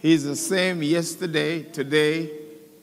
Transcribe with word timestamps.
He's 0.00 0.24
the 0.24 0.36
same 0.36 0.82
yesterday, 0.82 1.62
today, 1.62 2.30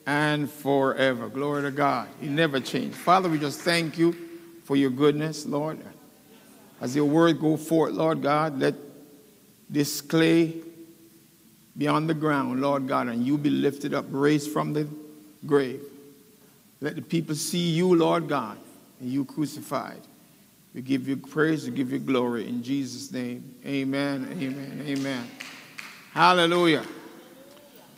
and 0.06 0.50
forever. 0.50 1.28
Glory 1.30 1.64
to 1.64 1.72
God. 1.72 2.08
He 2.22 2.28
never 2.28 2.60
changed. 2.60 2.96
Father, 2.96 3.28
we 3.28 3.40
just 3.40 3.62
thank 3.62 3.98
you 3.98 4.16
for 4.64 4.76
your 4.76 4.92
goodness, 4.92 5.46
Lord. 5.46 5.80
As 6.80 6.96
your 6.96 7.06
word 7.06 7.40
go 7.40 7.58
forth, 7.58 7.94
Lord 7.94 8.22
God, 8.22 8.60
let 8.60 8.76
this 9.68 10.00
clay 10.00 10.54
be 11.76 11.88
on 11.88 12.06
the 12.06 12.14
ground, 12.14 12.62
Lord 12.62 12.88
God, 12.88 13.08
and 13.08 13.26
you 13.26 13.38
be 13.38 13.50
lifted 13.50 13.94
up, 13.94 14.06
raised 14.10 14.52
from 14.52 14.74
the 14.74 14.88
grave. 15.46 15.82
Let 16.82 16.96
the 16.96 17.02
people 17.02 17.34
see 17.34 17.70
you, 17.70 17.96
Lord 17.96 18.28
God, 18.28 18.60
and 19.00 19.12
you 19.12 19.26
crucified. 19.26 20.02
We 20.76 20.84
give 20.84 21.08
you 21.08 21.18
praise, 21.18 21.66
we 21.66 21.76
give 21.76 21.92
you 21.92 21.98
glory. 21.98 22.48
In 22.48 22.62
Jesus' 22.62 23.12
name, 23.12 23.56
amen, 23.66 24.38
amen, 24.40 24.84
amen. 24.88 25.28
Hallelujah. 26.14 26.84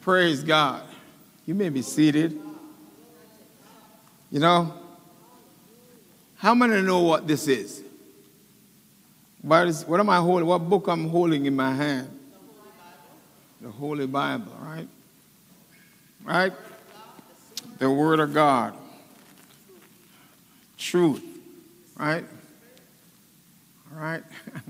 Praise 0.01 0.43
God. 0.43 0.83
You 1.45 1.55
may 1.55 1.69
be 1.69 1.81
seated. 1.81 2.39
You 4.31 4.39
know, 4.39 4.73
how 6.37 6.53
many 6.53 6.81
know 6.81 6.99
what 7.01 7.27
this 7.27 7.47
is? 7.47 7.81
What, 9.41 9.67
is, 9.67 9.85
what 9.85 9.99
am 9.99 10.09
I 10.09 10.17
holding? 10.17 10.47
What 10.47 10.59
book 10.59 10.87
I'm 10.87 11.09
holding 11.09 11.45
in 11.45 11.55
my 11.55 11.73
hand? 11.73 12.17
The 13.61 13.69
Holy 13.69 14.07
Bible, 14.07 14.55
right? 14.61 14.87
Right? 16.23 16.53
The 17.77 17.89
Word 17.89 18.19
of 18.19 18.33
God. 18.33 18.73
Truth, 20.77 21.23
right? 21.97 22.23
All 23.91 24.01
right? 24.01 24.23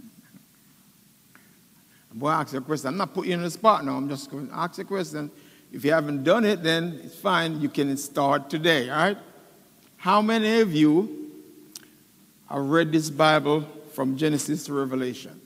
Boy, 2.13 2.31
ask 2.31 2.53
you 2.53 2.59
a 2.59 2.61
question. 2.61 2.87
I'm 2.87 2.97
not 2.97 3.13
putting 3.13 3.31
you 3.31 3.37
in 3.37 3.43
the 3.43 3.51
spot 3.51 3.85
now. 3.85 3.95
I'm 3.95 4.09
just 4.09 4.31
going 4.31 4.47
to 4.47 4.55
ask 4.55 4.77
you 4.77 4.83
a 4.83 4.87
question. 4.87 5.29
If 5.71 5.85
you 5.85 5.91
haven't 5.91 6.23
done 6.23 6.43
it, 6.45 6.63
then 6.63 6.99
it's 7.03 7.15
fine. 7.15 7.61
You 7.61 7.69
can 7.69 7.95
start 7.97 8.49
today, 8.49 8.89
all 8.89 8.97
right? 8.97 9.17
How 9.97 10.21
many 10.21 10.61
of 10.61 10.73
you 10.73 11.31
have 12.49 12.65
read 12.65 12.91
this 12.91 13.09
Bible 13.09 13.67
from 13.93 14.17
Genesis 14.17 14.65
to 14.65 14.73
Revelation? 14.73 15.39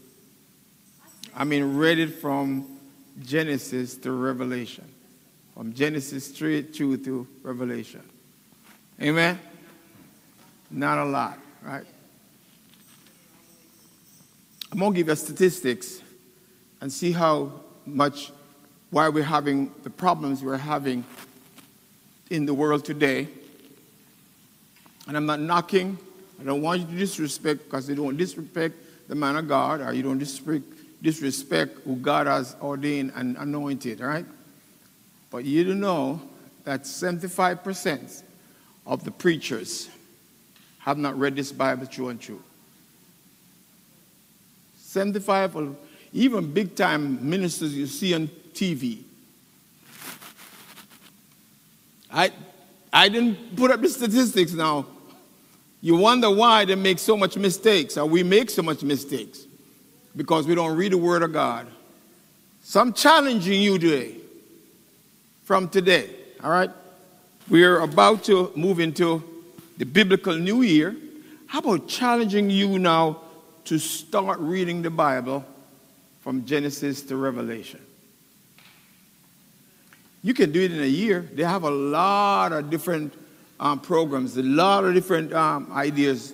I 1.35 1.43
mean, 1.43 1.75
read 1.75 1.99
it 1.99 2.15
from 2.21 2.79
Genesis 3.25 3.97
to 3.97 4.11
Revelation. 4.11 4.87
From 5.55 5.73
Genesis 5.73 6.33
straight 6.33 6.73
through 6.75 6.97
to 6.97 7.27
Revelation. 7.41 8.03
Amen? 9.01 9.39
Not 10.71 10.99
a 10.99 11.05
lot, 11.05 11.37
right? 11.61 11.85
I'm 14.71 14.79
going 14.79 14.93
to 14.93 14.97
give 14.97 15.07
you 15.09 15.15
statistics 15.15 16.02
and 16.83 16.91
see 16.91 17.13
how 17.13 17.49
much, 17.85 18.33
why 18.89 19.07
we're 19.07 19.23
having 19.23 19.71
the 19.83 19.89
problems 19.89 20.43
we're 20.43 20.57
having 20.57 21.05
in 22.29 22.45
the 22.45 22.53
world 22.53 22.83
today. 22.83 23.29
And 25.07 25.15
I'm 25.15 25.25
not 25.25 25.39
knocking, 25.39 25.97
I 26.41 26.43
don't 26.43 26.61
want 26.61 26.81
you 26.81 26.87
to 26.87 26.95
disrespect 26.97 27.63
because 27.63 27.87
you 27.87 27.95
don't 27.95 28.17
disrespect 28.17 28.75
the 29.07 29.15
man 29.15 29.37
of 29.37 29.47
God 29.47 29.79
or 29.79 29.93
you 29.93 30.03
don't 30.03 30.17
disrespect, 30.17 30.65
disrespect 31.01 31.77
who 31.85 31.95
God 31.95 32.27
has 32.27 32.57
ordained 32.61 33.13
and 33.15 33.37
anointed, 33.37 34.01
right? 34.01 34.25
But 35.31 35.45
you 35.45 35.63
do 35.63 35.75
know 35.75 36.21
that 36.65 36.81
75% 36.83 38.23
of 38.85 39.05
the 39.05 39.11
preachers 39.11 39.87
have 40.79 40.97
not 40.97 41.17
read 41.17 41.37
this 41.37 41.53
Bible 41.53 41.87
true 41.87 42.09
and 42.09 42.19
true. 42.19 42.43
75 44.75 45.55
of 45.55 45.77
even 46.13 46.53
big 46.53 46.75
time 46.75 47.27
ministers 47.27 47.75
you 47.75 47.87
see 47.87 48.13
on 48.13 48.29
TV. 48.53 49.03
I, 52.11 52.31
I 52.91 53.09
didn't 53.09 53.55
put 53.55 53.71
up 53.71 53.81
the 53.81 53.89
statistics 53.89 54.53
now. 54.53 54.85
You 55.81 55.97
wonder 55.97 56.29
why 56.29 56.63
they 56.65 56.75
make 56.75 56.99
so 56.99 57.17
much 57.17 57.35
mistakes, 57.35 57.97
or 57.97 58.05
we 58.05 58.21
make 58.23 58.51
so 58.51 58.61
much 58.61 58.83
mistakes. 58.83 59.45
Because 60.15 60.45
we 60.45 60.53
don't 60.53 60.77
read 60.77 60.91
the 60.91 60.97
Word 60.97 61.23
of 61.23 61.33
God. 61.33 61.67
So 62.61 62.79
I'm 62.79 62.93
challenging 62.93 63.61
you 63.61 63.79
today, 63.79 64.15
from 65.41 65.67
today, 65.67 66.11
all 66.43 66.51
right? 66.51 66.69
We're 67.49 67.79
about 67.79 68.23
to 68.25 68.51
move 68.55 68.79
into 68.79 69.23
the 69.77 69.85
biblical 69.85 70.35
new 70.35 70.61
year. 70.61 70.95
How 71.47 71.59
about 71.59 71.87
challenging 71.87 72.51
you 72.51 72.79
now 72.79 73.21
to 73.65 73.79
start 73.79 74.39
reading 74.39 74.83
the 74.83 74.91
Bible 74.91 75.43
from 76.23 76.45
Genesis 76.45 77.01
to 77.03 77.17
Revelation? 77.17 77.81
You 80.23 80.33
can 80.33 80.53
do 80.53 80.61
it 80.61 80.71
in 80.71 80.79
a 80.81 80.87
year. 80.87 81.27
They 81.33 81.43
have 81.43 81.63
a 81.63 81.69
lot 81.69 82.53
of 82.53 82.69
different 82.69 83.13
um, 83.59 83.81
programs, 83.81 84.37
a 84.37 84.41
lot 84.41 84.85
of 84.85 84.93
different 84.93 85.33
um, 85.33 85.69
ideas, 85.73 86.33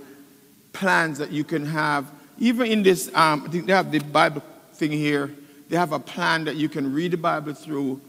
plans 0.73 1.17
that 1.17 1.31
you 1.31 1.43
can 1.43 1.65
have. 1.65 2.05
Even 2.37 2.67
in 2.67 2.83
this, 2.83 3.07
um, 3.15 3.43
I 3.45 3.49
think 3.49 3.65
they 3.65 3.73
have 3.73 3.91
the 3.91 3.99
Bible 3.99 4.43
thing 4.73 4.91
here. 4.91 5.31
They 5.69 5.75
have 5.75 5.91
a 5.91 5.99
plan 5.99 6.45
that 6.45 6.55
you 6.55 6.69
can 6.69 6.93
read 6.93 7.11
the 7.11 7.17
Bible 7.17 7.55
through 7.55 7.99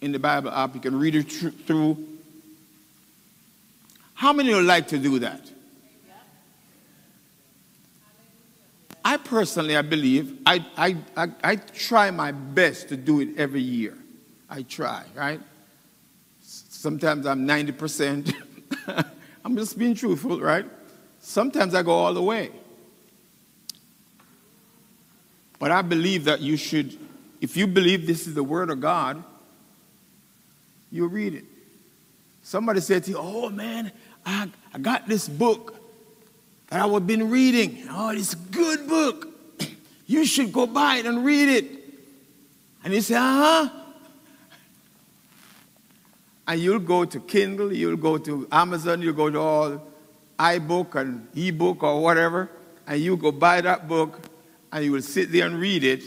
in 0.00 0.10
the 0.10 0.18
Bible 0.18 0.50
app. 0.50 0.74
You 0.74 0.80
can 0.80 0.98
read 0.98 1.14
it 1.14 1.30
through. 1.66 1.96
How 4.14 4.32
many 4.32 4.52
would 4.52 4.64
like 4.64 4.88
to 4.88 4.98
do 4.98 5.20
that? 5.20 5.40
I 9.04 9.16
personally, 9.16 9.76
I 9.76 9.82
believe, 9.82 10.38
I, 10.44 10.64
I, 10.76 10.96
I, 11.16 11.28
I, 11.42 11.56
try 11.56 12.10
my 12.10 12.32
best 12.32 12.88
to 12.90 12.96
do 12.96 13.20
it 13.20 13.38
every 13.38 13.62
year. 13.62 13.96
I 14.48 14.62
try, 14.62 15.04
right? 15.14 15.40
Sometimes 16.42 17.26
I'm 17.26 17.46
90%. 17.46 18.34
I'm 19.44 19.56
just 19.56 19.78
being 19.78 19.94
truthful, 19.94 20.40
right? 20.40 20.66
Sometimes 21.20 21.74
I 21.74 21.82
go 21.82 21.92
all 21.92 22.12
the 22.12 22.22
way. 22.22 22.50
But 25.58 25.70
I 25.70 25.82
believe 25.82 26.24
that 26.24 26.40
you 26.40 26.56
should, 26.56 26.98
if 27.40 27.56
you 27.56 27.66
believe 27.66 28.06
this 28.06 28.26
is 28.26 28.34
the 28.34 28.42
Word 28.42 28.70
of 28.70 28.80
God, 28.80 29.22
you 30.90 31.06
read 31.06 31.34
it. 31.34 31.44
Somebody 32.42 32.80
said 32.80 33.04
to 33.04 33.10
you, 33.12 33.18
Oh 33.18 33.50
man, 33.50 33.92
I, 34.24 34.50
I 34.74 34.78
got 34.78 35.06
this 35.06 35.28
book 35.28 35.79
that 36.70 36.80
I've 36.80 37.06
been 37.06 37.30
reading. 37.30 37.86
Oh, 37.90 38.10
it's 38.10 38.32
a 38.32 38.36
good 38.36 38.88
book. 38.88 39.28
You 40.06 40.24
should 40.24 40.52
go 40.52 40.66
buy 40.66 40.96
it 40.96 41.06
and 41.06 41.24
read 41.24 41.48
it. 41.48 41.66
And 42.82 42.92
you 42.92 43.00
say, 43.00 43.14
uh 43.14 43.20
huh. 43.20 43.68
And 46.48 46.60
you'll 46.60 46.80
go 46.80 47.04
to 47.04 47.20
Kindle, 47.20 47.72
you'll 47.72 47.96
go 47.96 48.18
to 48.18 48.48
Amazon, 48.50 49.02
you'll 49.02 49.14
go 49.14 49.30
to 49.30 49.38
all 49.38 49.86
iBook 50.36 50.96
and 50.96 51.28
ebook 51.36 51.84
or 51.84 52.02
whatever, 52.02 52.50
and 52.88 53.00
you 53.00 53.16
go 53.16 53.30
buy 53.30 53.60
that 53.60 53.86
book 53.86 54.18
and 54.72 54.84
you 54.84 54.90
will 54.90 55.02
sit 55.02 55.30
there 55.30 55.46
and 55.46 55.60
read 55.60 55.84
it. 55.84 56.02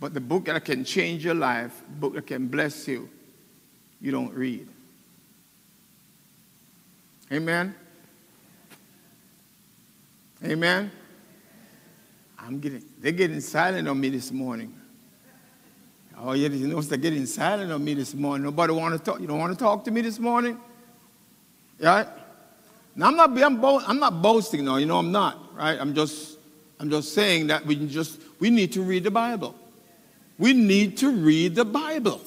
But 0.00 0.14
the 0.14 0.20
book 0.20 0.46
that 0.46 0.64
can 0.64 0.84
change 0.84 1.24
your 1.24 1.36
life, 1.36 1.80
book 1.88 2.14
that 2.14 2.26
can 2.26 2.48
bless 2.48 2.88
you, 2.88 3.08
you 4.00 4.10
don't 4.10 4.34
read. 4.34 4.66
Amen. 7.30 7.72
Amen. 10.44 10.90
I'm 12.38 12.60
getting, 12.60 12.84
they're 13.00 13.12
getting 13.12 13.40
silent 13.40 13.88
on 13.88 14.00
me 14.00 14.08
this 14.10 14.30
morning. 14.30 14.72
Oh, 16.20 16.32
yeah, 16.32 16.48
you 16.48 16.66
know, 16.66 16.80
they're 16.80 16.98
getting 16.98 17.26
silent 17.26 17.70
on 17.70 17.84
me 17.84 17.94
this 17.94 18.14
morning. 18.14 18.44
Nobody 18.44 18.72
want 18.72 18.96
to 18.96 19.02
talk. 19.02 19.20
You 19.20 19.26
don't 19.26 19.38
want 19.38 19.52
to 19.52 19.58
talk 19.58 19.84
to 19.84 19.90
me 19.90 20.00
this 20.00 20.18
morning? 20.18 20.58
Right? 21.80 22.06
Now, 22.96 23.08
I'm 23.08 23.16
not, 23.16 23.42
I'm, 23.42 23.60
bo- 23.60 23.80
I'm 23.80 23.98
not 23.98 24.22
boasting, 24.22 24.64
no. 24.64 24.76
You 24.76 24.86
know, 24.86 24.98
I'm 24.98 25.12
not, 25.12 25.54
right? 25.56 25.78
I'm 25.80 25.94
just, 25.94 26.38
I'm 26.80 26.90
just 26.90 27.14
saying 27.14 27.48
that 27.48 27.64
we 27.66 27.76
just, 27.86 28.20
we 28.40 28.50
need 28.50 28.72
to 28.72 28.82
read 28.82 29.04
the 29.04 29.10
Bible. 29.10 29.54
We 30.38 30.52
need 30.52 30.96
to 30.98 31.10
read 31.10 31.54
the 31.54 31.64
Bible. 31.64 32.20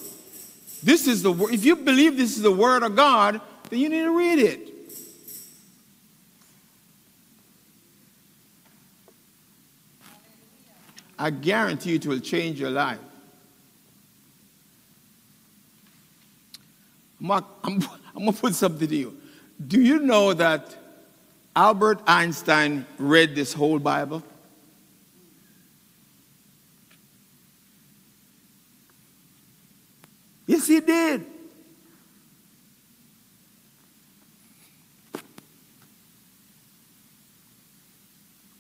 This 0.83 1.07
is 1.07 1.23
the. 1.23 1.33
If 1.47 1.63
you 1.63 1.75
believe 1.75 2.17
this 2.17 2.35
is 2.35 2.41
the 2.41 2.51
word 2.51 2.83
of 2.83 2.95
God, 2.95 3.39
then 3.69 3.79
you 3.79 3.89
need 3.89 4.03
to 4.03 4.17
read 4.17 4.39
it. 4.39 4.70
I 11.21 11.29
guarantee 11.29 11.91
you 11.91 11.95
it 11.97 12.05
will 12.07 12.19
change 12.19 12.59
your 12.59 12.71
life. 12.71 12.97
Mark, 17.19 17.45
I'm, 17.63 17.83
I'm 18.15 18.23
going 18.23 18.33
to 18.33 18.41
put 18.41 18.55
something 18.55 18.87
to 18.87 18.95
you. 18.95 19.21
Do 19.67 19.79
you 19.79 19.99
know 19.99 20.33
that 20.33 20.75
Albert 21.55 22.01
Einstein 22.07 22.87
read 22.97 23.35
this 23.35 23.53
whole 23.53 23.77
Bible? 23.77 24.23
Yes, 30.47 30.65
he 30.65 30.79
did. 30.79 31.23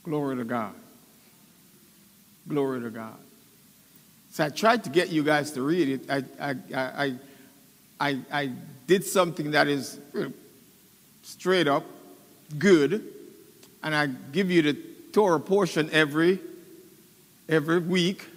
Glory 0.03 0.35
to 0.35 0.43
God. 0.43 0.75
Glory 2.51 2.81
to 2.81 2.89
God. 2.89 3.15
So 4.31 4.43
I 4.43 4.49
tried 4.49 4.83
to 4.83 4.89
get 4.89 5.09
you 5.09 5.23
guys 5.23 5.51
to 5.51 5.61
read 5.61 5.87
it. 5.87 6.09
I, 6.09 6.23
I, 6.39 6.55
I, 6.75 7.15
I, 7.97 8.19
I 8.29 8.51
did 8.87 9.05
something 9.05 9.51
that 9.51 9.69
is 9.69 9.99
uh, 10.13 10.25
straight 11.23 11.69
up 11.69 11.85
good, 12.57 13.05
and 13.81 13.95
I 13.95 14.07
give 14.07 14.51
you 14.51 14.61
the 14.63 14.73
Torah 15.13 15.39
portion 15.39 15.89
every 15.93 16.39
every 17.47 17.79
week. 17.79 18.27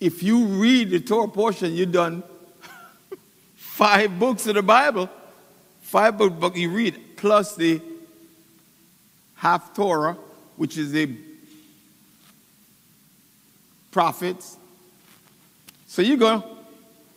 If 0.00 0.22
you 0.22 0.46
read 0.46 0.90
the 0.90 1.00
Torah 1.00 1.28
portion, 1.28 1.74
you've 1.74 1.92
done 1.92 2.22
five 3.54 4.18
books 4.18 4.46
of 4.46 4.54
the 4.54 4.62
Bible. 4.62 5.10
Five 5.82 6.16
books 6.16 6.58
you 6.58 6.70
read, 6.70 6.98
plus 7.18 7.54
the 7.54 7.82
Haftorah, 9.38 10.16
which 10.62 10.78
is 10.78 10.92
the 10.92 11.10
prophets. 13.90 14.56
So 15.88 16.02
you 16.02 16.16
go, 16.16 16.44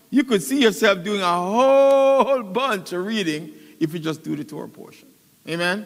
you 0.10 0.24
could 0.24 0.42
see 0.42 0.64
yourself 0.64 1.04
doing 1.04 1.22
a 1.22 1.32
whole 1.32 2.42
bunch 2.42 2.92
of 2.94 3.06
reading 3.06 3.54
if 3.80 3.94
you 3.94 4.00
just 4.00 4.24
do 4.24 4.36
the 4.36 4.44
Torah 4.44 4.68
portion. 4.68 5.08
Amen? 5.48 5.86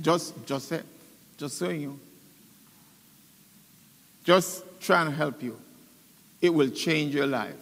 Just, 0.00 0.44
just 0.44 0.72
it. 0.72 0.84
Just 1.36 1.56
saying 1.56 1.82
you. 1.82 2.00
Just 4.24 4.64
trying 4.80 5.06
to 5.06 5.12
help 5.12 5.44
you. 5.44 5.56
It 6.42 6.52
will 6.52 6.70
change 6.70 7.14
your 7.14 7.28
life. 7.28 7.54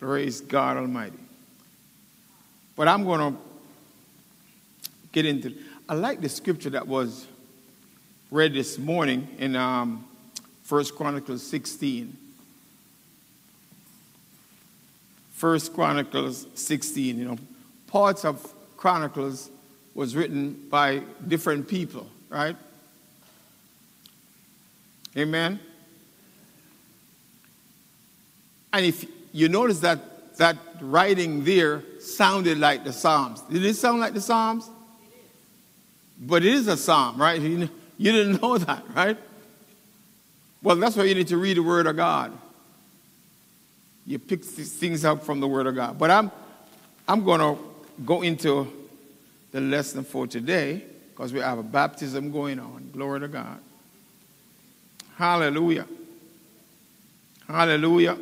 Praise 0.00 0.40
God 0.40 0.78
Almighty. 0.78 1.18
But 2.76 2.88
I'm 2.88 3.04
going 3.04 3.34
to 3.34 3.38
get 5.12 5.26
into. 5.26 5.54
I 5.90 5.94
like 5.94 6.20
the 6.20 6.28
scripture 6.28 6.68
that 6.70 6.86
was 6.86 7.26
read 8.30 8.52
this 8.52 8.76
morning 8.76 9.26
in 9.38 9.56
um, 9.56 10.06
1 10.68 10.84
Chronicles 10.96 11.42
16. 11.46 12.14
1 15.40 15.60
Chronicles 15.74 16.46
16. 16.54 17.18
You 17.18 17.24
know, 17.24 17.38
parts 17.86 18.26
of 18.26 18.54
Chronicles 18.76 19.48
was 19.94 20.14
written 20.14 20.66
by 20.68 21.02
different 21.26 21.66
people, 21.66 22.06
right? 22.28 22.56
Amen. 25.16 25.58
And 28.74 28.84
if 28.84 29.06
you 29.32 29.48
notice 29.48 29.80
that 29.80 30.36
that 30.36 30.58
writing 30.82 31.44
there 31.44 31.82
sounded 31.98 32.58
like 32.58 32.84
the 32.84 32.92
Psalms. 32.92 33.40
Did 33.42 33.64
it 33.64 33.74
sound 33.74 34.00
like 34.00 34.12
the 34.12 34.20
Psalms? 34.20 34.70
But 36.20 36.44
it 36.44 36.52
is 36.52 36.66
a 36.66 36.76
psalm, 36.76 37.20
right? 37.20 37.40
You, 37.40 37.68
didn't 37.98 38.42
know 38.42 38.58
that, 38.58 38.84
right? 38.94 39.16
Well, 40.62 40.76
that's 40.76 40.96
why 40.96 41.04
you 41.04 41.14
need 41.14 41.28
to 41.28 41.36
read 41.36 41.56
the 41.56 41.62
Word 41.62 41.86
of 41.86 41.96
God. 41.96 42.36
You 44.06 44.18
pick 44.18 44.42
these 44.42 44.72
things 44.72 45.04
up 45.04 45.22
from 45.22 45.40
the 45.40 45.46
Word 45.46 45.66
of 45.66 45.74
God. 45.74 45.98
But 45.98 46.10
I'm, 46.10 46.32
I'm 47.06 47.24
going 47.24 47.40
to 47.40 47.62
go 48.04 48.22
into 48.22 48.72
the 49.52 49.60
lesson 49.60 50.02
for 50.02 50.26
today 50.26 50.82
because 51.10 51.32
we 51.32 51.40
have 51.40 51.58
a 51.58 51.62
baptism 51.62 52.32
going 52.32 52.58
on. 52.58 52.90
Glory 52.92 53.20
to 53.20 53.28
God. 53.28 53.58
Hallelujah. 55.16 55.86
Hallelujah. 57.46 58.18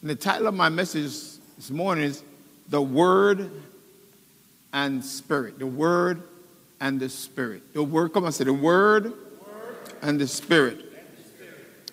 And 0.00 0.10
the 0.10 0.16
title 0.16 0.48
of 0.48 0.54
my 0.54 0.68
message 0.68 1.04
this 1.56 1.70
morning 1.70 2.04
is 2.04 2.22
The 2.68 2.82
Word 2.82 3.50
and 4.72 5.04
Spirit. 5.04 5.58
The 5.58 5.66
Word 5.66 6.22
and 6.80 6.98
the 6.98 7.08
Spirit. 7.08 7.74
The 7.74 7.82
Word, 7.82 8.12
come 8.12 8.24
on, 8.24 8.32
say 8.32 8.44
the 8.44 8.52
Word, 8.52 9.12
and 10.00 10.20
the 10.20 10.26
Spirit, 10.26 10.80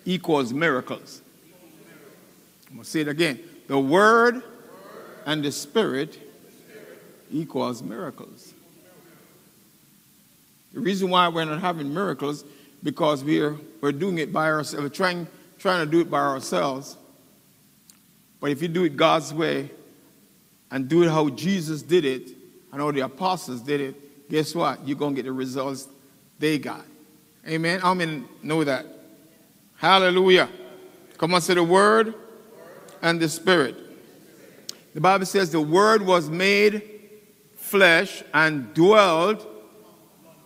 equals 0.04 0.52
miracles. 0.52 1.22
I'm 2.68 2.76
going 2.76 2.84
to 2.84 2.90
say 2.90 3.00
it 3.00 3.08
again. 3.08 3.40
The 3.66 3.78
Word, 3.78 4.34
word 4.34 4.44
and 5.26 5.44
the 5.44 5.52
Spirit, 5.52 6.14
Spirit 6.14 7.02
equals 7.30 7.82
miracles. 7.82 8.54
The 10.72 10.80
reason 10.80 11.10
why 11.10 11.28
we're 11.28 11.44
not 11.44 11.60
having 11.60 11.92
miracles 11.92 12.44
because 12.82 13.22
we're, 13.24 13.56
we're 13.80 13.92
doing 13.92 14.18
it 14.18 14.32
by 14.32 14.46
ourselves, 14.46 14.82
we're 14.82 14.88
trying, 14.88 15.26
trying 15.58 15.84
to 15.84 15.90
do 15.90 16.00
it 16.00 16.10
by 16.10 16.20
ourselves. 16.20 16.96
But 18.40 18.50
if 18.50 18.62
you 18.62 18.68
do 18.68 18.84
it 18.84 18.96
God's 18.96 19.34
way 19.34 19.70
and 20.70 20.88
do 20.88 21.02
it 21.02 21.10
how 21.10 21.28
Jesus 21.28 21.82
did 21.82 22.04
it, 22.04 22.39
and 22.72 22.80
how 22.80 22.90
the 22.90 23.00
apostles 23.00 23.60
did 23.60 23.80
it, 23.80 24.28
guess 24.30 24.54
what? 24.54 24.86
You're 24.86 24.96
going 24.96 25.14
to 25.14 25.22
get 25.22 25.26
the 25.26 25.32
results 25.32 25.88
they 26.38 26.58
got. 26.58 26.84
Amen. 27.46 27.80
I 27.82 27.94
mean, 27.94 28.28
know 28.42 28.64
that. 28.64 28.86
Hallelujah. 29.76 30.48
Come 31.16 31.34
on, 31.34 31.40
say 31.40 31.54
the 31.54 31.64
word 31.64 32.14
and 33.02 33.20
the 33.20 33.28
spirit. 33.28 33.76
The 34.94 35.00
Bible 35.00 35.26
says 35.26 35.50
the 35.50 35.60
word 35.60 36.02
was 36.02 36.28
made 36.28 36.82
flesh 37.56 38.22
and 38.34 38.74
dwelled 38.74 39.46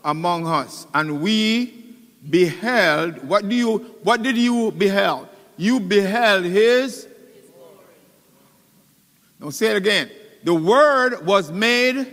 among 0.05 0.47
us. 0.47 0.87
And 0.95 1.21
we 1.21 1.97
beheld, 2.29 3.27
what 3.27 3.49
do 3.49 3.55
you 3.55 3.79
what 4.03 4.23
did 4.23 4.37
you 4.37 4.71
beheld? 4.73 5.29
You 5.57 5.81
beheld 5.81 6.45
his 6.45 7.09
Don't 9.41 9.53
say 9.53 9.69
it 9.69 9.77
again. 9.77 10.11
The 10.45 10.55
word 10.55 11.25
was 11.25 11.51
made 11.51 12.07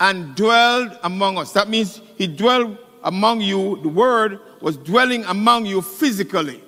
and 0.00 0.34
dwelled 0.34 0.98
among 1.04 1.38
us. 1.38 1.52
That 1.52 1.68
means 1.68 2.00
he 2.16 2.26
dwelled 2.26 2.76
among 3.04 3.40
you. 3.40 3.80
The 3.82 3.88
word 3.88 4.40
was 4.60 4.76
dwelling 4.76 5.24
among 5.24 5.66
you 5.66 5.80
physically. 5.80 6.62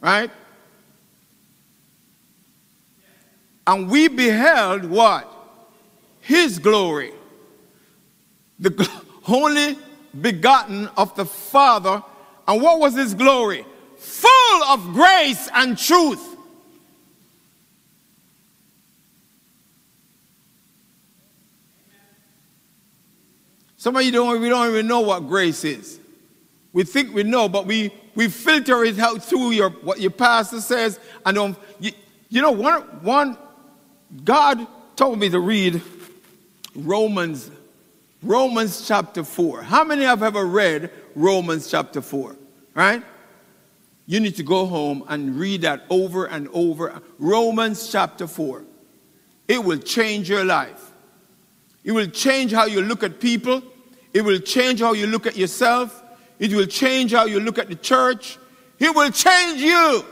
Right? 0.00 0.30
And 3.66 3.90
we 3.90 4.06
beheld 4.06 4.84
what? 4.84 5.30
His 6.20 6.60
glory. 6.60 7.12
The 8.60 8.88
only 9.28 9.76
begotten 10.20 10.86
of 10.96 11.14
the 11.16 11.24
Father. 11.24 12.02
And 12.46 12.62
what 12.62 12.78
was 12.78 12.94
his 12.94 13.14
glory? 13.14 13.66
Full 13.96 14.64
of 14.68 14.92
grace 14.92 15.48
and 15.52 15.76
truth. 15.76 16.37
Some 23.78 23.94
of 23.94 24.02
you 24.02 24.10
don't, 24.10 24.40
we 24.40 24.48
don't 24.48 24.68
even 24.68 24.88
know 24.88 25.00
what 25.00 25.28
grace 25.28 25.64
is. 25.64 26.00
We 26.72 26.82
think 26.82 27.14
we 27.14 27.22
know, 27.22 27.48
but 27.48 27.64
we, 27.64 27.92
we 28.16 28.28
filter 28.28 28.84
it 28.84 28.98
out 28.98 29.22
through 29.22 29.52
your, 29.52 29.70
what 29.70 30.00
your 30.00 30.10
pastor 30.10 30.60
says. 30.60 30.98
And 31.24 31.38
um, 31.38 31.56
you, 31.78 31.92
you 32.28 32.42
know, 32.42 32.50
one, 32.50 32.82
one, 33.02 33.38
God 34.24 34.66
told 34.96 35.20
me 35.20 35.30
to 35.30 35.38
read 35.38 35.80
Romans, 36.74 37.52
Romans 38.20 38.86
chapter 38.86 39.22
4. 39.22 39.62
How 39.62 39.84
many 39.84 40.02
have 40.02 40.24
ever 40.24 40.44
read 40.44 40.90
Romans 41.14 41.70
chapter 41.70 42.02
4? 42.02 42.34
Right? 42.74 43.02
You 44.06 44.18
need 44.18 44.34
to 44.36 44.42
go 44.42 44.66
home 44.66 45.04
and 45.06 45.38
read 45.38 45.62
that 45.62 45.84
over 45.88 46.26
and 46.26 46.48
over. 46.48 47.00
Romans 47.20 47.92
chapter 47.92 48.26
4. 48.26 48.64
It 49.46 49.62
will 49.62 49.78
change 49.78 50.28
your 50.28 50.44
life. 50.44 50.88
It 51.84 51.92
will 51.92 52.06
change 52.08 52.52
how 52.52 52.66
you 52.66 52.82
look 52.82 53.02
at 53.02 53.18
people. 53.18 53.62
It 54.12 54.22
will 54.22 54.38
change 54.38 54.80
how 54.80 54.92
you 54.92 55.06
look 55.06 55.26
at 55.26 55.36
yourself. 55.36 56.02
It 56.38 56.52
will 56.52 56.66
change 56.66 57.12
how 57.12 57.26
you 57.26 57.40
look 57.40 57.58
at 57.58 57.68
the 57.68 57.74
church. 57.74 58.38
It 58.78 58.94
will 58.94 59.10
change 59.10 59.60
you. 59.60 60.04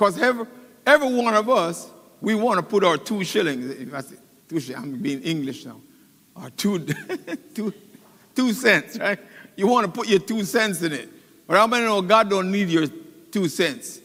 Because 0.00 0.18
every, 0.18 0.46
every 0.86 1.14
one 1.14 1.34
of 1.34 1.50
us, 1.50 1.90
we 2.22 2.34
want 2.34 2.58
to 2.58 2.62
put 2.62 2.82
our 2.84 2.96
two 2.96 3.22
shillings, 3.22 3.68
if 3.70 3.92
I 3.92 4.00
say 4.00 4.16
two 4.48 4.58
shillings, 4.58 4.84
I'm 4.84 4.98
being 4.98 5.20
English 5.20 5.66
now, 5.66 5.78
or 6.34 6.48
two, 6.50 6.86
two, 7.54 7.74
two 8.34 8.52
cents, 8.54 8.98
right? 8.98 9.18
You 9.56 9.66
want 9.66 9.86
to 9.86 9.92
put 9.92 10.08
your 10.08 10.20
two 10.20 10.42
cents 10.44 10.80
in 10.82 10.92
it. 10.92 11.08
But 11.46 11.58
how 11.58 11.66
many 11.66 11.84
know 11.84 12.00
God 12.00 12.30
don't 12.30 12.50
need 12.50 12.70
your 12.70 12.86
two 13.30 13.48
cents? 13.48 14.00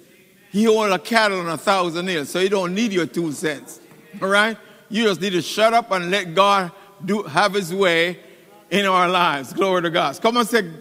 He 0.56 0.70
owns 0.70 0.94
a 0.94 1.00
cattle 1.00 1.42
on 1.42 1.50
a 1.50 1.58
thousand 1.58 2.08
hills, 2.08 2.30
so 2.30 2.40
he 2.40 2.48
don't 2.48 2.74
need 2.74 2.94
your 2.94 3.06
two 3.06 3.34
cents. 3.34 3.82
All 4.22 4.30
right? 4.30 4.58
You 4.88 5.04
just 5.04 5.20
need 5.20 5.32
to 5.32 5.42
shut 5.42 5.74
up 5.74 5.92
and 5.92 6.10
let 6.10 6.34
God 6.34 6.72
do 7.04 7.24
have 7.24 7.54
his 7.54 7.74
way 7.74 8.20
in 8.72 8.86
our 8.86 9.10
lives. 9.10 9.52
Glory 9.52 9.82
to 9.82 9.90
God. 9.90 10.18
Come 10.22 10.38
on, 10.38 10.46
say 10.46 10.72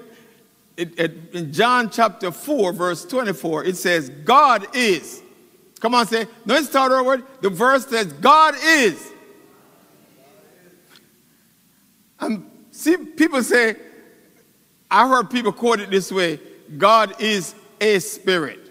it, 0.77 0.97
it, 0.97 1.35
in 1.35 1.53
John 1.53 1.91
chapter 1.91 2.31
4, 2.31 2.73
verse 2.73 3.05
24, 3.05 3.65
it 3.65 3.77
says, 3.77 4.11
God 4.11 4.65
is. 4.77 5.21
Come 5.81 5.97
on, 5.97 6.07
say, 6.07 6.29
no, 6.45 6.55
it's 6.55 6.69
start 6.69 6.93
over. 6.93 7.21
The 7.41 7.51
verse 7.51 7.85
says, 7.85 8.13
God 8.13 8.55
is. 8.65 9.11
And 12.21 12.49
see, 12.71 12.97
people 12.97 13.43
say, 13.43 13.75
I 14.89 15.09
heard 15.09 15.31
people 15.31 15.51
quote 15.51 15.81
it 15.81 15.91
this 15.91 16.13
way 16.13 16.39
God 16.79 17.21
is 17.21 17.57
a 17.81 17.99
spirit. 17.99 18.64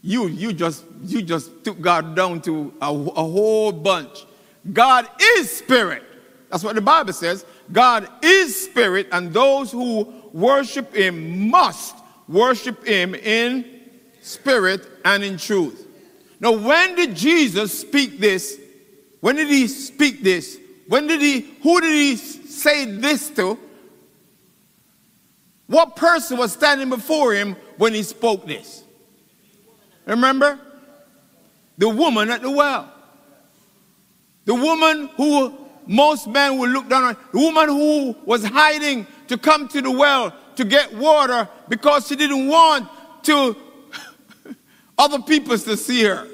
You, 0.00 0.28
you, 0.28 0.52
just, 0.52 0.84
you 1.02 1.22
just 1.22 1.64
took 1.64 1.80
God 1.80 2.14
down 2.14 2.40
to 2.42 2.72
a, 2.80 2.86
a 2.86 2.90
whole 2.90 3.72
bunch. 3.72 4.26
God 4.72 5.08
is 5.20 5.50
spirit. 5.50 6.02
That's 6.50 6.64
what 6.64 6.74
the 6.74 6.80
Bible 6.80 7.12
says. 7.12 7.44
God 7.72 8.08
is 8.22 8.64
spirit, 8.64 9.08
and 9.12 9.32
those 9.32 9.70
who 9.70 10.12
worship 10.32 10.94
him 10.94 11.50
must 11.50 11.96
worship 12.26 12.86
him 12.86 13.14
in 13.14 13.80
spirit 14.20 14.86
and 15.04 15.22
in 15.22 15.36
truth. 15.36 15.86
Now, 16.40 16.52
when 16.52 16.94
did 16.94 17.14
Jesus 17.16 17.78
speak 17.78 18.18
this? 18.18 18.58
When 19.20 19.36
did 19.36 19.48
he 19.48 19.66
speak 19.66 20.22
this? 20.22 20.58
When 20.86 21.06
did 21.06 21.20
he, 21.20 21.40
who 21.62 21.80
did 21.80 21.92
he 21.92 22.16
say 22.16 22.84
this 22.84 23.30
to? 23.30 23.58
What 25.66 25.96
person 25.96 26.38
was 26.38 26.52
standing 26.52 26.88
before 26.88 27.34
him 27.34 27.56
when 27.76 27.92
he 27.92 28.02
spoke 28.02 28.46
this? 28.46 28.84
Remember? 30.08 30.58
The 31.76 31.88
woman 31.88 32.30
at 32.30 32.42
the 32.42 32.50
well. 32.50 32.92
The 34.46 34.54
woman 34.54 35.10
who 35.16 35.54
most 35.86 36.26
men 36.26 36.58
would 36.58 36.70
look 36.70 36.88
down 36.88 37.04
on. 37.04 37.16
The 37.32 37.38
woman 37.38 37.68
who 37.68 38.16
was 38.24 38.44
hiding 38.44 39.06
to 39.28 39.36
come 39.36 39.68
to 39.68 39.82
the 39.82 39.90
well 39.90 40.34
to 40.56 40.64
get 40.64 40.94
water 40.94 41.48
because 41.68 42.08
she 42.08 42.16
didn't 42.16 42.48
want 42.48 42.88
to 43.24 43.54
other 44.98 45.20
people 45.20 45.56
to 45.58 45.76
see 45.76 46.04
her. 46.04 46.26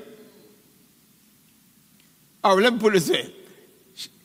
All 2.45 2.55
right, 2.55 2.63
let 2.63 2.75
me 2.75 2.79
put 2.79 2.93
this 2.93 3.11
in. 3.11 3.33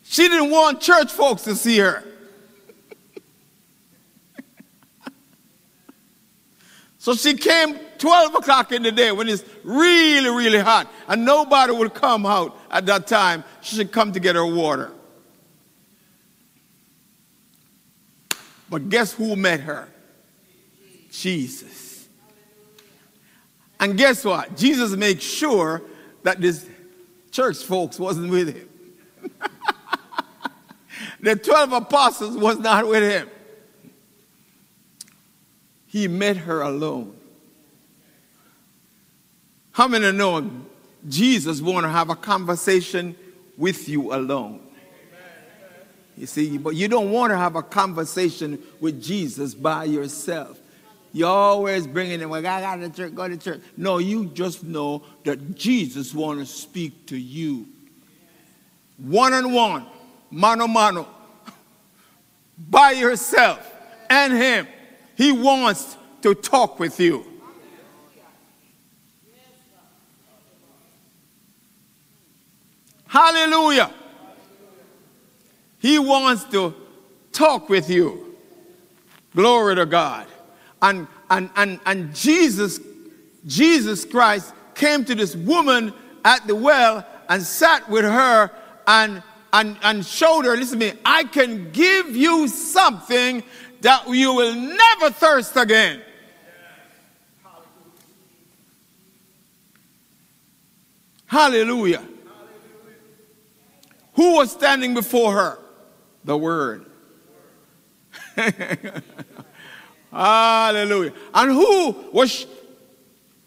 She 0.04 0.28
didn't 0.28 0.52
want 0.52 0.80
church 0.80 1.12
folks 1.12 1.44
to 1.44 1.56
see 1.56 1.80
her. 1.80 2.04
so 7.00 7.16
she 7.16 7.34
came 7.34 7.80
12 8.00 8.36
o'clock 8.36 8.72
in 8.72 8.84
the 8.84 8.92
day 8.92 9.12
when 9.12 9.28
it's 9.28 9.44
really, 9.64 10.30
really 10.30 10.60
hot 10.60 10.92
and 11.08 11.26
nobody 11.26 11.74
would 11.74 11.94
come 11.94 12.26
out 12.26 12.58
at 12.72 12.86
that 12.88 13.08
time. 13.08 13.44
She 13.62 13.76
should 13.76 13.92
come 13.92 14.14
to 14.14 14.20
get 14.20 14.36
her 14.36 14.46
water. 14.46 14.92
But 18.70 18.90
guess 18.90 19.14
who 19.14 19.36
met 19.36 19.62
her? 19.62 19.90
Jesus. 21.12 22.08
And 23.80 23.98
guess 23.98 24.24
what? 24.24 24.56
Jesus 24.56 24.96
made 24.96 25.22
sure 25.22 25.82
that 26.24 26.40
this 26.42 26.68
church 27.32 27.58
folks 27.58 27.98
wasn't 27.98 28.30
with 28.30 28.56
him. 28.56 28.70
the 31.22 31.36
12 31.36 31.74
apostles 31.74 32.38
was 32.38 32.60
not 32.60 32.88
with 32.88 33.04
him. 33.04 33.30
He 35.88 36.08
met 36.08 36.38
her 36.38 36.62
alone. 36.62 37.19
How 39.80 39.88
many 39.88 40.12
know 40.12 40.52
Jesus 41.08 41.62
want 41.62 41.86
to 41.86 41.90
have 41.90 42.10
a 42.10 42.16
conversation 42.18 43.16
with 43.58 43.88
you 43.88 44.14
alone? 44.14 44.60
You 46.18 46.26
see, 46.26 46.58
but 46.58 46.76
you 46.76 46.90
don't 46.90 47.12
want 47.12 47.32
to 47.32 47.38
have 47.38 47.56
a 47.56 47.64
conversation 47.64 48.62
with 48.82 49.02
Jesus 49.02 49.54
by 49.54 49.86
yourself. 49.86 50.60
You're 51.14 51.30
always 51.30 51.88
bringing 51.88 52.20
him, 52.20 52.30
well, 52.30 52.46
I 52.46 52.60
got 52.60 52.76
to 52.76 52.90
church, 52.90 53.16
go 53.16 53.30
to 53.30 53.38
church. 53.38 53.62
No, 53.78 54.00
you 54.00 54.26
just 54.26 54.66
know 54.66 55.02
that 55.24 55.56
Jesus 55.56 56.14
want 56.14 56.42
to 56.42 56.46
speak 56.46 57.06
to 57.06 57.18
you. 57.18 57.66
One 58.98 59.32
on 59.32 59.54
one, 59.54 59.86
mano 60.30 60.68
mano, 60.68 61.08
by 62.58 62.92
yourself 62.92 63.66
and 64.10 64.34
him. 64.34 64.68
He 65.16 65.32
wants 65.32 65.96
to 66.24 66.36
talk 66.36 66.82
with 66.82 67.00
you. 67.00 67.29
Hallelujah. 73.10 73.92
He 75.80 75.98
wants 75.98 76.44
to 76.46 76.76
talk 77.32 77.68
with 77.68 77.90
you. 77.90 78.36
Glory 79.36 79.76
to 79.76 79.88
God. 79.88 80.28
And, 80.80 81.08
and, 81.30 81.50
and, 81.56 81.80
and 81.88 82.16
Jesus, 82.16 82.80
Jesus 83.48 84.06
Christ 84.06 84.54
came 84.76 85.04
to 85.06 85.16
this 85.16 85.36
woman 85.36 85.92
at 86.24 86.46
the 86.46 86.54
well 86.54 87.04
and 87.30 87.42
sat 87.42 87.90
with 87.90 88.06
her 88.06 88.52
and, 88.86 89.24
and, 89.54 89.78
and 89.82 90.06
showed 90.06 90.46
her, 90.46 90.56
listen 90.56 90.80
to 90.80 90.94
me, 90.94 91.00
I 91.04 91.24
can 91.24 91.72
give 91.72 92.16
you 92.16 92.48
something 92.48 93.42
that 93.82 94.08
you 94.08 94.34
will 94.36 94.54
never 94.54 95.10
thirst 95.10 95.56
again. 95.56 96.04
Hallelujah. 101.26 102.04
Who 104.20 104.36
was 104.36 104.52
standing 104.52 104.94
before 104.94 105.32
her? 105.34 105.60
The 106.26 106.38
Word. 106.38 106.86
Hallelujah. 110.12 111.14
And 111.34 111.52
who 111.52 111.92
was, 112.12 112.46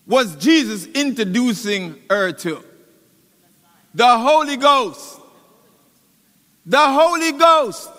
was 0.07 0.35
Jesus 0.37 0.87
introducing 0.87 2.00
her 2.09 2.33
to? 2.33 2.64
The 3.93 4.17
Holy 4.17 4.57
Ghost. 4.57 5.21
The 6.64 6.81
Holy 6.81 7.33
Ghost. 7.33 7.91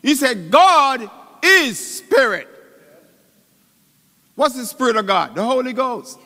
He 0.00 0.14
said, 0.14 0.52
God 0.52 1.10
is 1.42 1.96
spirit. 1.98 2.46
What's 4.36 4.54
the 4.54 4.66
spirit 4.66 4.94
of 4.94 5.08
God? 5.08 5.34
The 5.34 5.42
Holy 5.42 5.72
Ghost. 5.72 6.16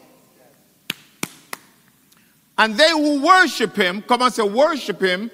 And 2.58 2.76
they 2.76 2.90
who 2.90 3.24
worship 3.24 3.74
him, 3.74 4.02
come 4.02 4.20
on, 4.20 4.32
say, 4.32 4.42
worship 4.42 5.00
him, 5.00 5.30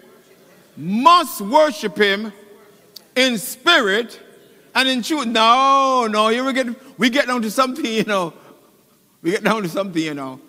must 0.79 1.41
worship 1.41 1.99
him 1.99 2.33
in 3.17 3.37
spirit 3.37 4.21
and 4.77 4.89
in 4.89 5.03
truth. 5.03 5.27
No, 5.27 6.07
no, 6.07 6.29
here 6.29 6.45
we 6.45 6.53
get 6.53 6.99
we 6.99 7.11
get 7.11 7.27
down 7.27 7.43
to 7.43 7.51
something, 7.51 7.85
you 7.93 8.05
know. 8.05 8.33
We 9.21 9.33
get 9.33 9.43
down 9.43 9.63
to 9.65 9.69
something, 9.69 10.01
you 10.01 10.15
know. 10.15 10.41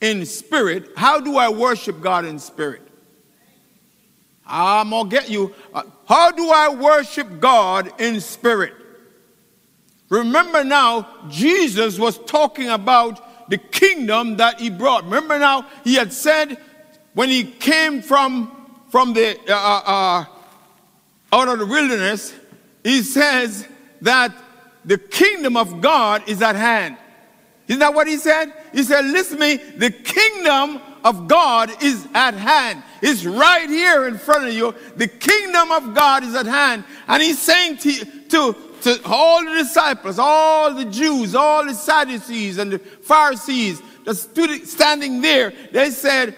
In 0.00 0.24
spirit, 0.24 0.92
how 0.96 1.20
do 1.20 1.36
I 1.36 1.50
worship 1.50 2.00
God 2.00 2.24
in 2.24 2.38
spirit? 2.38 2.80
I'm 4.46 4.90
gonna 4.90 5.08
get 5.10 5.28
you. 5.28 5.54
Uh, 5.74 5.82
how 6.08 6.30
do 6.30 6.50
I 6.50 6.70
worship 6.70 7.38
God 7.38 7.92
in 8.00 8.20
spirit? 8.20 8.72
Remember 10.08 10.64
now, 10.64 11.06
Jesus 11.28 11.98
was 11.98 12.18
talking 12.18 12.70
about 12.70 13.48
the 13.50 13.58
kingdom 13.58 14.38
that 14.38 14.58
he 14.58 14.70
brought. 14.70 15.04
Remember 15.04 15.38
now, 15.38 15.66
he 15.84 15.94
had 15.94 16.12
said 16.12 16.58
when 17.12 17.28
he 17.28 17.44
came 17.44 18.00
from 18.00 18.59
from 18.90 19.12
the 19.12 19.38
uh, 19.48 19.54
uh, 19.54 19.82
uh, 19.86 20.24
out 21.32 21.48
of 21.48 21.58
the 21.58 21.66
wilderness, 21.66 22.34
he 22.82 23.02
says 23.02 23.66
that 24.02 24.34
the 24.84 24.98
kingdom 24.98 25.56
of 25.56 25.80
God 25.80 26.28
is 26.28 26.42
at 26.42 26.56
hand. 26.56 26.96
Isn't 27.68 27.80
that 27.80 27.94
what 27.94 28.08
he 28.08 28.16
said? 28.16 28.52
He 28.72 28.82
said, 28.82 29.04
Listen 29.04 29.38
me, 29.38 29.56
the 29.56 29.90
kingdom 29.90 30.80
of 31.04 31.28
God 31.28 31.70
is 31.82 32.06
at 32.14 32.34
hand. 32.34 32.82
It's 33.00 33.24
right 33.24 33.68
here 33.68 34.08
in 34.08 34.18
front 34.18 34.48
of 34.48 34.52
you. 34.52 34.74
The 34.96 35.06
kingdom 35.06 35.70
of 35.70 35.94
God 35.94 36.24
is 36.24 36.34
at 36.34 36.46
hand. 36.46 36.84
And 37.06 37.22
he's 37.22 37.40
saying 37.40 37.78
to, 37.78 38.04
to, 38.30 38.56
to 38.82 39.00
all 39.04 39.44
the 39.44 39.54
disciples, 39.54 40.18
all 40.18 40.74
the 40.74 40.84
Jews, 40.86 41.34
all 41.34 41.64
the 41.64 41.74
Sadducees 41.74 42.58
and 42.58 42.72
the 42.72 42.78
Pharisees 42.78 43.80
the 44.04 44.14
stood 44.14 44.66
standing 44.66 45.20
there, 45.20 45.52
they 45.72 45.90
said, 45.90 46.36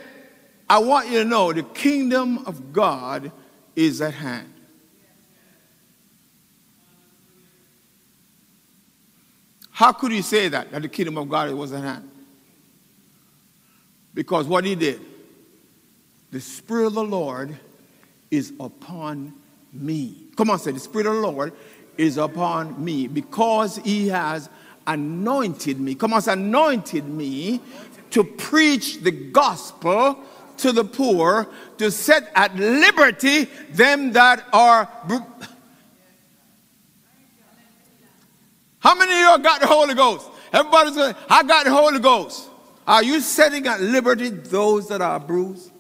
I 0.73 0.79
want 0.79 1.11
you 1.11 1.19
to 1.19 1.25
know 1.27 1.53
the 1.53 1.65
kingdom 1.65 2.47
of 2.47 2.73
God 2.73 3.31
is 3.77 4.01
at 4.01 4.15
hand. 4.15 4.51
How 9.71 9.93
could 9.93 10.13
he 10.13 10.23
say 10.23 10.49
that, 10.49 10.73
that 10.73 10.81
the 10.81 10.89
kingdom 10.89 11.19
of 11.19 11.29
God 11.29 11.53
was 11.53 11.75
at 11.75 11.85
hand? 11.85 12.11
Because 14.15 14.47
what 14.47 14.65
he 14.65 14.75
did, 14.75 15.03
the 16.31 16.41
Spirit 16.41 16.87
of 16.87 16.95
the 16.95 17.05
Lord 17.05 17.55
is 18.31 18.55
upon 18.59 19.35
me. 19.75 20.25
Come 20.39 20.49
on, 20.49 20.59
say, 20.59 20.71
the 20.71 20.81
Spirit 20.81 21.07
of 21.07 21.17
the 21.17 21.21
Lord 21.21 21.53
is 21.99 22.17
upon 22.17 22.83
me 22.83 23.09
because 23.09 23.77
he 23.77 24.09
has 24.09 24.49
anointed 24.87 25.79
me. 25.79 25.95
Come 25.97 26.15
on, 26.15 26.23
say, 26.23 26.33
anointed 26.33 27.07
me 27.07 27.61
to 28.13 28.25
preach 28.25 29.01
the 29.03 29.11
gospel 29.11 30.19
to 30.59 30.73
the 30.73 30.85
poor, 30.85 31.49
to 31.79 31.91
set 31.91 32.31
at 32.35 32.55
liberty 32.57 33.45
them 33.71 34.13
that 34.13 34.47
are. 34.53 34.89
How 38.79 38.95
many 38.95 39.13
of 39.13 39.19
you 39.19 39.39
got 39.43 39.61
the 39.61 39.67
Holy 39.67 39.95
Ghost? 39.95 40.29
Everybody's 40.53 40.95
going, 40.95 41.15
I 41.31 41.43
got 41.45 41.65
the 41.65 41.73
Holy 41.73 41.99
Ghost. 41.99 42.49
Are 42.87 43.03
you 43.03 43.21
setting 43.21 43.67
at 43.67 43.81
liberty 43.81 44.29
those 44.29 44.89
that 44.89 45.01
are 45.01 45.21
bruised? 45.21 45.71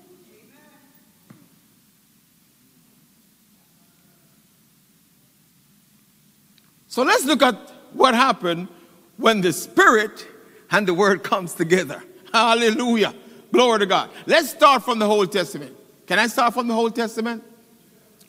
So 6.86 7.02
let's 7.02 7.24
look 7.24 7.42
at 7.42 7.56
what 7.92 8.14
happened 8.14 8.68
when 9.16 9.40
the 9.40 9.52
Spirit 9.52 10.26
and 10.70 10.86
the 10.86 10.94
Word 10.94 11.22
comes 11.22 11.54
together. 11.54 12.02
Hallelujah. 12.32 13.14
Glory 13.52 13.80
to 13.80 13.86
God. 13.86 14.10
Let's 14.26 14.50
start 14.50 14.82
from 14.82 14.98
the 14.98 15.06
Old 15.06 15.30
Testament. 15.30 15.76
Can 16.06 16.18
I 16.18 16.26
start 16.26 16.54
from 16.54 16.68
the 16.68 16.74
Old 16.74 16.96
Testament? 16.96 17.44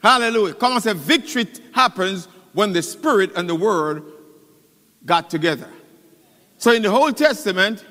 Hallelujah. 0.01 0.53
Come 0.53 0.74
on, 0.74 0.82
say 0.82 0.94
victory 0.94 1.48
happens 1.72 2.27
when 2.51 2.74
the 2.74 2.82
Spirit 2.82 3.32
and 3.36 3.50
the 3.50 3.56
Word 3.56 4.03
got 5.06 5.30
together. 5.30 5.70
So 6.58 6.72
in 6.72 6.82
the 6.82 6.92
Old 6.92 7.18
Testament, 7.18 7.86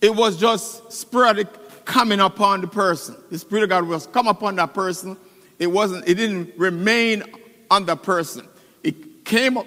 it 0.00 0.14
was 0.14 0.36
just 0.36 0.92
sporadic 0.92 1.48
coming 1.84 2.20
upon 2.20 2.60
the 2.60 2.68
person. 2.68 3.16
The 3.30 3.38
Spirit 3.38 3.64
of 3.64 3.68
God 3.70 3.84
was 3.86 4.06
come 4.06 4.28
upon 4.28 4.56
that 4.56 4.74
person. 4.74 5.16
It 5.58 5.66
wasn't, 5.66 6.08
it 6.08 6.14
didn't 6.14 6.56
remain 6.56 7.24
on 7.70 7.84
the 7.84 7.96
person. 7.96 8.46
It 8.84 9.24
came 9.24 9.58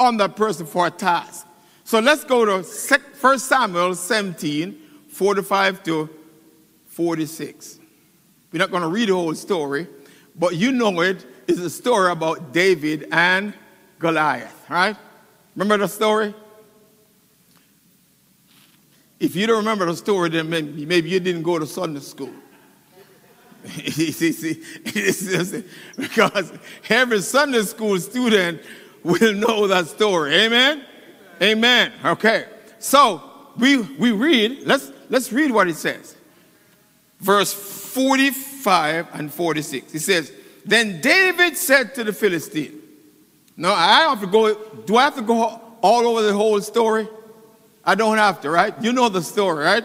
on 0.00 0.16
that 0.16 0.34
person 0.34 0.66
for 0.66 0.86
a 0.86 0.90
task. 0.90 1.46
So 1.84 2.00
let's 2.00 2.24
go 2.24 2.44
to 2.44 2.68
1 3.20 3.38
Samuel 3.38 3.94
17, 3.94 4.82
45 5.18 5.82
to 5.82 6.08
46. 6.86 7.80
We're 8.52 8.60
not 8.60 8.70
going 8.70 8.84
to 8.84 8.88
read 8.88 9.08
the 9.08 9.14
whole 9.14 9.34
story, 9.34 9.88
but 10.36 10.54
you 10.54 10.70
know 10.70 11.00
it 11.00 11.26
is 11.48 11.58
a 11.58 11.68
story 11.68 12.12
about 12.12 12.52
David 12.52 13.08
and 13.10 13.52
Goliath, 13.98 14.64
right? 14.70 14.96
Remember 15.56 15.76
the 15.76 15.88
story? 15.88 16.32
If 19.18 19.34
you 19.34 19.48
don't 19.48 19.56
remember 19.56 19.86
the 19.86 19.96
story, 19.96 20.28
then 20.28 20.48
maybe, 20.48 21.10
you 21.10 21.18
didn't 21.18 21.42
go 21.42 21.58
to 21.58 21.66
Sunday 21.66 21.98
school. 21.98 22.32
see, 23.66 24.12
see, 24.12 25.64
because 25.96 26.52
every 26.88 27.22
Sunday 27.22 27.62
school 27.62 27.98
student 27.98 28.62
will 29.02 29.34
know 29.34 29.66
that 29.66 29.88
story. 29.88 30.32
Amen? 30.32 30.84
Amen. 31.42 31.92
Okay. 32.04 32.44
So 32.78 33.20
we 33.56 33.78
we 33.78 34.12
read, 34.12 34.60
let's 34.64 34.92
let's 35.08 35.32
read 35.32 35.50
what 35.50 35.68
it 35.68 35.76
says. 35.76 36.16
Verse 37.20 37.52
45 37.52 39.08
and 39.12 39.32
46. 39.32 39.94
It 39.94 40.00
says, 40.00 40.32
Then 40.64 41.00
David 41.00 41.56
said 41.56 41.94
to 41.96 42.04
the 42.04 42.12
Philistine, 42.12 42.80
No, 43.56 43.72
I 43.72 44.02
have 44.02 44.20
to 44.20 44.26
go, 44.26 44.54
do 44.86 44.96
I 44.96 45.04
have 45.04 45.16
to 45.16 45.22
go 45.22 45.60
all 45.80 46.06
over 46.06 46.22
the 46.22 46.32
whole 46.32 46.60
story? 46.60 47.08
I 47.84 47.94
don't 47.94 48.18
have 48.18 48.40
to, 48.42 48.50
right? 48.50 48.74
You 48.82 48.92
know 48.92 49.08
the 49.08 49.22
story, 49.22 49.64
right? 49.64 49.84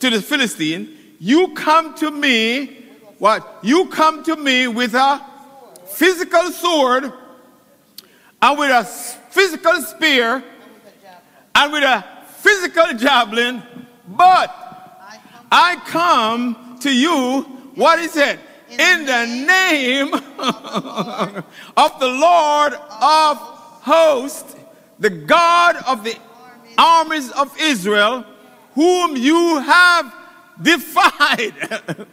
To 0.00 0.10
the 0.10 0.22
Philistine, 0.22 0.96
you 1.18 1.48
come 1.48 1.94
to 1.96 2.10
me, 2.10 2.86
what? 3.18 3.58
You 3.62 3.86
come 3.86 4.22
to 4.24 4.36
me 4.36 4.68
with 4.68 4.94
a 4.94 5.20
physical 5.86 6.50
sword 6.52 7.12
and 8.40 8.58
with 8.58 8.70
a 8.70 8.84
physical 8.84 9.82
spear 9.82 10.42
and 11.54 11.72
with 11.72 11.82
a 11.82 12.04
physical 12.38 12.94
javelin, 12.94 13.62
but 14.08 14.59
I 15.50 15.76
come 15.86 16.78
to 16.80 16.90
you, 16.90 17.42
what 17.74 17.98
is 17.98 18.16
it? 18.16 18.38
In 18.70 19.04
the 19.04 19.26
name 19.26 20.14
of 21.76 22.00
the 22.00 22.06
Lord 22.06 22.74
of 22.74 23.36
hosts, 23.82 24.56
the 24.98 25.10
God 25.10 25.76
of 25.86 26.04
the 26.04 26.16
armies 26.78 27.30
of 27.32 27.54
Israel, 27.58 28.24
whom 28.74 29.16
you 29.16 29.58
have 29.58 30.14
defied. 30.62 31.54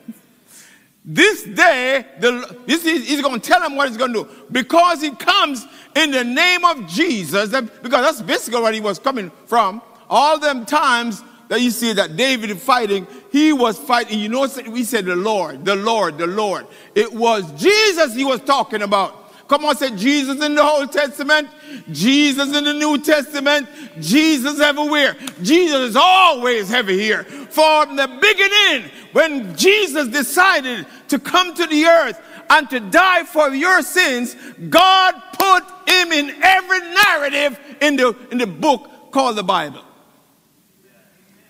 this 1.05 1.43
day, 1.43 2.05
the, 2.19 2.57
this 2.65 2.85
is, 2.85 3.07
he's 3.07 3.21
going 3.21 3.39
to 3.39 3.47
tell 3.47 3.61
him 3.61 3.75
what 3.75 3.89
he's 3.89 3.97
going 3.97 4.13
to 4.13 4.23
do. 4.23 4.29
Because 4.51 5.01
he 5.01 5.11
comes 5.11 5.65
in 5.95 6.11
the 6.11 6.23
name 6.23 6.65
of 6.65 6.87
Jesus, 6.87 7.49
because 7.49 7.91
that's 7.91 8.21
basically 8.21 8.61
where 8.61 8.73
he 8.73 8.81
was 8.81 8.97
coming 8.99 9.31
from. 9.45 9.81
All 10.09 10.39
them 10.39 10.65
times 10.65 11.23
that 11.47 11.61
you 11.61 11.71
see 11.71 11.93
that 11.93 12.15
David 12.15 12.57
fighting, 12.59 13.07
he 13.37 13.53
was 13.53 13.77
fighting. 13.77 14.19
You 14.19 14.29
know, 14.29 14.47
we 14.67 14.83
said 14.83 15.05
the 15.05 15.15
Lord, 15.15 15.63
the 15.63 15.75
Lord, 15.75 16.17
the 16.17 16.27
Lord. 16.27 16.67
It 16.95 17.13
was 17.13 17.49
Jesus 17.53 18.15
he 18.15 18.23
was 18.23 18.41
talking 18.41 18.81
about. 18.81 19.25
Come 19.47 19.63
on, 19.63 19.77
say 19.77 19.95
Jesus 19.95 20.43
in 20.43 20.55
the 20.55 20.61
Old 20.61 20.91
Testament, 20.91 21.47
Jesus 21.91 22.53
in 22.53 22.65
the 22.65 22.73
New 22.73 22.97
Testament, 22.97 23.69
Jesus 24.01 24.59
everywhere. 24.59 25.15
Jesus 25.41 25.91
is 25.91 25.95
always 25.95 26.67
heavy 26.67 26.99
here. 26.99 27.23
From 27.23 27.95
the 27.95 28.07
beginning, 28.07 28.91
when 29.13 29.55
Jesus 29.55 30.09
decided 30.09 30.85
to 31.07 31.17
come 31.17 31.53
to 31.55 31.65
the 31.65 31.85
earth 31.85 32.21
and 32.49 32.69
to 32.69 32.81
die 32.81 33.23
for 33.23 33.53
your 33.55 33.81
sins, 33.81 34.35
God 34.69 35.13
put 35.33 35.63
him 35.89 36.11
in 36.11 36.35
every 36.43 36.79
narrative 36.81 37.57
in 37.81 37.95
the, 37.95 38.15
in 38.31 38.39
the 38.39 38.47
book 38.47 39.11
called 39.11 39.37
the 39.37 39.43
Bible. 39.43 39.83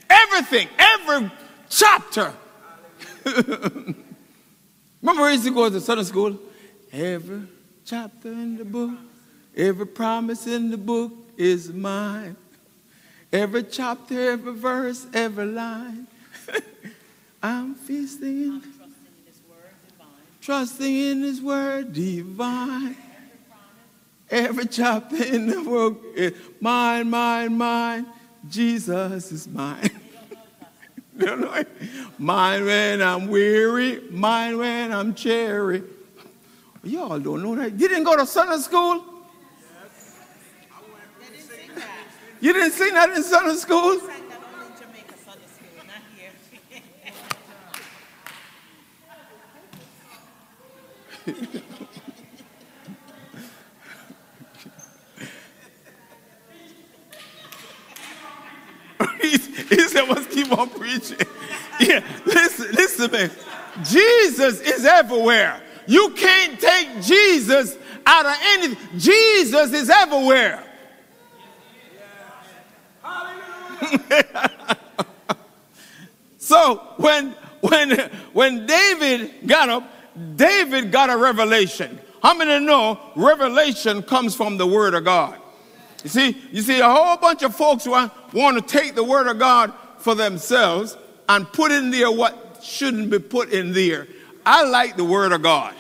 Everything, 0.07 0.67
every 0.77 1.31
chapter. 1.69 2.33
Remember, 3.25 5.23
we 5.23 5.31
used 5.33 5.45
to 5.45 5.51
go 5.53 5.69
to 5.69 5.79
Sunday 5.79 6.03
school? 6.03 6.37
Every 6.91 7.41
chapter 7.85 8.29
in 8.29 8.57
the 8.57 8.65
book, 8.65 8.91
every 9.55 9.87
promise 9.87 10.47
in 10.47 10.71
the 10.71 10.77
book 10.77 11.11
is 11.37 11.71
mine. 11.71 12.35
Every 13.31 13.63
chapter, 13.63 14.31
every 14.31 14.53
verse, 14.53 15.05
every 15.13 15.45
line. 15.45 16.07
I'm 17.43 17.75
feasting 17.75 18.43
in, 18.43 18.63
trusting 20.41 20.95
in 20.95 21.21
His 21.21 21.41
word 21.41 21.93
divine. 21.93 22.97
Every 24.29 24.65
chapter 24.65 25.23
in 25.23 25.47
the 25.47 25.61
book 25.61 26.03
is 26.15 26.33
mine, 26.59 27.09
mine, 27.09 27.57
mine. 27.57 28.05
Jesus 28.49 29.31
is 29.31 29.47
mine. 29.47 29.89
mine 32.17 32.65
when 32.65 33.01
I'm 33.01 33.27
weary, 33.27 34.01
mine 34.09 34.57
when 34.57 34.91
I'm 34.91 35.13
cheery. 35.13 35.83
Y'all 36.83 37.19
don't 37.19 37.43
know 37.43 37.55
that. 37.55 37.73
You 37.73 37.87
didn't 37.87 38.03
go 38.03 38.15
to 38.15 38.25
Sunday 38.25 38.57
school? 38.57 39.03
Yes. 39.81 40.15
Didn't 41.19 41.83
you 42.39 42.53
didn't 42.53 42.71
sing 42.71 42.93
that 42.93 43.09
in 43.09 43.23
Sunday 43.23 43.55
school? 43.55 43.99
he, 51.27 51.33
he 59.75 59.87
said, 59.87 60.07
let's 60.07 60.27
keep 60.33 60.51
on 60.57 60.69
preaching. 60.69 61.17
Yeah, 61.79 62.03
listen, 62.25 62.71
listen, 62.71 63.11
man. 63.11 63.29
Jesus 63.83 64.59
is 64.61 64.83
everywhere. 64.83 65.61
You 65.85 66.09
can't 66.09 66.59
take 66.59 67.03
Jesus 67.03 67.77
out 68.03 68.25
of 68.25 68.35
anything. 68.41 68.99
Jesus 68.99 69.71
is 69.73 69.87
everywhere. 69.87 70.63
Hallelujah. 73.03 74.49
So 76.47 76.77
when 76.95 77.31
when 77.59 77.99
when 78.31 78.65
David 78.65 79.45
got 79.45 79.67
up, 79.67 79.83
David 80.37 80.93
got 80.93 81.09
a 81.09 81.17
revelation. 81.17 81.99
How 82.23 82.33
many 82.33 82.65
know 82.65 82.99
revelation 83.17 84.01
comes 84.01 84.33
from 84.33 84.55
the 84.55 84.65
word 84.65 84.93
of 84.93 85.03
God? 85.03 85.41
You 86.03 86.09
see, 86.09 86.37
you 86.51 86.61
see 86.61 86.79
a 86.79 86.89
whole 86.89 87.17
bunch 87.17 87.43
of 87.43 87.55
folks 87.55 87.87
want, 87.87 88.11
want 88.33 88.57
to 88.57 88.77
take 88.77 88.95
the 88.95 89.03
word 89.03 89.27
of 89.27 89.39
God 89.39 89.73
for 89.97 90.15
themselves 90.15 90.95
and 91.27 91.51
put 91.51 91.71
in 91.71 91.91
there 91.91 92.11
what 92.11 92.59
shouldn't 92.63 93.09
be 93.09 93.19
put 93.19 93.49
in 93.49 93.73
there. 93.73 94.07
I 94.45 94.63
like 94.63 94.95
the 94.95 95.03
word 95.03 95.31
of 95.31 95.41
God 95.41 95.73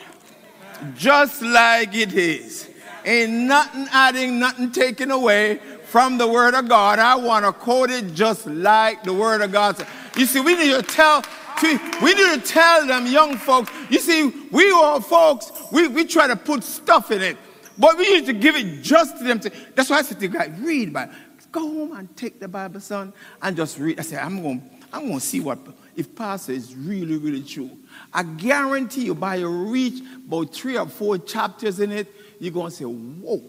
just 0.95 1.41
like 1.41 1.95
it 1.95 2.13
is. 2.13 2.69
Ain't 3.05 3.31
nothing 3.31 3.87
adding, 3.91 4.39
nothing 4.39 4.71
taken 4.71 5.11
away 5.11 5.59
from 5.85 6.17
the 6.17 6.27
word 6.27 6.53
of 6.53 6.67
God. 6.67 6.99
I 6.99 7.15
want 7.15 7.45
to 7.45 7.53
quote 7.53 7.89
it 7.89 8.13
just 8.13 8.45
like 8.45 9.03
the 9.03 9.13
word 9.13 9.41
of 9.41 9.51
God. 9.51 9.85
You 10.17 10.25
see, 10.25 10.41
we 10.41 10.55
need 10.55 10.73
to 10.73 10.83
tell 10.83 11.23
we 11.63 12.13
need 12.13 12.39
to 12.39 12.41
tell 12.45 12.85
them 12.85 13.07
young 13.07 13.35
folks. 13.35 13.71
You 13.89 13.99
see, 13.99 14.31
we 14.51 14.71
all 14.71 15.01
folks, 15.01 15.51
we, 15.71 15.87
we 15.87 16.05
try 16.05 16.27
to 16.27 16.35
put 16.35 16.63
stuff 16.63 17.09
in 17.09 17.21
it, 17.21 17.35
but 17.77 17.97
we 17.97 18.11
need 18.11 18.25
to 18.25 18.33
give 18.33 18.55
it 18.55 18.81
just 18.81 19.17
to 19.17 19.23
them. 19.23 19.39
To, 19.41 19.51
That's 19.75 19.89
why 19.89 19.97
I 19.97 20.01
said 20.01 20.19
to 20.19 20.27
guy, 20.27 20.51
read 20.59 20.93
Bible. 20.93 21.13
Go 21.51 21.61
home 21.61 21.93
and 21.93 22.15
take 22.17 22.39
the 22.39 22.47
Bible, 22.47 22.79
son, 22.79 23.13
and 23.41 23.55
just 23.55 23.79
read. 23.79 23.99
I 23.99 24.03
said, 24.03 24.19
I'm 24.19 24.41
going, 24.41 24.69
I'm 24.91 25.07
going 25.07 25.19
to 25.19 25.25
see 25.25 25.39
what 25.39 25.59
if 25.95 26.13
pastor 26.15 26.51
is 26.51 26.75
really, 26.75 27.17
really 27.17 27.41
true. 27.41 27.71
I 28.13 28.23
guarantee 28.23 29.05
you, 29.05 29.15
by 29.15 29.35
you 29.35 29.47
reach 29.47 30.03
about 30.27 30.53
three 30.53 30.77
or 30.77 30.87
four 30.87 31.17
chapters 31.17 31.79
in 31.79 31.91
it, 31.91 32.07
you're 32.39 32.51
going 32.51 32.69
to 32.69 32.75
say, 32.75 32.85
Whoa. 32.85 33.41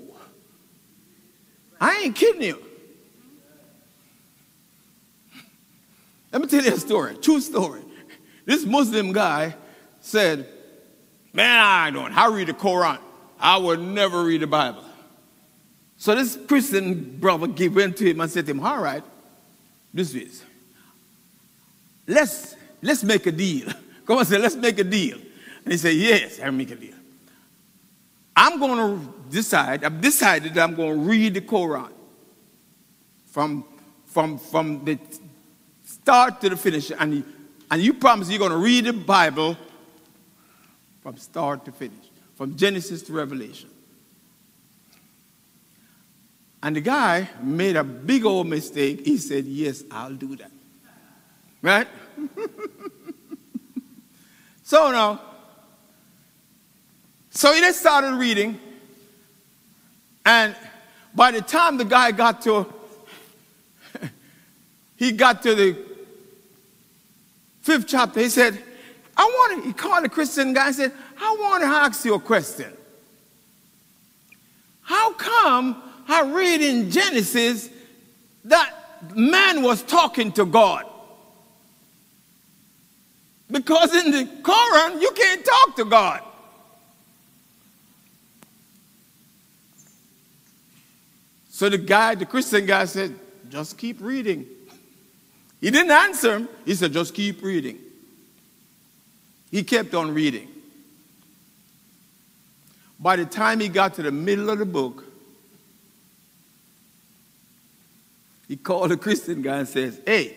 I 1.81 2.03
ain't 2.05 2.17
kidding 2.17 2.43
you. 2.43 2.63
Let 6.33 6.43
me 6.43 6.49
tell 6.49 6.63
you 6.63 6.73
a 6.73 6.79
story, 6.79 7.17
true 7.17 7.41
story. 7.41 7.83
This 8.45 8.65
Muslim 8.65 9.13
guy 9.13 9.55
said, 10.01 10.49
Man, 11.33 11.61
I 11.61 11.91
don't. 11.91 12.17
I 12.17 12.29
read 12.29 12.49
the 12.49 12.55
Quran. 12.55 12.99
I 13.41 13.57
would 13.57 13.81
never 13.81 14.25
read 14.25 14.43
the 14.43 14.47
Bible. 14.47 14.85
So 15.97 16.15
this 16.15 16.39
Christian 16.47 17.19
brother 17.19 17.47
gave 17.47 17.75
went 17.75 17.97
to 17.99 18.11
him 18.11 18.21
and 18.21 18.31
said 18.31 18.47
to 18.47 18.53
him, 18.53 18.61
All 18.61 18.81
right, 18.81 19.03
this 19.93 20.15
is 20.15 20.43
let's, 22.09 22.57
let's 22.83 23.05
make 23.05 23.27
a 23.27 23.33
deal. 23.33 23.69
Come 24.07 24.19
on, 24.19 24.25
say, 24.25 24.39
let's 24.39 24.57
make 24.57 24.79
a 24.79 24.85
deal. 24.85 25.19
And 25.65 25.73
he 25.73 25.77
said, 25.77 25.95
yes, 25.95 26.41
I'll 26.41 26.51
make 26.51 26.71
a 26.71 26.77
deal. 26.77 26.95
I'm 28.35 28.59
going 28.59 28.79
to 28.79 29.15
decide, 29.31 29.85
I've 29.85 30.01
decided 30.01 30.55
that 30.55 30.63
I'm 30.63 30.75
going 30.75 30.95
to 30.95 31.01
read 31.01 31.35
the 31.35 31.41
Quran 31.43 31.91
from, 33.27 33.65
from, 34.07 34.39
from 34.39 34.85
the 34.85 34.99
start 35.85 36.41
to 36.41 36.49
the 36.49 36.57
finish. 36.57 36.91
And, 36.99 37.25
and 37.71 37.83
you 37.83 37.95
promise 37.95 38.31
you're 38.31 38.39
going 38.39 38.53
to 38.53 38.59
read 38.59 38.87
the 38.87 38.93
Bible 38.93 39.57
from 41.03 41.17
start 41.19 41.65
to 41.67 41.73
finish, 41.73 42.07
from 42.39 42.57
Genesis 42.57 43.03
to 43.03 43.13
Revelation. 43.13 43.69
And 46.63 46.77
the 46.77 46.81
guy 46.81 47.29
made 47.43 47.75
a 47.75 47.83
big 47.83 48.25
old 48.25 48.47
mistake. 48.47 49.05
He 49.05 49.17
said, 49.17 49.45
Yes, 49.45 49.83
I'll 49.91 50.15
do 50.15 50.37
that. 50.37 50.53
Right? 51.61 51.89
so 54.63 54.93
now, 54.93 55.21
so 57.31 57.53
he 57.53 57.61
just 57.61 57.81
started 57.81 58.15
reading. 58.15 58.61
And 60.25 60.55
by 61.13 61.33
the 61.33 61.43
time 61.43 61.77
the 61.77 61.85
guy 61.85 62.13
got 62.13 62.41
to, 62.43 62.73
he 64.97 65.11
got 65.11 65.43
to 65.43 65.57
the 65.57 65.77
fifth 67.63 67.89
chapter, 67.89 68.21
he 68.21 68.29
said, 68.29 68.63
I 69.17 69.25
want 69.25 69.63
to, 69.63 69.67
he 69.67 69.73
called 69.73 70.05
the 70.05 70.09
Christian 70.09 70.53
guy 70.53 70.67
and 70.67 70.77
said, 70.77 70.93
I 71.21 71.37
want 71.41 71.63
to 71.63 71.69
ask 71.69 72.05
you 72.05 72.15
a 72.15 72.21
question. 72.21 72.73
How 74.83 75.13
come 75.13 75.83
I 76.09 76.23
read 76.23 76.61
in 76.61 76.91
Genesis 76.91 77.69
that 78.45 78.73
man 79.15 79.63
was 79.63 79.83
talking 79.83 80.33
to 80.33 80.47
God? 80.47 80.85
Because 83.51 83.95
in 83.95 84.11
the 84.11 84.25
Quran, 84.43 85.01
you 85.01 85.11
can't 85.13 85.45
talk 85.45 85.77
to 85.77 85.85
God. 85.85 86.23
So 91.51 91.69
the 91.69 91.79
guy, 91.79 92.15
the 92.15 92.27
Christian 92.27 92.67
guy 92.67 92.85
said, 92.85 93.19
just 93.49 93.77
keep 93.77 94.01
reading. 94.01 94.47
He 95.61 95.71
didn't 95.71 95.91
answer 95.91 96.37
him. 96.37 96.49
He 96.65 96.75
said, 96.75 96.93
just 96.93 97.15
keep 97.15 97.43
reading. 97.43 97.79
He 99.51 99.65
kept 99.65 99.95
on 99.95 100.15
reading. 100.15 100.49
By 102.99 103.17
the 103.17 103.25
time 103.25 103.61
he 103.61 103.69
got 103.69 103.95
to 103.95 104.03
the 104.03 104.11
middle 104.11 104.51
of 104.51 104.59
the 104.59 104.67
book, 104.67 105.05
he 108.49 108.57
called 108.57 108.91
a 108.91 108.97
Christian 108.97 109.43
guy 109.43 109.59
and 109.59 109.69
says, 109.69 110.01
Hey, 110.05 110.35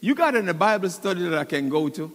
you 0.00 0.14
got 0.14 0.36
any 0.36 0.52
Bible 0.52 0.90
study 0.90 1.22
that 1.22 1.38
I 1.38 1.44
can 1.44 1.68
go 1.68 1.88
to? 1.88 2.12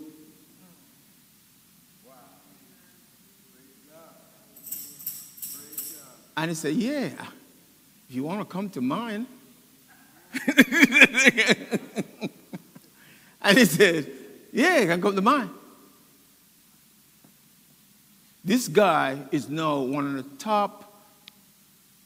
And 6.38 6.52
he 6.52 6.56
said, 6.56 6.76
Yeah, 6.76 7.10
if 8.08 8.16
you 8.16 8.24
want 8.24 8.40
to 8.40 8.46
come 8.46 8.70
to 8.70 8.80
mine. 8.80 9.28
and 13.42 13.58
he 13.58 13.66
said, 13.66 14.10
Yeah, 14.54 14.80
you 14.80 14.88
can 14.88 15.02
come 15.02 15.16
to 15.16 15.22
mine. 15.22 15.50
This 18.50 18.68
guy 18.68 19.20
is 19.32 19.48
now 19.48 19.78
one 19.78 20.08
of 20.08 20.14
the 20.16 20.38
top, 20.44 20.92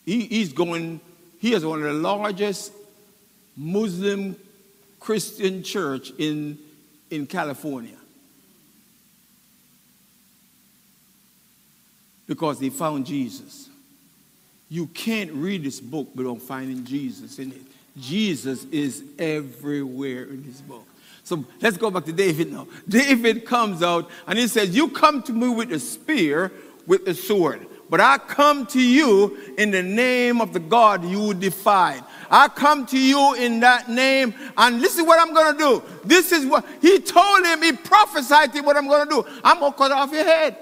he, 0.06 0.26
he's 0.26 0.52
going, 0.52 1.00
he 1.40 1.54
is 1.54 1.66
one 1.66 1.80
of 1.80 1.86
the 1.86 1.94
largest 1.94 2.74
Muslim 3.56 4.36
Christian 5.00 5.64
church 5.64 6.12
in, 6.18 6.60
in 7.10 7.28
California. 7.28 7.96
Because 12.28 12.60
they 12.60 12.72
found 12.72 13.06
Jesus. 13.06 13.70
You 14.68 14.88
can't 14.88 15.32
read 15.32 15.64
this 15.64 15.80
book 15.80 16.10
without 16.14 16.42
finding 16.42 16.84
Jesus 16.84 17.40
in 17.40 17.54
it. 17.54 17.62
Jesus 17.98 18.66
is 18.66 19.02
everywhere 19.18 20.26
in 20.26 20.44
this 20.46 20.60
book. 20.60 20.93
So 21.24 21.44
let's 21.62 21.78
go 21.78 21.90
back 21.90 22.06
to 22.06 22.14
David 22.14 22.52
now. 22.52 22.68
David 22.88 23.46
comes 23.46 23.82
out 23.82 24.10
and 24.28 24.38
he 24.38 24.48
says, 24.48 24.76
You 24.76 24.90
come 24.90 25.24
to 25.24 25.34
me 25.34 25.50
with 25.50 25.72
a 25.72 25.80
spear, 25.80 26.52
with 26.86 27.08
a 27.08 27.14
sword. 27.14 27.66
But 27.90 28.02
I 28.02 28.18
come 28.18 28.66
to 28.68 28.82
you 28.82 29.38
in 29.58 29.72
the 29.72 29.84
name 29.84 30.42
of 30.42 30.52
the 30.52 30.60
God 30.60 31.06
you 31.06 31.34
defied. 31.34 32.04
I 32.30 32.48
come 32.48 32.86
to 32.88 32.98
you 32.98 33.36
in 33.36 33.60
that 33.60 33.88
name, 33.88 34.34
and 34.58 34.82
this 34.82 34.98
is 34.98 35.06
what 35.06 35.20
I'm 35.20 35.34
going 35.34 35.54
to 35.54 35.60
do. 35.60 35.84
This 36.04 36.32
is 36.32 36.46
what 36.46 36.66
he 36.82 37.00
told 37.00 37.46
him, 37.46 37.62
he 37.62 37.74
prophesied 37.74 38.52
to 38.54 38.60
him 38.60 38.66
what 38.66 38.78
I'm 38.78 38.88
going 38.88 39.08
to 39.08 39.22
do. 39.22 39.40
I'm 39.44 39.60
going 39.60 39.72
to 39.72 39.78
cut 39.78 39.92
off 39.92 40.12
your 40.12 40.24
head. 40.24 40.58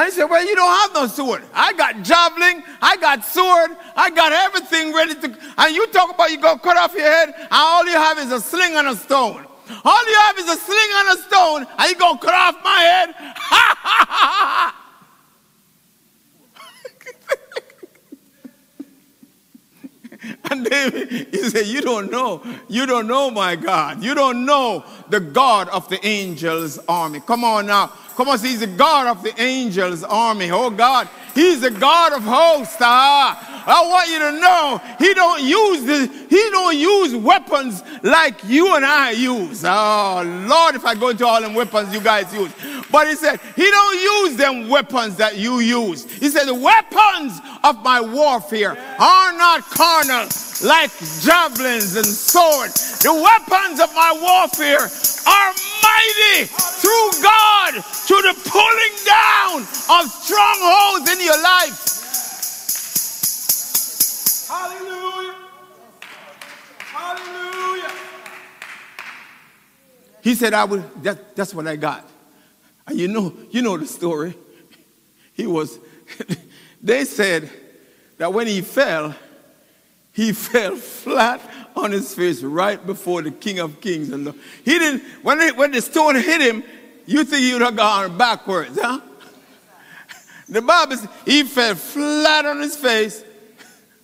And 0.00 0.06
he 0.06 0.12
said, 0.12 0.30
Well, 0.30 0.42
you 0.42 0.56
don't 0.56 0.80
have 0.80 0.94
no 0.94 1.06
sword. 1.08 1.42
I 1.52 1.74
got 1.74 2.02
javelin, 2.02 2.64
I 2.80 2.96
got 2.96 3.22
sword, 3.22 3.76
I 3.94 4.08
got 4.08 4.32
everything 4.32 4.94
ready 4.94 5.14
to. 5.14 5.38
And 5.58 5.76
you 5.76 5.86
talk 5.88 6.14
about 6.14 6.30
you 6.30 6.40
go 6.40 6.56
cut 6.56 6.78
off 6.78 6.94
your 6.94 7.02
head, 7.02 7.34
and 7.36 7.48
all 7.50 7.84
you 7.84 7.92
have 7.92 8.18
is 8.18 8.32
a 8.32 8.40
sling 8.40 8.76
and 8.76 8.88
a 8.88 8.96
stone. 8.96 9.44
All 9.84 10.08
you 10.08 10.18
have 10.24 10.38
is 10.38 10.48
a 10.48 10.56
sling 10.56 10.90
and 10.94 11.18
a 11.18 11.22
stone, 11.22 11.66
and 11.78 11.90
you 11.90 11.96
go 11.96 12.16
cut 12.16 12.32
off 12.32 12.64
my 12.64 12.80
head. 12.80 13.14
Ha 13.14 13.76
ha 13.76 14.06
ha 14.06 14.06
ha! 14.08 14.76
And 20.50 20.64
David, 20.64 21.28
he 21.30 21.48
said, 21.48 21.66
You 21.66 21.80
don't 21.80 22.10
know. 22.10 22.42
You 22.68 22.86
don't 22.86 23.06
know 23.06 23.30
my 23.30 23.56
God. 23.56 24.02
You 24.02 24.14
don't 24.14 24.44
know 24.44 24.84
the 25.08 25.20
God 25.20 25.68
of 25.68 25.88
the 25.88 26.04
angels' 26.06 26.78
army. 26.88 27.20
Come 27.20 27.44
on 27.44 27.66
now. 27.66 27.92
Come 28.20 28.28
on, 28.28 28.38
see, 28.38 28.48
he's 28.48 28.60
the 28.60 28.66
God 28.66 29.06
of 29.06 29.22
the 29.22 29.32
angels' 29.40 30.04
army. 30.04 30.50
Oh 30.50 30.68
God, 30.68 31.08
he's 31.34 31.62
the 31.62 31.70
God 31.70 32.12
of 32.12 32.22
hosts. 32.22 32.76
Ah. 32.78 33.64
I 33.66 33.88
want 33.88 34.10
you 34.10 34.18
to 34.18 34.32
know 34.32 34.80
he 34.98 35.14
don't 35.14 35.42
use 35.42 35.84
the, 35.86 36.06
he 36.28 36.50
don't 36.50 36.76
use 36.76 37.16
weapons 37.16 37.82
like 38.02 38.44
you 38.44 38.76
and 38.76 38.84
I 38.84 39.12
use. 39.12 39.64
Oh 39.64 40.22
Lord, 40.46 40.74
if 40.74 40.84
I 40.84 40.94
go 40.96 41.08
into 41.08 41.26
all 41.26 41.40
them 41.40 41.54
weapons 41.54 41.94
you 41.94 42.00
guys 42.02 42.30
use. 42.34 42.52
But 42.92 43.08
he 43.08 43.14
said, 43.14 43.40
he 43.56 43.70
don't 43.70 43.98
use 43.98 44.36
them 44.36 44.68
weapons 44.68 45.16
that 45.16 45.38
you 45.38 45.60
use. 45.60 46.04
He 46.04 46.28
said, 46.28 46.44
the 46.44 46.52
weapons 46.54 47.40
of 47.64 47.82
my 47.82 48.02
warfare 48.02 48.72
are 48.98 49.32
not 49.32 49.62
carnal 49.62 50.28
like 50.62 50.90
javelins 51.20 51.96
and 51.96 52.06
swords. 52.06 52.98
The 53.00 53.12
weapons 53.12 53.80
of 53.80 53.94
my 53.94 54.12
warfare 54.20 54.88
are 55.26 55.52
mighty 55.82 56.46
through 56.46 57.10
God 57.22 57.72
to 57.74 58.14
the 58.22 58.34
pulling 58.48 58.96
down 59.06 59.62
of 59.62 60.10
strongholds 60.10 61.10
in 61.10 61.20
your 61.24 61.42
life. 61.42 61.90
Hallelujah. 64.48 65.34
Hallelujah. 66.78 67.92
He 70.22 70.34
said, 70.34 70.52
I 70.52 70.64
would, 70.64 71.02
that, 71.04 71.36
that's 71.36 71.54
what 71.54 71.66
I 71.66 71.76
got. 71.76 72.08
And 72.86 72.98
you 72.98 73.08
know, 73.08 73.34
you 73.50 73.62
know 73.62 73.76
the 73.76 73.86
story. 73.86 74.34
He 75.32 75.46
was, 75.46 75.78
they 76.82 77.04
said 77.04 77.48
that 78.18 78.34
when 78.34 78.46
he 78.46 78.60
fell, 78.60 79.14
he 80.20 80.32
fell 80.50 80.76
flat 80.76 81.40
on 81.74 81.92
his 81.92 82.14
face 82.14 82.42
right 82.42 82.84
before 82.84 83.22
the 83.22 83.30
King 83.30 83.58
of 83.58 83.80
Kings. 83.80 84.10
And 84.10 84.26
he 84.64 84.78
didn't, 84.78 85.02
when, 85.22 85.38
they, 85.38 85.50
when 85.52 85.70
the 85.72 85.80
stone 85.80 86.16
hit 86.16 86.42
him, 86.42 86.62
you 87.06 87.24
think 87.24 87.42
he 87.42 87.54
would 87.54 87.62
have 87.62 87.76
gone 87.76 88.18
backwards, 88.18 88.78
huh? 88.80 89.00
The 90.48 90.60
Bible 90.60 90.96
says 90.96 91.08
he 91.24 91.44
fell 91.44 91.76
flat 91.76 92.44
on 92.44 92.60
his 92.60 92.76
face, 92.76 93.24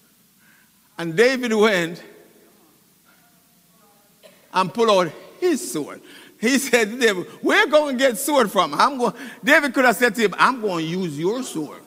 and 0.98 1.16
David 1.16 1.52
went 1.52 2.02
and 4.54 4.72
pulled 4.72 5.08
out 5.08 5.12
his 5.40 5.72
sword. 5.72 6.00
He 6.40 6.58
said 6.58 6.92
to 6.92 6.98
David, 6.98 7.26
Where 7.42 7.64
are 7.64 7.66
going 7.66 7.98
to 7.98 8.04
get 8.04 8.16
sword 8.16 8.50
from? 8.50 8.74
I'm 8.74 8.96
going, 8.96 9.12
David 9.42 9.74
could 9.74 9.84
have 9.84 9.96
said 9.96 10.14
to 10.14 10.22
him, 10.22 10.34
I'm 10.38 10.60
going 10.60 10.84
to 10.84 10.90
use 10.90 11.18
your 11.18 11.42
sword. 11.42 11.82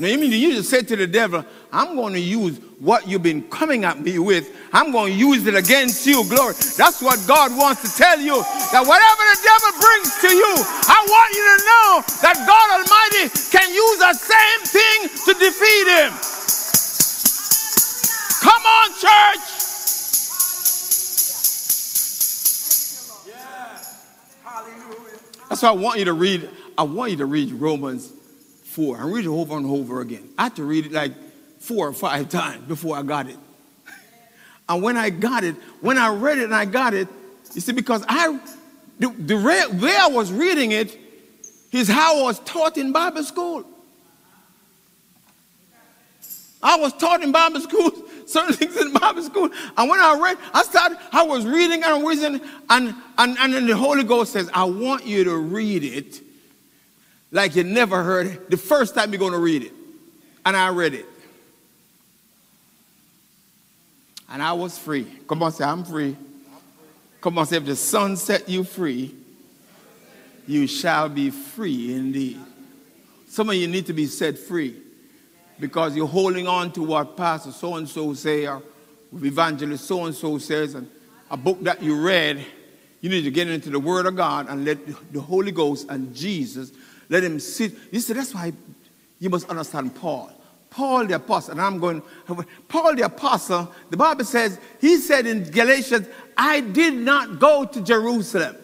Now, 0.00 0.06
you 0.06 0.16
mean 0.16 0.32
you 0.32 0.54
just 0.54 0.70
said 0.70 0.88
to 0.88 0.96
the 0.96 1.06
devil, 1.06 1.44
I'm 1.70 1.94
going 1.94 2.14
to 2.14 2.20
use 2.20 2.56
what 2.78 3.06
you've 3.06 3.22
been 3.22 3.42
coming 3.50 3.84
at 3.84 4.00
me 4.00 4.18
with. 4.18 4.48
I'm 4.72 4.92
going 4.92 5.12
to 5.12 5.18
use 5.18 5.46
it 5.46 5.54
against 5.54 6.06
you. 6.06 6.24
Glory. 6.24 6.54
That's 6.78 7.02
what 7.02 7.20
God 7.28 7.54
wants 7.54 7.82
to 7.84 7.98
tell 8.02 8.18
you. 8.18 8.40
That 8.72 8.80
whatever 8.80 9.22
the 9.28 9.38
devil 9.44 9.70
brings 9.76 10.08
to 10.24 10.30
you, 10.32 10.52
I 10.88 11.04
want 11.04 11.30
you 11.36 11.44
to 11.44 11.58
know 11.68 11.88
that 12.24 12.32
God 12.48 12.80
Almighty 12.80 13.28
can 13.52 13.68
use 13.68 13.98
the 14.00 14.16
same 14.16 14.60
thing 14.72 15.12
to 15.28 15.32
defeat 15.36 15.86
him. 15.92 16.16
Come 18.40 18.64
on, 18.64 18.88
church. 18.96 19.60
That's 25.50 25.60
why 25.60 25.68
I 25.68 25.72
want 25.72 25.98
you 25.98 26.06
to 26.06 26.14
read. 26.14 26.48
I 26.78 26.84
want 26.84 27.10
you 27.10 27.18
to 27.18 27.26
read 27.26 27.52
Romans 27.52 28.14
4. 28.70 28.98
I 28.98 29.04
read 29.04 29.24
it 29.24 29.28
over 29.28 29.56
and 29.56 29.66
over 29.66 30.00
again. 30.00 30.28
I 30.38 30.44
had 30.44 30.56
to 30.56 30.64
read 30.64 30.86
it 30.86 30.92
like 30.92 31.12
four 31.58 31.88
or 31.88 31.92
five 31.92 32.28
times 32.40 32.66
before 32.66 32.96
I 32.96 33.02
got 33.02 33.26
it. 33.26 33.36
And 34.68 34.82
when 34.82 34.96
I 34.96 35.10
got 35.10 35.42
it, 35.42 35.56
when 35.80 35.98
I 35.98 36.14
read 36.14 36.38
it 36.38 36.44
and 36.44 36.54
I 36.54 36.64
got 36.64 36.94
it, 36.94 37.08
you 37.54 37.60
see, 37.60 37.72
because 37.72 38.04
I, 38.08 38.38
the, 39.00 39.08
the 39.08 39.36
way 39.36 39.96
I 39.96 40.08
was 40.08 40.32
reading 40.32 40.70
it 40.70 40.96
is 41.72 41.88
how 41.88 42.20
I 42.20 42.22
was 42.22 42.38
taught 42.40 42.78
in 42.78 42.92
Bible 42.92 43.24
school. 43.24 43.64
I 46.62 46.76
was 46.76 46.92
taught 46.92 47.24
in 47.24 47.32
Bible 47.32 47.60
school 47.60 47.90
certain 48.26 48.54
things 48.54 48.76
in 48.76 48.92
Bible 48.92 49.22
school. 49.24 49.50
And 49.76 49.90
when 49.90 49.98
I 49.98 50.16
read, 50.20 50.38
I 50.54 50.62
started, 50.62 50.98
I 51.10 51.24
was 51.24 51.44
reading 51.44 51.82
and 51.82 52.06
reading, 52.06 52.40
and, 52.68 52.94
and, 53.18 53.38
and 53.38 53.52
then 53.52 53.66
the 53.66 53.76
Holy 53.76 54.04
Ghost 54.04 54.32
says, 54.32 54.48
I 54.54 54.62
want 54.62 55.04
you 55.04 55.24
to 55.24 55.36
read 55.36 55.82
it 55.82 56.22
like 57.30 57.54
you 57.56 57.64
never 57.64 58.02
heard 58.02 58.26
it 58.26 58.50
the 58.50 58.56
first 58.56 58.94
time 58.94 59.12
you're 59.12 59.18
going 59.18 59.32
to 59.32 59.38
read 59.38 59.62
it. 59.62 59.72
And 60.44 60.56
I 60.56 60.70
read 60.70 60.94
it. 60.94 61.06
And 64.28 64.42
I 64.42 64.52
was 64.52 64.78
free. 64.78 65.06
Come 65.28 65.42
on, 65.42 65.52
say, 65.52 65.64
I'm 65.64 65.84
free. 65.84 66.16
Come 67.20 67.38
on, 67.38 67.46
say, 67.46 67.56
if 67.56 67.64
the 67.64 67.76
Son 67.76 68.16
set 68.16 68.48
you 68.48 68.64
free, 68.64 69.14
you 70.46 70.66
shall 70.66 71.08
be 71.08 71.30
free 71.30 71.94
indeed. 71.94 72.40
Some 73.28 73.50
of 73.50 73.56
you 73.56 73.68
need 73.68 73.86
to 73.86 73.92
be 73.92 74.06
set 74.06 74.38
free 74.38 74.76
because 75.58 75.94
you're 75.94 76.06
holding 76.06 76.48
on 76.48 76.72
to 76.72 76.82
what 76.82 77.16
Pastor 77.16 77.52
so 77.52 77.76
and 77.76 77.88
so 77.88 78.14
say 78.14 78.46
or 78.46 78.62
evangelist 79.14 79.84
so 79.84 80.06
and 80.06 80.14
so 80.14 80.38
says, 80.38 80.74
and 80.74 80.88
a 81.30 81.36
book 81.36 81.62
that 81.62 81.82
you 81.82 82.00
read. 82.00 82.44
You 83.00 83.08
need 83.08 83.22
to 83.22 83.30
get 83.30 83.48
into 83.48 83.70
the 83.70 83.80
Word 83.80 84.06
of 84.06 84.16
God 84.16 84.48
and 84.48 84.64
let 84.64 84.78
the 85.12 85.20
Holy 85.20 85.52
Ghost 85.52 85.86
and 85.88 86.14
Jesus 86.14 86.72
let 87.10 87.22
him 87.22 87.38
sit. 87.38 87.74
You 87.90 88.00
see, 88.00 88.14
that's 88.14 88.32
why 88.34 88.54
you 89.18 89.28
must 89.28 89.50
understand 89.50 89.94
Paul. 89.96 90.32
Paul 90.70 91.06
the 91.06 91.16
apostle, 91.16 91.52
and 91.52 91.60
I'm 91.60 91.78
going, 91.78 92.00
Paul 92.68 92.94
the 92.94 93.02
apostle, 93.02 93.70
the 93.90 93.96
Bible 93.96 94.24
says, 94.24 94.58
he 94.80 94.96
said 94.98 95.26
in 95.26 95.42
Galatians, 95.50 96.06
I 96.38 96.60
did 96.60 96.94
not 96.94 97.40
go 97.40 97.64
to 97.64 97.80
Jerusalem. 97.80 98.56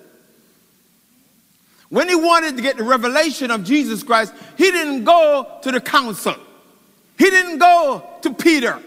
When 1.89 2.09
he 2.09 2.15
wanted 2.15 2.57
to 2.57 2.63
get 2.63 2.77
the 2.77 2.85
revelation 2.85 3.51
of 3.51 3.65
Jesus 3.65 4.03
Christ, 4.03 4.33
he 4.57 4.71
didn't 4.71 5.05
go 5.05 5.59
to 5.63 5.73
the 5.73 5.81
council. 5.81 6.37
He 7.19 7.29
didn't 7.31 7.59
go 7.59 8.05
to 8.23 8.33
Peter. 8.33 8.81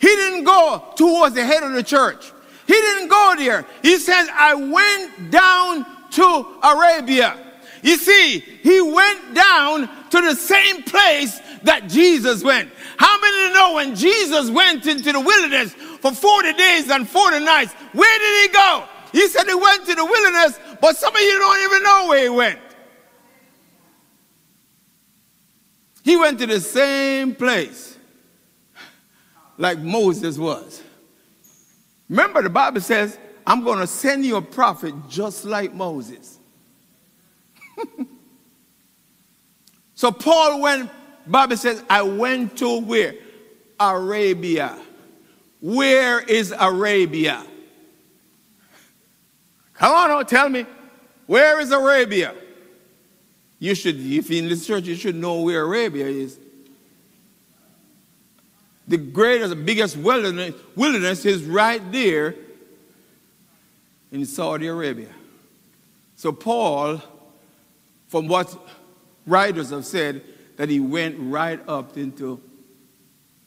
He 0.00 0.08
didn't 0.08 0.44
go 0.44 0.92
towards 0.96 1.34
the 1.34 1.44
head 1.44 1.62
of 1.62 1.72
the 1.72 1.82
church. 1.82 2.32
He 2.66 2.72
didn't 2.72 3.08
go 3.08 3.34
there. 3.36 3.66
He 3.82 3.98
says, 3.98 4.28
I 4.32 4.54
went 4.54 5.30
down 5.30 5.86
to 6.10 6.46
Arabia. 6.62 7.36
You 7.82 7.96
see, 7.96 8.40
he 8.40 8.80
went 8.80 9.34
down 9.34 9.88
to 10.10 10.20
the 10.20 10.34
same 10.34 10.82
place 10.82 11.40
that 11.62 11.88
Jesus 11.88 12.42
went. 12.42 12.70
How 12.96 13.20
many 13.20 13.54
know 13.54 13.74
when 13.74 13.94
Jesus 13.94 14.50
went 14.50 14.86
into 14.86 15.12
the 15.12 15.20
wilderness 15.20 15.72
for 16.00 16.12
40 16.12 16.52
days 16.54 16.90
and 16.90 17.08
40 17.08 17.40
nights, 17.40 17.72
where 17.92 18.18
did 18.18 18.50
he 18.50 18.54
go? 18.54 18.84
He 19.12 19.28
said 19.28 19.46
he 19.46 19.54
went 19.54 19.86
to 19.86 19.94
the 19.94 20.04
wilderness, 20.04 20.58
but 20.80 20.96
some 20.96 21.14
of 21.14 21.20
you 21.20 21.38
don't 21.38 21.64
even 21.64 21.82
know 21.82 22.06
where 22.08 22.22
he 22.22 22.28
went. 22.28 22.58
He 26.02 26.16
went 26.16 26.38
to 26.38 26.46
the 26.46 26.60
same 26.60 27.34
place 27.34 27.98
like 29.58 29.78
Moses 29.78 30.38
was. 30.38 30.82
Remember, 32.08 32.42
the 32.42 32.50
Bible 32.50 32.80
says, 32.80 33.18
I'm 33.46 33.62
going 33.62 33.78
to 33.78 33.86
send 33.86 34.24
you 34.24 34.36
a 34.36 34.42
prophet 34.42 34.94
just 35.08 35.44
like 35.44 35.72
Moses. 35.74 36.39
So 39.94 40.12
Paul 40.12 40.60
went, 40.60 40.90
Bible 41.26 41.56
says, 41.56 41.82
I 41.88 42.02
went 42.02 42.58
to 42.58 42.80
where? 42.80 43.14
Arabia. 43.78 44.78
Where 45.60 46.20
is 46.20 46.54
Arabia? 46.58 47.44
Come 49.74 49.94
on, 49.94 50.10
oh, 50.10 50.22
tell 50.22 50.48
me. 50.48 50.66
Where 51.26 51.60
is 51.60 51.70
Arabia? 51.70 52.34
You 53.58 53.74
should, 53.74 53.96
if 53.96 54.30
you're 54.30 54.42
in 54.42 54.48
this 54.48 54.66
church, 54.66 54.84
you 54.84 54.94
should 54.94 55.14
know 55.14 55.42
where 55.42 55.62
Arabia 55.62 56.06
is. 56.06 56.38
The 58.88 58.96
greatest, 58.96 59.64
biggest 59.64 59.96
wilderness, 59.96 60.54
wilderness 60.74 61.24
is 61.24 61.44
right 61.44 61.80
there 61.92 62.34
in 64.10 64.26
Saudi 64.26 64.66
Arabia. 64.66 65.10
So 66.16 66.32
Paul, 66.32 67.00
from 68.10 68.26
what 68.26 68.52
writers 69.24 69.70
have 69.70 69.86
said, 69.86 70.20
that 70.56 70.68
he 70.68 70.80
went 70.80 71.14
right 71.18 71.60
up 71.68 71.96
into 71.96 72.40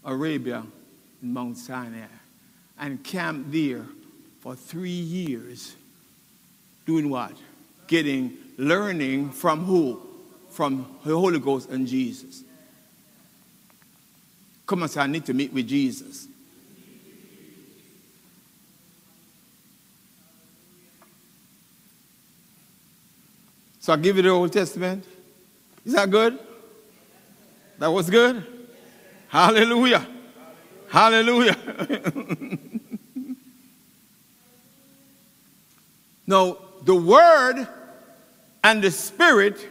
Arabia 0.06 0.65
Mount 1.21 1.58
Sinai 1.58 2.08
and 2.80 3.04
camped 3.04 3.52
there 3.52 3.86
for 4.39 4.56
three 4.56 4.89
years. 4.89 5.76
Doing 6.86 7.10
what? 7.10 7.34
Getting 7.88 8.38
learning 8.58 9.32
from 9.32 9.65
who? 9.65 10.02
From 10.49 10.97
the 11.04 11.13
Holy 11.13 11.39
Ghost 11.39 11.69
and 11.69 11.86
Jesus. 11.86 12.43
Come 14.65 14.84
on, 14.84 14.89
say, 14.89 15.02
I 15.02 15.08
need 15.08 15.26
to 15.26 15.34
meet 15.34 15.52
with 15.52 15.67
Jesus. 15.67 16.28
So 23.83 23.91
I 23.91 23.97
give 23.97 24.15
you 24.15 24.21
the 24.21 24.29
Old 24.29 24.53
Testament. 24.53 25.03
Is 25.85 25.91
that 25.91 26.09
good? 26.09 26.39
That 27.79 27.89
was 27.89 28.09
good? 28.09 28.41
Hallelujah. 29.27 30.07
Hallelujah. 30.87 31.57
now, 36.25 36.59
the 36.83 36.95
Word 36.95 37.67
and 38.63 38.81
the 38.81 38.89
Spirit 38.89 39.67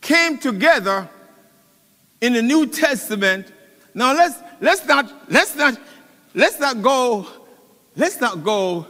came 0.00 0.38
together 0.38 1.08
in 2.20 2.34
the 2.34 2.42
New 2.42 2.68
Testament. 2.68 3.52
Now 3.94 4.14
let's 4.14 4.38
let's 4.60 4.86
not 4.86 5.12
let's 5.28 5.56
not 5.56 5.76
let's 6.36 6.60
not 6.60 6.82
go 6.82 7.26
let's 7.96 8.20
not 8.20 8.44
go 8.44 8.86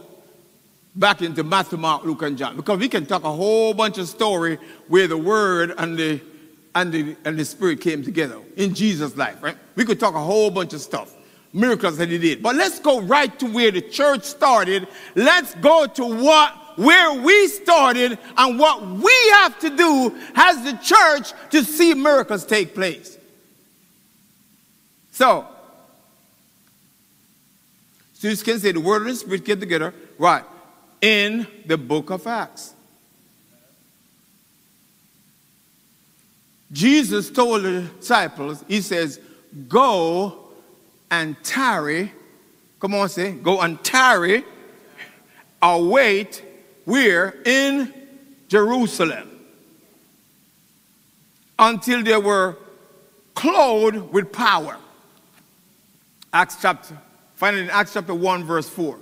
back 0.95 1.21
into 1.21 1.43
Matthew, 1.43 1.77
Mark, 1.77 2.03
Luke, 2.03 2.21
and 2.21 2.37
John 2.37 2.55
because 2.55 2.79
we 2.79 2.89
can 2.89 3.05
talk 3.05 3.23
a 3.23 3.31
whole 3.31 3.73
bunch 3.73 3.97
of 3.97 4.07
story 4.07 4.57
where 4.87 5.07
the 5.07 5.17
Word 5.17 5.73
and 5.77 5.97
the 5.97 6.21
and 6.75 6.91
the 6.91 7.15
and 7.25 7.37
the 7.37 7.45
Spirit 7.45 7.81
came 7.81 8.03
together 8.03 8.39
in 8.55 8.73
Jesus' 8.73 9.15
life, 9.15 9.41
right? 9.41 9.57
We 9.75 9.85
could 9.85 9.99
talk 9.99 10.15
a 10.15 10.19
whole 10.19 10.51
bunch 10.51 10.73
of 10.73 10.81
stuff, 10.81 11.15
miracles 11.53 11.97
that 11.97 12.09
He 12.09 12.17
did. 12.17 12.43
But 12.43 12.55
let's 12.55 12.79
go 12.79 13.01
right 13.01 13.37
to 13.39 13.45
where 13.45 13.71
the 13.71 13.81
church 13.81 14.23
started. 14.23 14.87
Let's 15.15 15.55
go 15.55 15.87
to 15.87 16.05
what 16.05 16.55
where 16.79 17.21
we 17.21 17.47
started 17.47 18.17
and 18.37 18.57
what 18.57 18.87
we 18.87 19.13
have 19.33 19.59
to 19.59 19.69
do 19.69 20.17
as 20.33 20.63
the 20.63 20.73
church 20.77 21.33
to 21.49 21.61
see 21.63 21.93
miracles 21.93 22.45
take 22.45 22.73
place. 22.73 23.17
So, 25.11 25.45
so 28.13 28.29
you 28.29 28.37
can 28.37 28.59
say 28.59 28.71
the 28.71 28.79
word 28.79 29.01
and 29.01 29.11
the 29.11 29.15
spirit 29.15 29.43
get 29.43 29.59
together, 29.59 29.93
right, 30.17 30.45
in 31.01 31.47
the 31.65 31.77
book 31.77 32.09
of 32.09 32.25
Acts. 32.27 32.73
Jesus 36.71 37.29
told 37.29 37.63
the 37.63 37.81
disciples, 37.99 38.63
He 38.67 38.81
says, 38.81 39.19
Go 39.67 40.49
and 41.09 41.41
tarry. 41.43 42.11
Come 42.79 42.95
on, 42.95 43.09
say, 43.09 43.33
go 43.33 43.59
and 43.59 43.83
tarry, 43.83 44.43
await 45.61 46.43
we're 46.85 47.41
in 47.45 47.93
Jerusalem 48.47 49.29
until 51.57 52.03
they 52.03 52.17
were 52.17 52.57
clothed 53.35 54.13
with 54.13 54.31
power. 54.31 54.77
Acts 56.31 56.57
chapter, 56.61 56.97
it 57.41 57.55
in 57.55 57.69
Acts 57.69 57.93
chapter 57.93 58.13
1, 58.13 58.43
verse 58.43 58.69
4. 58.69 58.97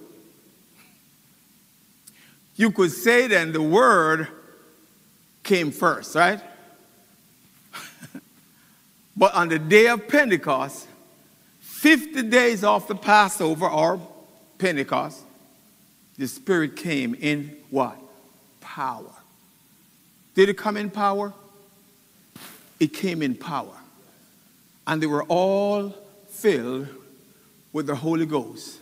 You 2.57 2.71
could 2.71 2.91
say 2.91 3.27
then 3.27 3.53
the 3.53 3.61
word 3.61 4.27
came 5.43 5.71
first, 5.71 6.15
right? 6.15 6.41
but 9.15 9.33
on 9.35 9.47
the 9.47 9.59
day 9.59 9.87
of 9.87 10.07
Pentecost, 10.07 10.87
50 11.59 12.23
days 12.23 12.63
after 12.63 12.95
Passover 12.95 13.69
or 13.69 14.01
Pentecost, 14.57 15.21
the 16.17 16.27
Spirit 16.27 16.75
came 16.75 17.13
in 17.13 17.55
what? 17.69 17.95
Power. 18.59 19.13
Did 20.33 20.49
it 20.49 20.57
come 20.57 20.77
in 20.77 20.89
power? 20.89 21.33
It 22.79 22.87
came 22.87 23.21
in 23.21 23.35
power. 23.35 23.75
And 24.87 25.01
they 25.01 25.07
were 25.07 25.23
all 25.25 25.93
filled 26.29 26.87
with 27.71 27.85
the 27.85 27.95
Holy 27.95 28.25
Ghost 28.25 28.79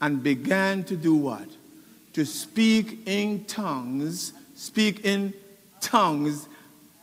and 0.00 0.22
began 0.22 0.84
to 0.84 0.96
do 0.96 1.14
what? 1.14 1.48
To 2.14 2.24
speak 2.24 3.06
in 3.06 3.44
tongues, 3.44 4.32
speak 4.54 5.04
in 5.04 5.32
tongues 5.80 6.48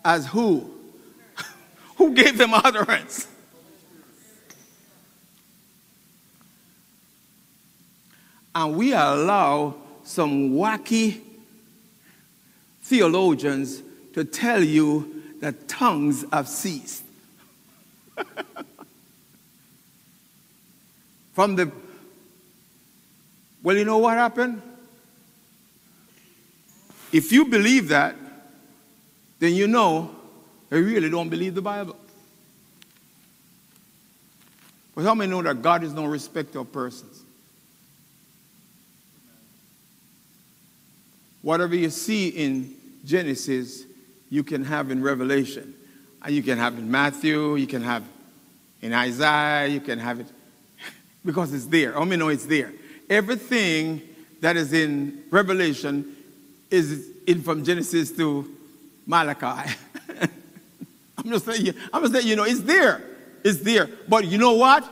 as 0.04 0.28
who? 0.28 0.70
who 1.98 2.13
gave 2.13 2.38
them 2.38 2.54
utterance? 2.54 3.28
and 8.58 8.76
we 8.76 8.91
allow 8.91 9.76
some 10.04 10.50
wacky 10.50 11.22
theologians 12.82 13.84
to 14.15 14.24
tell 14.24 14.63
you 14.63 15.22
that 15.41 15.67
tongues 15.67 16.26
have 16.34 16.48
ceased. 16.48 17.04
From 21.34 21.56
the, 21.56 21.72
well, 23.62 23.78
you 23.78 23.86
know 23.86 24.00
what 24.00 24.17
happened? 24.17 24.60
If 27.12 27.32
you 27.32 27.46
believe 27.46 27.88
that, 27.89 28.15
then 29.39 29.54
you 29.54 29.67
know 29.67 30.13
they 30.70 30.82
really 30.82 31.10
don't 31.10 31.30
believe 31.30 31.56
the 31.56 31.62
Bible. 31.62 31.96
But 34.96 35.06
how 35.06 35.13
many 35.13 35.30
know 35.30 35.41
that 35.43 35.62
God 35.62 35.84
is 35.84 35.93
no 35.93 36.06
respecter 36.06 36.60
of 36.60 36.72
persons? 36.72 37.22
Whatever 41.43 41.76
you 41.76 41.89
see 41.91 42.30
in 42.30 42.76
Genesis, 43.06 43.86
you 44.30 44.43
can 44.43 44.65
have 44.65 44.91
in 44.91 45.02
Revelation. 45.02 45.74
And 46.22 46.36
you 46.36 46.43
can 46.43 46.58
have 46.58 46.78
in 46.78 46.89
Matthew, 46.89 47.56
you 47.56 47.67
can 47.67 47.84
have 47.84 48.04
in 48.82 48.91
Isaiah, 48.91 49.67
you 49.67 49.80
can 49.80 50.00
have 50.00 50.20
it 50.20 50.28
because 51.26 51.54
it's 51.54 51.67
there. 51.67 51.93
How 51.93 52.04
many 52.04 52.17
know 52.17 52.30
it's 52.30 52.46
there? 52.46 52.74
Everything 53.10 54.02
that 54.41 54.58
is 54.58 54.74
in 54.74 55.24
Revelation 55.30 56.17
is 56.70 57.10
in 57.26 57.42
from 57.42 57.64
Genesis 57.64 58.12
to 58.14 58.50
Malachi. 59.06 59.74
I'm 61.18 61.32
just 61.32 61.46
saying, 61.46 61.74
I'm 61.94 62.02
just 62.04 62.14
saying, 62.14 62.28
you 62.28 62.36
know, 62.36 62.44
it's 62.44 62.62
there. 62.62 63.02
It's 63.44 63.60
there. 63.60 63.90
But 64.08 64.26
you 64.26 64.38
know 64.38 64.54
what? 64.54 64.88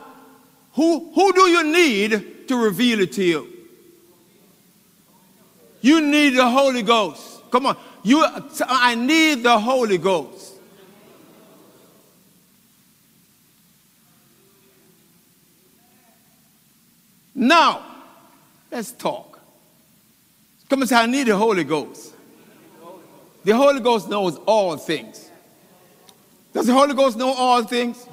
Who, 0.74 1.12
who 1.14 1.32
do 1.32 1.42
you 1.48 1.64
need 1.64 2.48
to 2.48 2.56
reveal 2.56 3.00
it 3.00 3.12
to 3.12 3.24
you? 3.24 3.52
You 5.80 6.00
need 6.00 6.30
the 6.30 6.48
Holy 6.48 6.82
Ghost. 6.82 7.50
Come 7.50 7.66
on. 7.66 7.76
You, 8.02 8.24
I 8.66 8.94
need 8.94 9.42
the 9.42 9.58
Holy 9.58 9.98
Ghost. 9.98 10.54
Now, 17.34 17.84
let's 18.70 18.92
talk. 18.92 19.35
Come 20.68 20.82
and 20.82 20.88
say, 20.88 20.96
I 20.96 21.06
need 21.06 21.28
the 21.28 21.36
Holy 21.36 21.64
Ghost. 21.64 22.14
The 23.44 23.54
Holy 23.54 23.80
Ghost 23.80 24.08
knows 24.08 24.38
all 24.46 24.76
things. 24.76 25.30
Does 26.52 26.66
the 26.66 26.72
Holy 26.72 26.94
Ghost 26.94 27.16
know 27.16 27.32
all 27.32 27.62
things? 27.62 28.08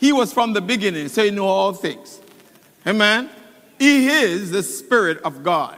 He 0.00 0.12
was 0.12 0.32
from 0.32 0.54
the 0.54 0.60
beginning, 0.60 1.08
so 1.08 1.22
he 1.22 1.30
knew 1.30 1.44
all 1.44 1.72
things. 1.72 2.20
Amen. 2.86 3.28
He 3.78 4.08
is 4.08 4.50
the 4.50 4.62
Spirit 4.62 5.18
of 5.22 5.44
God. 5.44 5.76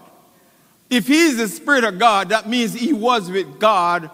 If 0.89 1.07
he's 1.07 1.37
the 1.37 1.49
Spirit 1.49 1.85
of 1.85 1.99
God, 1.99 2.29
that 2.31 2.49
means 2.49 2.73
he 2.73 2.93
was 2.93 3.31
with 3.31 3.59
God. 3.59 4.11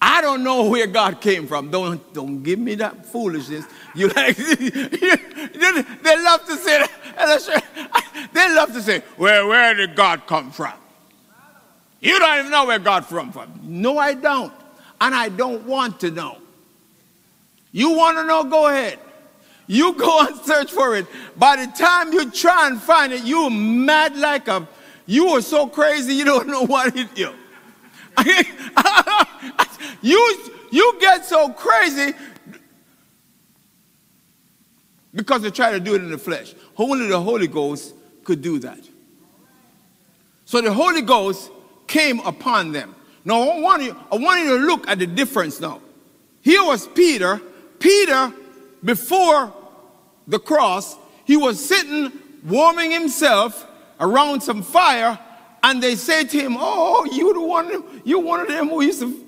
I 0.00 0.20
don't 0.20 0.42
know 0.42 0.68
where 0.68 0.86
God 0.86 1.20
came 1.20 1.46
from. 1.46 1.70
Don't, 1.70 2.12
don't 2.14 2.42
give 2.42 2.58
me 2.58 2.74
that 2.76 3.06
foolishness. 3.06 3.66
You 3.94 4.08
like 4.08 4.36
they 4.36 6.22
love 6.22 6.44
to 6.46 6.56
say 6.56 6.84
they 8.32 8.54
love 8.54 8.72
to 8.72 8.82
say, 8.82 9.00
Where 9.16 9.46
where 9.46 9.74
did 9.74 9.94
God 9.94 10.26
come 10.26 10.50
from? 10.50 10.74
You 12.00 12.18
don't 12.18 12.38
even 12.40 12.50
know 12.50 12.66
where 12.66 12.80
God 12.80 13.06
from 13.06 13.30
from. 13.30 13.60
No, 13.62 13.96
I 13.96 14.14
don't. 14.14 14.52
And 15.00 15.14
I 15.14 15.28
don't 15.28 15.64
want 15.66 16.00
to 16.00 16.10
know. 16.10 16.38
You 17.70 17.96
want 17.96 18.18
to 18.18 18.24
know? 18.24 18.44
Go 18.44 18.66
ahead. 18.68 18.98
You 19.66 19.94
go 19.94 20.20
and 20.26 20.36
search 20.40 20.70
for 20.70 20.96
it. 20.96 21.06
By 21.36 21.64
the 21.64 21.72
time 21.72 22.12
you 22.12 22.30
try 22.30 22.66
and 22.66 22.80
find 22.80 23.12
it, 23.12 23.24
you're 23.24 23.50
mad 23.50 24.16
like 24.16 24.48
a, 24.48 24.66
you 25.06 25.28
are 25.28 25.40
so 25.40 25.66
crazy 25.66 26.14
you 26.14 26.24
don't 26.24 26.48
know 26.54 26.66
what 26.66 26.94
hit 26.94 27.16
you. 27.16 27.32
you, 30.02 30.50
you 30.70 30.96
get 31.00 31.24
so 31.24 31.48
crazy 31.50 32.14
because 35.14 35.42
they 35.42 35.50
try 35.50 35.72
to 35.72 35.80
do 35.80 35.94
it 35.94 36.02
in 36.02 36.10
the 36.10 36.18
flesh. 36.18 36.54
Only 36.76 37.08
the 37.08 37.20
Holy 37.20 37.46
Ghost 37.46 37.94
could 38.24 38.42
do 38.42 38.58
that. 38.60 38.80
So 40.44 40.60
the 40.60 40.72
Holy 40.72 41.02
Ghost 41.02 41.50
came 41.86 42.20
upon 42.20 42.72
them. 42.72 42.94
Now 43.24 43.42
I 43.42 43.60
want 43.60 43.82
you, 43.82 43.96
I 44.10 44.16
want 44.16 44.40
you 44.40 44.58
to 44.58 44.66
look 44.66 44.88
at 44.88 44.98
the 44.98 45.06
difference 45.06 45.60
now. 45.60 45.80
Here 46.40 46.62
was 46.62 46.86
Peter. 46.88 47.40
Peter, 47.78 48.32
before 48.84 49.52
the 50.26 50.38
cross, 50.38 50.96
he 51.24 51.36
was 51.36 51.64
sitting 51.64 52.12
warming 52.44 52.90
himself 52.90 53.66
around 54.00 54.42
some 54.42 54.62
fire, 54.62 55.18
and 55.62 55.82
they 55.82 55.94
say 55.94 56.24
to 56.24 56.40
him, 56.40 56.56
Oh, 56.58 57.04
you 57.12 57.32
the 57.32 57.40
one, 57.40 58.02
you 58.04 58.18
one 58.18 58.40
of 58.40 58.48
them 58.48 58.68
who 58.68 58.82
used 58.82 59.00
to 59.00 59.26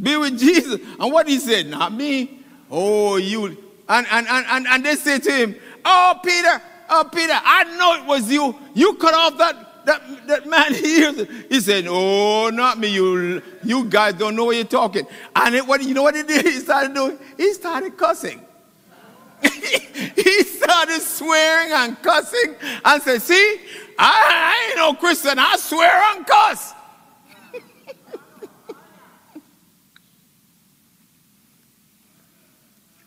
be 0.00 0.16
with 0.16 0.38
Jesus. 0.38 0.80
And 1.00 1.12
what 1.12 1.26
he 1.28 1.38
said, 1.38 1.66
not 1.66 1.92
me. 1.92 2.40
Oh, 2.70 3.16
you. 3.16 3.46
And, 3.88 4.06
and, 4.10 4.26
and, 4.28 4.46
and, 4.46 4.66
and 4.66 4.84
they 4.84 4.94
say 4.94 5.18
to 5.18 5.32
him, 5.32 5.56
Oh, 5.90 6.20
Peter, 6.22 6.60
oh, 6.90 7.08
Peter, 7.10 7.32
I 7.32 7.64
know 7.78 7.94
it 7.94 8.04
was 8.04 8.30
you. 8.30 8.54
You 8.74 8.92
cut 8.96 9.14
off 9.14 9.38
that, 9.38 9.86
that, 9.86 10.26
that 10.26 10.46
man 10.46 10.74
here. 10.74 11.14
He 11.48 11.60
said, 11.60 11.86
Oh, 11.88 12.50
not 12.50 12.78
me. 12.78 12.88
You, 12.88 13.42
you 13.64 13.86
guys 13.86 14.12
don't 14.12 14.36
know 14.36 14.44
what 14.44 14.56
you're 14.56 14.66
talking. 14.66 15.06
And 15.34 15.54
it, 15.54 15.66
what, 15.66 15.82
you 15.82 15.94
know 15.94 16.02
what 16.02 16.14
he 16.14 16.24
did? 16.24 16.44
He 16.44 16.60
started 16.60 16.92
doing? 16.92 17.18
He 17.38 17.54
started 17.54 17.96
cussing. 17.96 18.42
he 19.42 20.42
started 20.42 21.00
swearing 21.00 21.72
and 21.72 22.02
cussing 22.02 22.54
and 22.84 23.02
said, 23.02 23.22
See, 23.22 23.60
I, 23.98 24.66
I 24.68 24.68
ain't 24.68 24.76
no 24.76 24.92
Christian. 24.92 25.38
I 25.38 25.56
swear 25.56 26.02
and 26.14 26.26
cuss. 26.26 26.74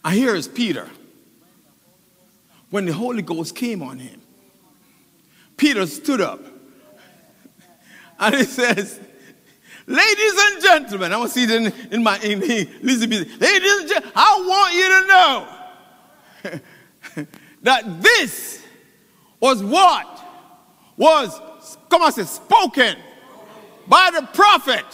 and 0.04 0.16
here 0.16 0.34
is 0.34 0.48
Peter. 0.48 0.90
When 2.72 2.86
the 2.86 2.94
Holy 2.94 3.22
Ghost 3.22 3.56
came 3.56 3.84
on 3.84 4.00
him, 4.00 4.20
Peter 5.58 5.86
stood 5.86 6.22
up 6.22 6.40
and 8.20 8.36
he 8.36 8.46
says, 8.46 9.00
Ladies 9.86 10.34
and 10.38 10.64
gentlemen, 10.64 11.12
I 11.12 11.28
see 11.28 11.44
it 11.44 11.52
in, 11.52 11.74
in 11.92 12.02
my 12.02 12.18
in 12.20 12.42
Elizabeth. 12.42 13.42
Ladies 13.42 13.80
and 13.80 13.90
gentlemen, 13.90 14.14
I 14.16 14.46
want 14.48 14.74
you 14.74 14.90
to 14.90 15.02
know 15.08 15.48
that 17.64 18.02
this 18.02 18.64
was 19.40 19.64
what 19.64 20.08
was, 20.96 21.42
come 21.90 22.04
on, 22.04 22.14
say, 22.14 22.24
spoken 22.24 22.96
by 23.88 24.12
the 24.14 24.22
prophet. 24.28 24.86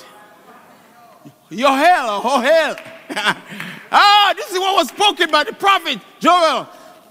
Your 1.50 1.78
hell, 1.78 2.22
oh 2.24 2.40
hell. 2.40 2.78
ah, 3.92 4.34
this 4.36 4.50
is 4.52 4.58
what 4.58 4.76
was 4.76 4.88
spoken 4.88 5.30
by 5.30 5.44
the 5.44 5.54
prophet 5.54 6.00
Joel. 6.20 6.68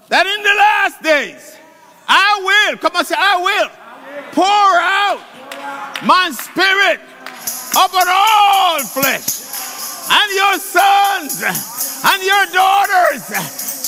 That 0.09 0.27
in 0.27 0.42
the 0.42 0.55
last 0.55 1.03
days, 1.03 1.57
I 2.07 2.38
will, 2.38 2.79
come 2.79 2.95
on, 2.95 3.05
say, 3.05 3.16
I 3.19 3.42
will, 3.42 3.71
pour 4.31 4.45
out 4.47 5.19
my 6.07 6.31
spirit 6.31 7.01
upon 7.75 8.07
all 8.07 8.79
flesh. 8.87 9.42
And 10.07 10.29
your 10.31 10.59
sons 10.62 11.42
and 12.07 12.23
your 12.23 12.47
daughters 12.55 13.27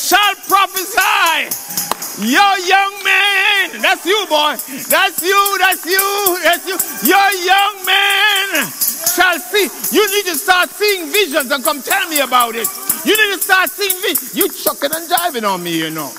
shall 0.09 0.35
prophesy. 0.51 1.88
Your 2.21 2.59
young 2.67 3.05
man, 3.05 3.81
that's 3.81 4.05
you, 4.05 4.27
boy. 4.29 4.57
That's 4.91 5.23
you, 5.23 5.57
that's 5.59 5.87
you, 5.87 6.39
that's 6.43 6.67
you. 6.67 6.77
Your 7.07 7.31
young 7.47 7.87
man 7.87 8.67
shall 9.15 9.39
see. 9.39 9.69
You 9.95 10.05
need 10.17 10.27
to 10.27 10.35
start 10.35 10.69
seeing 10.69 11.13
visions 11.13 11.53
and 11.53 11.63
come 11.63 11.81
tell 11.81 12.09
me 12.09 12.19
about 12.19 12.57
it. 12.57 12.67
You 13.05 13.17
need 13.17 13.37
to 13.37 13.41
start 13.41 13.71
seeing 13.71 14.03
visions. 14.03 14.35
You 14.37 14.49
chucking 14.49 14.91
and 14.93 15.09
jiving 15.09 15.49
on 15.49 15.63
me, 15.63 15.79
you 15.79 15.91
know. 15.91 16.11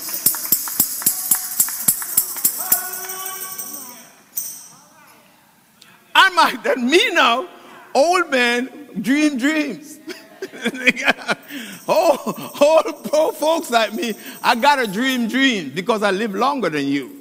I'm 6.14 6.34
like 6.34 6.62
that 6.62 6.78
me 6.78 7.10
now, 7.12 7.46
old 7.94 8.30
man, 8.30 8.70
dream 9.02 9.36
dreams. 9.36 9.98
oh, 11.88 12.50
all 12.60 12.92
poor 12.92 13.32
folks 13.32 13.70
like 13.70 13.94
me, 13.94 14.14
I 14.42 14.54
got 14.54 14.78
a 14.78 14.86
dream 14.86 15.28
dream 15.28 15.70
because 15.70 16.02
I 16.02 16.10
live 16.10 16.34
longer 16.34 16.68
than 16.68 16.86
you. 16.86 17.16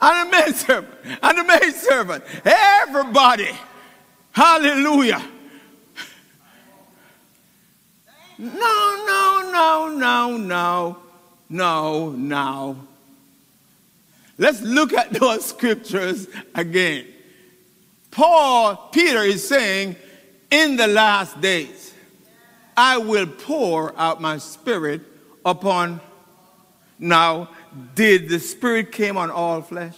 And 0.00 0.32
the 0.32 0.36
maid 0.36 0.54
servant, 0.54 0.94
and 1.22 1.38
the 1.38 1.44
maid 1.44 1.74
servant, 1.74 2.24
everybody, 2.44 3.50
hallelujah. 4.30 5.22
No, 8.38 9.04
no, 9.06 9.50
no, 9.52 9.88
no, 9.96 10.36
no, 10.36 10.96
no, 11.48 12.10
no. 12.10 12.87
Let's 14.38 14.62
look 14.62 14.94
at 14.94 15.10
those 15.20 15.44
scriptures 15.44 16.28
again. 16.54 17.04
Paul, 18.10 18.88
Peter 18.92 19.22
is 19.22 19.46
saying, 19.46 19.96
in 20.50 20.76
the 20.76 20.86
last 20.86 21.40
days. 21.40 21.94
I 22.76 22.98
will 22.98 23.26
pour 23.26 23.98
out 23.98 24.20
my 24.20 24.38
spirit 24.38 25.02
upon. 25.44 26.00
Now, 26.98 27.50
did 27.94 28.28
the 28.28 28.38
spirit 28.38 28.92
came 28.92 29.16
on 29.16 29.30
all 29.30 29.62
flesh 29.62 29.96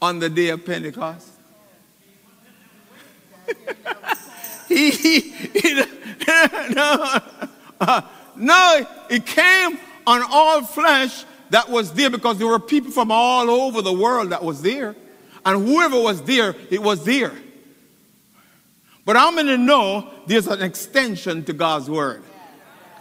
on 0.00 0.18
the 0.18 0.28
day 0.28 0.50
of 0.50 0.64
Pentecost? 0.64 1.30
he, 4.68 4.90
he, 4.90 5.20
he, 5.20 5.74
no, 6.74 7.20
uh, 7.80 8.02
no, 8.36 8.86
it 9.08 9.24
came 9.24 9.78
on 10.06 10.22
all 10.30 10.62
flesh 10.62 11.24
that 11.50 11.68
was 11.68 11.92
there 11.92 12.10
because 12.10 12.38
there 12.38 12.46
were 12.46 12.58
people 12.58 12.90
from 12.90 13.10
all 13.10 13.50
over 13.50 13.82
the 13.82 13.92
world 13.92 14.30
that 14.30 14.42
was 14.42 14.62
there. 14.62 14.96
And 15.44 15.66
whoever 15.66 16.00
was 16.00 16.22
there, 16.22 16.54
it 16.70 16.82
was 16.82 17.04
there. 17.04 17.32
But 19.04 19.16
how 19.16 19.30
many 19.30 19.56
know 19.56 20.10
there's 20.26 20.48
an 20.48 20.62
extension 20.62 21.44
to 21.44 21.52
God's 21.52 21.88
word? 21.88 22.24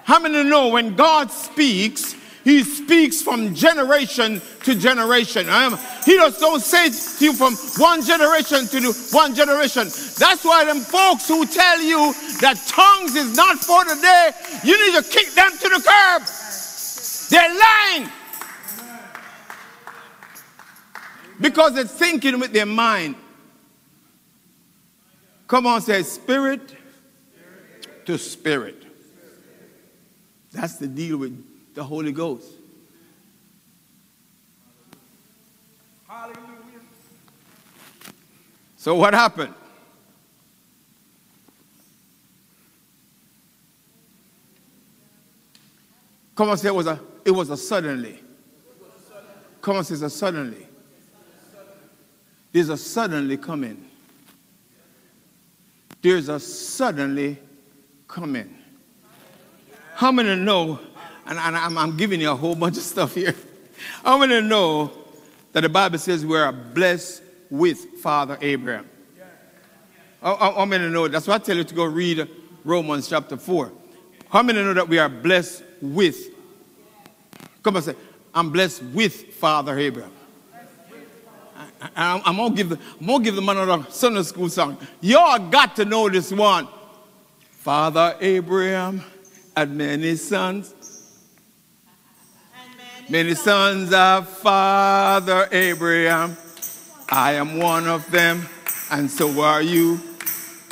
How 0.04 0.20
many 0.20 0.48
know 0.48 0.68
when 0.68 0.96
God 0.96 1.32
speaks, 1.32 2.16
he 2.44 2.64
speaks 2.64 3.24
from 3.24 3.56
generation 3.56 4.40
to 4.66 4.76
generation. 4.76 5.50
Um, 5.50 5.80
he 6.06 6.16
just 6.16 6.40
don't 6.40 6.62
say 6.62 6.90
to 6.90 7.26
you 7.26 7.34
from 7.34 7.56
one 7.82 8.04
generation 8.04 8.68
to 8.68 8.94
one 9.12 9.34
generation. 9.34 9.86
That's 10.20 10.46
why 10.46 10.64
them 10.64 10.82
folks 10.82 11.28
who 11.28 11.44
tell 11.48 11.82
you 11.82 12.14
that 12.42 12.62
tongues 12.68 13.16
is 13.16 13.36
not 13.36 13.58
for 13.58 13.84
today, 13.84 14.30
you 14.64 14.78
need 14.78 15.04
to 15.04 15.10
kick 15.10 15.34
them 15.34 15.52
to 15.54 15.70
the 15.70 15.82
curb. 15.82 16.22
They're 17.32 17.50
lying. 17.50 18.12
Because 21.40 21.74
they're 21.74 21.86
thinking 21.86 22.40
with 22.40 22.54
their 22.54 22.66
mind. 22.66 23.16
Come 25.48 25.68
on, 25.68 25.82
say 25.82 26.02
spirit 26.04 26.76
to 28.06 28.18
spirit. 28.18 28.84
That's 30.52 30.78
the 30.78 30.88
deal 30.88 31.18
with 31.18 31.74
the 31.76 31.84
Holy 31.84 32.12
Ghost. 32.12 32.48
So 38.78 38.96
what 38.96 39.14
happened? 39.14 39.54
Come 46.36 46.50
on, 46.50 46.58
say 46.58 46.68
it 46.68 46.76
was 46.76 46.86
a 46.86 47.00
it 47.24 47.32
was 47.32 47.50
a 47.50 47.58
suddenly. 47.58 48.20
Come 49.62 49.78
on, 49.78 49.84
say 49.84 49.94
it's 49.96 50.04
a 50.04 50.10
suddenly. 50.10 50.65
There's 52.56 52.70
a 52.70 52.78
suddenly 52.78 53.36
coming. 53.36 53.86
There's 56.02 56.30
a 56.30 56.40
suddenly 56.40 57.38
coming. 58.08 58.58
How 59.96 60.14
many 60.14 60.42
know 60.42 60.80
and, 61.26 61.38
and 61.38 61.58
I'm, 61.58 61.78
I'm, 61.78 61.98
giving 61.98 62.22
you 62.22 62.32
a 62.32 62.36
whole 62.36 62.56
bunch 62.56 62.78
of 62.78 62.84
stuff 62.84 63.14
here. 63.14 63.36
How 64.06 64.18
many 64.18 64.40
know 64.40 64.90
that 65.52 65.64
the 65.64 65.68
Bible 65.68 65.98
says 65.98 66.26
we 66.26 66.38
are 66.38 66.54
blessed 66.54 67.24
with 67.50 68.00
Father 68.00 68.38
Abraham. 68.40 68.90
How 70.22 70.64
many 70.64 70.88
know? 70.88 71.10
That's 71.10 71.28
why 71.28 71.36
I 71.36 71.40
tell 71.40 71.58
you 71.58 71.66
to 71.66 71.76
go 71.76 71.84
read 71.84 72.26
Romans 72.64 73.10
chapter 73.10 73.36
4. 73.36 73.70
How 74.30 74.42
many 74.44 74.64
know 74.64 74.74
that 74.76 74.88
we 74.88 74.98
are 74.98 75.10
blessed 75.10 75.62
with? 75.82 76.30
Come 77.62 77.76
on, 77.76 77.82
say, 77.82 77.96
I'm 78.34 78.50
blessed 78.50 78.82
with 78.82 79.34
Father 79.34 79.78
Abraham. 79.78 80.14
I, 81.96 82.22
am 82.26 82.38
gonna 82.38 82.56
give 82.56 82.70
the 82.70 82.80
I'm 83.00 83.08
gonna 83.08 83.24
give 83.24 83.36
them 83.36 83.50
another 83.50 83.86
Sunday 83.90 84.24
school 84.24 84.50
song. 84.50 84.78
Y'all 85.02 85.40
got 85.50 85.76
to 85.78 85.86
know 85.86 86.10
this 86.10 86.32
one. 86.32 86.68
Father 87.52 88.16
Abraham 88.22 89.04
had 89.56 89.72
many 89.72 90.16
sons, 90.16 90.74
Many 93.08 93.36
sons 93.36 93.94
of 93.94 94.28
Father 94.28 95.48
Abraham. 95.52 96.36
I 97.08 97.34
am 97.34 97.60
one 97.60 97.88
of 97.88 98.10
them, 98.10 98.48
and 98.92 99.12
so 99.12 99.42
are 99.42 99.62
you. 99.62 100.00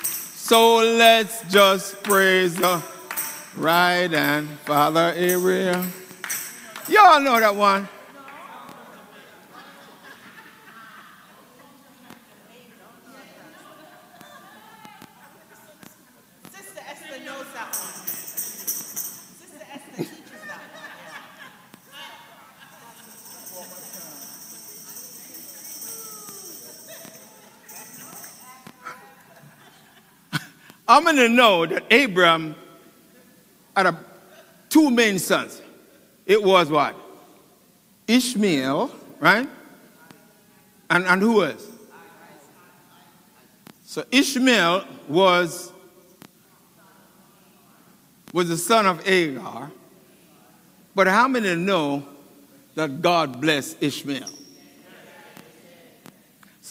So 0.01 0.77
let's 0.77 1.43
just 1.51 2.01
praise 2.01 2.55
the 2.55 2.81
right 3.55 4.11
and 4.11 4.49
Father 4.61 5.13
Abraham. 5.15 5.93
Y'all 6.89 7.19
know 7.19 7.39
that 7.39 7.55
one. 7.55 7.87
Going 31.01 31.15
to 31.15 31.29
know 31.29 31.65
that 31.65 31.83
Abraham 31.91 32.55
had 33.75 33.87
a, 33.87 33.99
two 34.69 34.91
main 34.91 35.17
sons. 35.17 35.61
It 36.25 36.43
was 36.43 36.69
what? 36.69 36.95
Ishmael, 38.07 38.91
right? 39.19 39.49
And, 40.89 41.05
and 41.05 41.21
who 41.21 41.43
else? 41.43 41.67
So 43.85 44.03
Ishmael 44.11 44.85
was, 45.07 45.71
was 48.33 48.49
the 48.49 48.57
son 48.57 48.85
of 48.85 49.07
Agar. 49.07 49.71
But 50.95 51.07
how 51.07 51.27
many 51.27 51.55
know 51.55 52.03
that 52.75 53.01
God 53.01 53.39
blessed 53.41 53.77
Ishmael? 53.81 54.29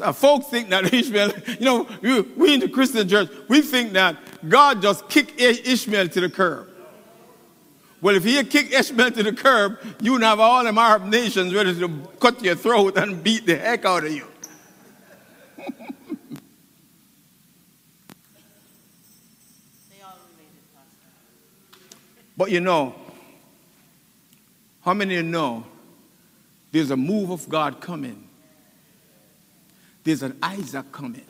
So 0.03 0.13
folks 0.13 0.47
think 0.49 0.69
that 0.71 0.93
Ishmael, 0.95 1.33
you 1.61 1.65
know, 1.65 1.89
we, 2.01 2.21
we 2.23 2.55
in 2.55 2.61
the 2.61 2.69
Christian 2.69 3.09
church, 3.09 3.29
we 3.49 3.61
think 3.61 3.93
that 3.93 4.17
God 4.49 4.83
just 4.83 5.09
kicked 5.09 5.41
Ishmael 5.41 6.09
to 6.09 6.21
the 6.21 6.29
curb. 6.29 6.69
Well, 8.01 8.17
if 8.17 8.25
he 8.25 8.43
kicked 8.43 8.73
Ishmael 8.73 9.13
to 9.13 9.23
the 9.23 9.33
curb, 9.33 9.79
you 10.01 10.11
would 10.13 10.25
have 10.25 10.41
all 10.41 10.65
them 10.65 10.77
Arab 10.77 11.05
nations 11.05 11.55
ready 11.55 11.79
to 11.79 11.89
cut 12.19 12.43
your 12.43 12.57
throat 12.57 12.99
and 12.99 13.23
beat 13.23 13.47
the 13.47 13.57
heck 13.57 13.85
out 13.85 14.03
of 14.03 14.11
you. 14.11 14.27
but 22.37 22.51
you 22.51 22.59
know, 22.59 22.93
how 24.85 24.95
many 24.95 25.15
of 25.15 25.25
you 25.25 25.31
know 25.31 25.65
there's 26.73 26.91
a 26.91 26.97
move 26.97 27.31
of 27.31 27.49
God 27.49 27.81
coming? 27.81 28.31
There's 30.05 30.23
an 30.23 30.37
Isaac 30.43 30.91
coming. 30.93 31.25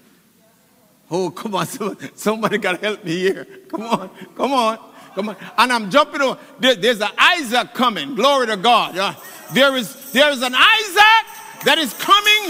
Oh, 1.10 1.30
come 1.30 1.54
on. 1.54 1.66
Somebody 2.14 2.58
got 2.58 2.80
to 2.80 2.86
help 2.86 3.04
me 3.04 3.16
here. 3.16 3.46
Come 3.68 3.82
on. 3.82 4.10
Come 4.36 4.52
on. 4.52 4.78
Come 5.14 5.28
on. 5.28 5.36
And 5.58 5.72
I'm 5.72 5.90
jumping 5.90 6.22
over. 6.22 6.38
There, 6.58 6.74
there's 6.74 7.00
an 7.00 7.10
Isaac 7.18 7.74
coming. 7.74 8.14
Glory 8.14 8.46
to 8.46 8.56
God. 8.56 8.94
Yeah. 8.94 9.14
There, 9.52 9.76
is, 9.76 10.12
there 10.12 10.30
is 10.30 10.42
an 10.42 10.54
Isaac 10.54 11.64
that 11.64 11.76
is 11.78 11.92
coming 11.94 12.44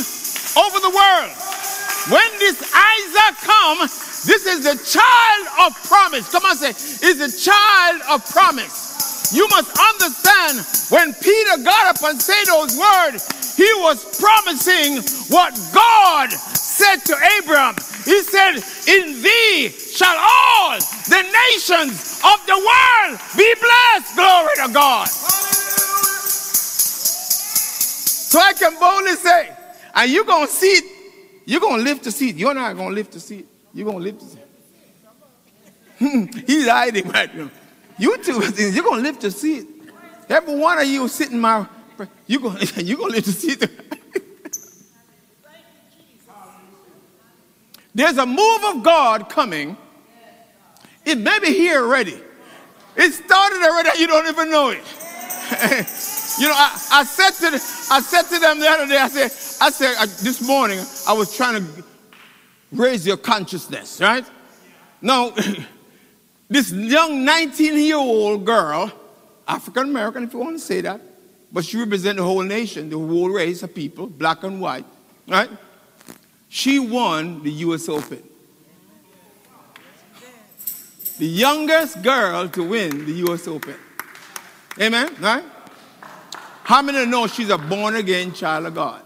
over 0.57 0.79
the 0.79 0.91
world. 0.91 1.33
When 2.11 2.39
this 2.39 2.63
Isaac 2.75 3.37
comes, 3.43 4.25
this 4.25 4.47
is 4.47 4.65
the 4.65 4.99
child 4.99 5.47
of 5.67 5.83
promise. 5.85 6.31
Come 6.31 6.45
on, 6.45 6.57
say, 6.57 6.71
is 6.71 7.19
the 7.19 7.31
child 7.31 8.03
of 8.11 8.29
promise. 8.31 8.92
You 9.33 9.49
must 9.49 9.73
understand 9.79 10.61
when 10.91 11.15
Peter 11.15 11.63
got 11.65 11.97
up 11.97 12.03
and 12.05 12.21
said 12.21 12.45
those 12.45 12.77
words, 12.77 13.57
he 13.57 13.69
was 13.81 14.05
promising 14.21 14.97
what 15.35 15.59
God 15.73 16.31
said 16.33 16.97
to 17.07 17.17
Abraham. 17.39 17.75
He 18.05 18.21
said, 18.23 18.57
In 18.89 19.23
thee 19.23 19.69
shall 19.71 20.17
all 20.19 20.79
the 21.09 21.23
nations 21.49 22.21
of 22.25 22.45
the 22.47 22.57
world 22.57 23.21
be 23.37 23.55
blessed. 23.61 24.17
Glory 24.17 24.55
to 24.67 24.73
God. 24.73 25.09
So 28.33 28.39
I 28.39 28.53
can 28.53 28.79
boldly 28.79 29.17
say, 29.17 29.51
and 29.95 30.11
you're 30.11 30.25
going 30.25 30.47
to 30.47 30.53
see 30.53 30.67
it. 30.67 30.85
You're 31.45 31.61
going 31.61 31.79
to 31.79 31.83
lift 31.83 32.05
the 32.05 32.13
seat. 32.13 32.37
You're 32.37 32.55
not 32.55 32.77
going 32.77 32.91
to 32.91 32.95
lift 32.95 33.13
the 33.13 33.21
seat. 33.21 33.47
You're 33.73 33.87
going 33.87 33.99
to 33.99 34.05
lift 34.05 34.21
the 34.21 34.27
seat. 34.27 34.39
He's 36.47 36.69
hiding 36.69 37.09
right 37.09 37.35
now. 37.35 37.51
You 37.99 38.17
two, 38.19 38.33
you're 38.57 38.85
going 38.85 39.03
to 39.03 39.03
lift 39.03 39.21
the 39.21 39.31
seat. 39.31 39.69
Every 40.29 40.57
one 40.57 40.79
of 40.79 40.87
you 40.87 41.09
sitting 41.09 41.41
my 41.41 41.67
you 42.27 42.41
go, 42.41 42.57
you 42.77 42.97
gonna 42.97 43.13
live 43.13 43.25
to 43.25 43.33
see 43.33 43.53
it. 43.53 43.71
There's 47.95 48.17
a 48.17 48.25
move 48.25 48.65
of 48.65 48.83
God 48.83 49.29
coming. 49.29 49.77
It 51.05 51.19
may 51.19 51.39
be 51.41 51.49
here 51.49 51.83
already. 51.83 52.19
It 52.97 53.13
started 53.13 53.63
already. 53.63 53.99
You 53.99 54.07
don't 54.07 54.27
even 54.27 54.51
know 54.51 54.71
it. 54.71 54.79
you 56.39 56.49
know, 56.49 56.55
I, 56.55 56.87
I 56.93 57.05
said 57.05 57.31
to 57.33 57.51
the, 57.51 57.87
I 57.91 58.01
said 58.01 58.23
to 58.23 58.39
them 58.39 58.61
the 58.61 58.69
other 58.69 58.87
day. 58.87 58.97
I 58.97 59.09
said, 59.09 59.31
I 59.61 59.71
said 59.71 59.95
uh, 59.99 60.07
this 60.23 60.41
morning 60.41 60.79
I 61.07 61.13
was 61.13 61.37
trying 61.37 61.63
to 61.63 61.85
raise 62.71 63.07
your 63.07 63.19
consciousness, 63.19 64.01
right? 64.01 64.25
Now, 65.03 65.35
this 66.53 66.71
young 66.71 67.25
19 67.25 67.79
year 67.79 67.97
old 67.97 68.45
girl, 68.45 68.93
African 69.49 69.85
American, 69.85 70.25
if 70.25 70.33
you 70.35 70.39
want 70.39 70.57
to 70.57 70.65
say 70.65 70.83
that, 70.83 71.01
but 71.51 71.65
she 71.65 71.79
represents 71.79 72.19
the 72.19 72.25
whole 72.25 72.43
nation, 72.43 72.91
the 72.91 72.99
whole 72.99 73.31
race 73.31 73.63
of 73.63 73.75
people, 73.75 74.07
black 74.07 74.43
and 74.43 74.61
white, 74.61 74.85
right? 75.27 75.51
She 76.49 76.79
won 76.79 77.43
the 77.43 77.51
US 77.51 77.89
Open. 77.89 78.23
The 81.19 81.27
youngest 81.27 82.03
girl 82.03 82.49
to 82.49 82.69
win 82.69 83.07
the 83.07 83.13
US 83.27 83.49
Open. 83.49 83.77
Amen? 84.79 85.15
Right? 85.21 85.45
How 86.65 86.83
many 86.83 87.07
know 87.07 87.27
she's 87.27 87.51
a 87.51 87.59
born 87.59 87.97
again 87.97 88.33
child 88.35 88.67
of 88.67 88.75
God? 88.75 89.03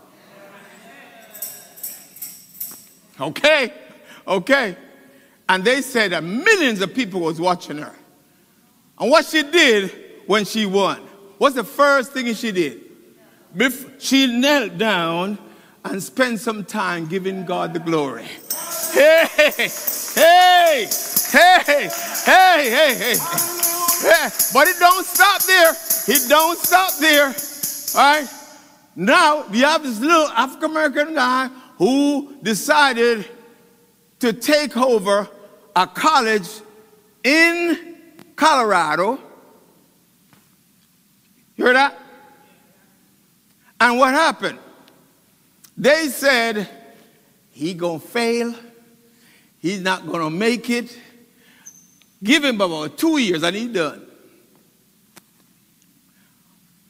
Okay, 3.20 3.72
okay. 4.26 4.76
And 5.48 5.64
they 5.64 5.80
said 5.80 6.12
that 6.12 6.24
millions 6.24 6.80
of 6.80 6.94
people 6.94 7.20
was 7.20 7.40
watching 7.40 7.78
her. 7.78 7.94
And 8.98 9.10
what 9.10 9.26
she 9.26 9.42
did 9.42 9.92
when 10.26 10.44
she 10.44 10.66
won, 10.66 11.00
what's 11.38 11.54
the 11.54 11.64
first 11.64 12.12
thing 12.12 12.34
she 12.34 12.50
did? 12.52 12.82
She 13.98 14.26
knelt 14.26 14.76
down 14.76 15.38
and 15.84 16.02
spent 16.02 16.40
some 16.40 16.64
time 16.64 17.06
giving 17.06 17.44
God 17.44 17.72
the 17.74 17.78
glory. 17.78 18.26
Hey, 18.92 19.26
hey, 19.34 19.68
hey, 20.14 20.88
hey, 21.30 21.88
hey, 22.24 22.70
hey, 22.70 22.94
hey. 22.98 23.16
But 24.52 24.68
it 24.68 24.76
don't 24.78 25.06
stop 25.06 25.42
there. 25.44 25.72
It 26.08 26.28
don't 26.28 26.58
stop 26.58 26.92
there. 26.98 27.26
All 27.26 28.20
right? 28.20 28.28
Now, 28.96 29.44
you 29.52 29.64
have 29.64 29.82
this 29.82 30.00
little 30.00 30.28
African 30.28 30.70
American 30.70 31.14
guy 31.14 31.48
who 31.78 32.36
decided 32.42 33.26
to 34.20 34.32
take 34.32 34.76
over 34.76 35.28
a 35.76 35.86
college 35.86 36.48
in 37.22 37.96
Colorado. 38.34 39.20
You 41.54 41.66
heard 41.66 41.76
that? 41.76 42.00
And 43.78 43.98
what 43.98 44.14
happened? 44.14 44.58
They 45.76 46.08
said, 46.08 46.66
he 47.50 47.74
gonna 47.74 47.98
fail. 47.98 48.54
He's 49.58 49.82
not 49.82 50.06
gonna 50.06 50.30
make 50.30 50.70
it. 50.70 50.98
Give 52.24 52.42
him 52.42 52.58
about 52.58 52.96
two 52.96 53.18
years 53.18 53.42
and 53.42 53.54
he's 53.54 53.72
done. 53.72 54.06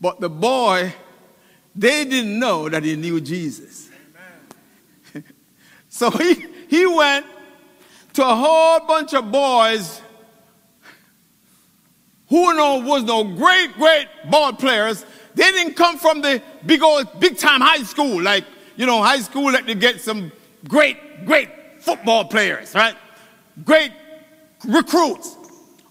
But 0.01 0.21
the 0.21 0.31
boy, 0.31 0.95
they 1.75 2.05
didn't 2.05 2.39
know 2.39 2.69
that 2.69 2.85
he 2.85 2.95
knew 2.95 3.21
Jesus. 3.21 3.91
so 5.89 6.11
he, 6.11 6.47
he 6.69 6.87
went 6.87 7.27
to 8.17 8.23
a 8.23 8.35
whole 8.35 8.81
bunch 8.81 9.13
of 9.13 9.31
boys 9.31 10.01
who 12.29 12.55
know 12.55 12.79
was 12.79 13.05
no 13.05 13.23
great, 13.23 13.75
great 13.75 14.09
ball 14.31 14.55
players. 14.55 15.05
They 15.35 15.51
didn't 15.53 15.75
come 15.75 15.99
from 15.99 16.23
the 16.23 16.43
big 16.65 16.83
old, 16.83 17.21
big 17.21 17.37
time 17.37 17.61
high 17.61 17.83
school, 17.83 18.23
like, 18.23 18.45
you 18.77 18.87
know, 18.87 19.03
high 19.03 19.19
school 19.19 19.53
that 19.53 19.67
they 19.67 19.75
get 19.75 20.01
some 20.01 20.33
great, 20.67 21.27
great 21.27 21.51
football 21.79 22.25
players, 22.25 22.75
right? 22.75 22.97
Great 23.67 23.93
recruits. 24.67 25.37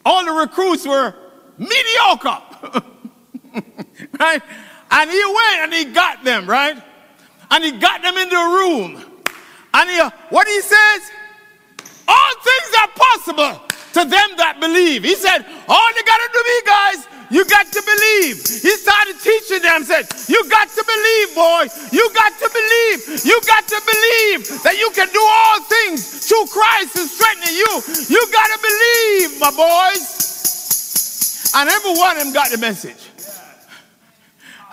All 0.04 0.26
the 0.26 0.32
recruits 0.32 0.86
were 0.88 1.14
mediocre, 1.60 2.42
right? 4.20 4.42
And 4.90 5.10
he 5.12 5.26
went 5.26 5.60
and 5.62 5.74
he 5.74 5.86
got 5.94 6.24
them, 6.24 6.50
right? 6.50 6.82
And 7.52 7.64
he 7.64 7.72
got 7.74 8.02
them 8.02 8.18
into 8.18 8.36
a 8.36 8.50
room. 8.50 9.22
And 9.76 9.90
he, 9.92 10.00
what 10.30 10.48
he 10.48 10.62
says, 10.62 11.12
all 12.08 12.34
things 12.42 12.72
are 12.82 12.92
possible 12.96 13.62
to 13.94 14.02
them 14.04 14.30
that 14.38 14.58
believe. 14.60 15.04
He 15.04 15.16
said, 15.16 15.46
all 15.68 15.90
you 15.96 16.04
got 16.04 16.20
to 16.20 16.30
do, 16.34 16.42
me 16.44 16.60
guys, 16.66 17.00
you 17.32 17.46
got 17.46 17.66
to 17.72 17.82
believe. 17.82 18.38
He 18.38 18.72
started 18.78 19.18
teaching 19.18 19.64
them, 19.64 19.84
said, 19.84 20.06
you 20.30 20.44
got 20.50 20.70
to 20.70 20.84
believe, 20.86 21.34
boy. 21.34 21.64
You 21.92 22.06
got 22.14 22.38
to 22.38 22.48
believe. 22.52 23.26
You 23.26 23.40
got 23.48 23.66
to 23.68 23.80
believe 23.82 24.46
that 24.62 24.78
you 24.78 24.92
can 24.94 25.10
do 25.10 25.24
all 25.24 25.62
things 25.64 26.28
through 26.28 26.46
Christ 26.48 26.94
who 26.94 27.08
strengthening 27.08 27.56
you. 27.56 27.72
You 28.12 28.22
got 28.32 28.48
to 28.54 28.60
believe, 28.62 29.40
my 29.40 29.52
boys. 29.56 31.54
And 31.56 31.70
every 31.70 31.96
one 31.96 32.18
of 32.18 32.24
them 32.24 32.34
got 32.34 32.52
the 32.52 32.58
message. 32.58 33.10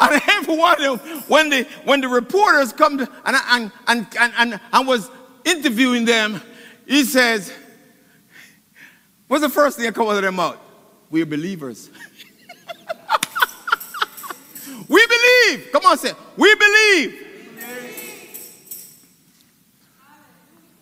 And 0.01 0.21
every 0.29 0.57
one 0.57 0.83
of 0.85 1.01
them, 1.01 1.23
when 1.29 1.49
the, 1.49 1.67
when 1.85 2.01
the 2.01 2.09
reporters 2.09 2.73
come 2.73 2.99
to, 2.99 3.09
and, 3.25 3.37
and, 3.51 3.73
and, 3.87 4.07
and, 4.37 4.61
and 4.73 4.87
was 4.89 5.11
interviewing 5.45 6.05
them, 6.05 6.43
he 6.87 7.05
says, 7.05 7.53
What's 9.29 9.43
the 9.43 9.49
first 9.49 9.79
thing 9.79 9.87
that 9.87 9.95
comes 9.95 10.11
out 10.11 10.17
of 10.17 10.23
their 10.23 10.33
mouth? 10.33 10.59
We're 11.11 11.25
believers. 11.25 11.89
we 14.89 15.07
believe. 15.07 15.69
Come 15.73 15.87
on, 15.87 15.97
say, 15.97 16.13
we 16.37 16.55
believe. 16.55 17.27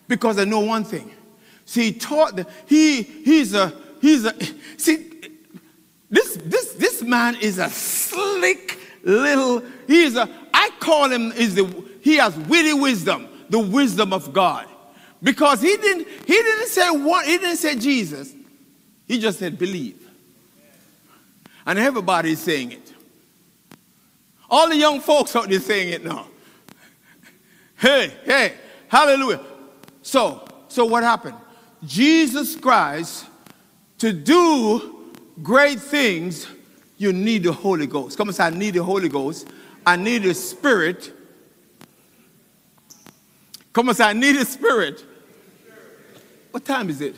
Because 0.09 0.39
I 0.39 0.45
know 0.45 0.61
one 0.61 0.83
thing. 0.83 1.13
See, 1.65 1.93
he 1.93 1.95
taught 1.99 2.35
the, 2.35 2.45
he 2.67 3.03
he's 3.03 3.55
a 3.55 3.73
he's 4.01 4.25
a 4.25 4.35
see 4.77 5.07
this 6.11 6.37
this 6.43 6.75
this 6.75 7.03
man 7.03 7.37
is 7.37 7.59
a 7.59 7.71
slick 7.71 8.81
little 9.05 9.63
he's 9.87 10.17
a 10.17 10.29
I 10.53 10.71
call 10.81 11.09
him 11.09 11.31
is 11.31 11.55
the 11.55 11.65
he 12.01 12.17
has 12.17 12.37
witty 12.37 12.73
wisdom, 12.73 13.29
the 13.51 13.61
wisdom 13.61 14.13
of 14.13 14.33
God. 14.33 14.67
Because 15.23 15.61
he 15.61 15.77
didn't, 15.77 16.09
he 16.27 16.35
didn't 16.35 16.69
say 16.69 16.91
what, 16.91 17.27
he 17.27 17.37
didn't 17.39 17.57
say 17.57 17.77
Jesus. 17.77 18.35
He 19.07 19.19
just 19.19 19.39
said 19.39 19.59
believe. 19.59 20.09
And 21.67 21.79
everybody's 21.79 22.39
saying 22.41 22.73
it. 22.73 22.93
All 24.49 24.69
the 24.69 24.77
young 24.77 25.01
folks 25.01 25.37
out 25.37 25.49
there 25.49 25.61
saying 25.61 25.93
it 25.93 26.05
now. 26.05 26.27
Hey, 27.77 28.13
hey, 28.25 28.55
hallelujah. 28.89 29.41
So, 30.03 30.47
so 30.69 30.85
what 30.87 31.03
happened? 31.03 31.37
Jesus 31.85 32.57
Christ, 32.57 33.27
to 33.99 34.13
do 34.13 35.13
great 35.43 35.81
things, 35.81 36.47
you 36.99 37.13
need 37.13 37.45
the 37.45 37.53
Holy 37.53 37.87
Ghost. 37.87 38.19
Come 38.19 38.29
and 38.29 38.37
say, 38.37 38.45
I 38.45 38.51
need 38.51 38.75
the 38.75 38.83
Holy 38.83 39.09
Ghost. 39.09 39.49
I 39.87 39.97
need 39.97 40.23
the 40.25 40.35
Spirit. 40.35 41.13
Come 43.73 43.89
and 43.89 43.97
say, 43.97 44.05
I 44.05 44.13
need 44.13 44.33
the 44.33 44.45
Spirit. 44.45 45.05
What 46.51 46.65
time 46.65 46.91
is 46.91 47.01
it? 47.01 47.15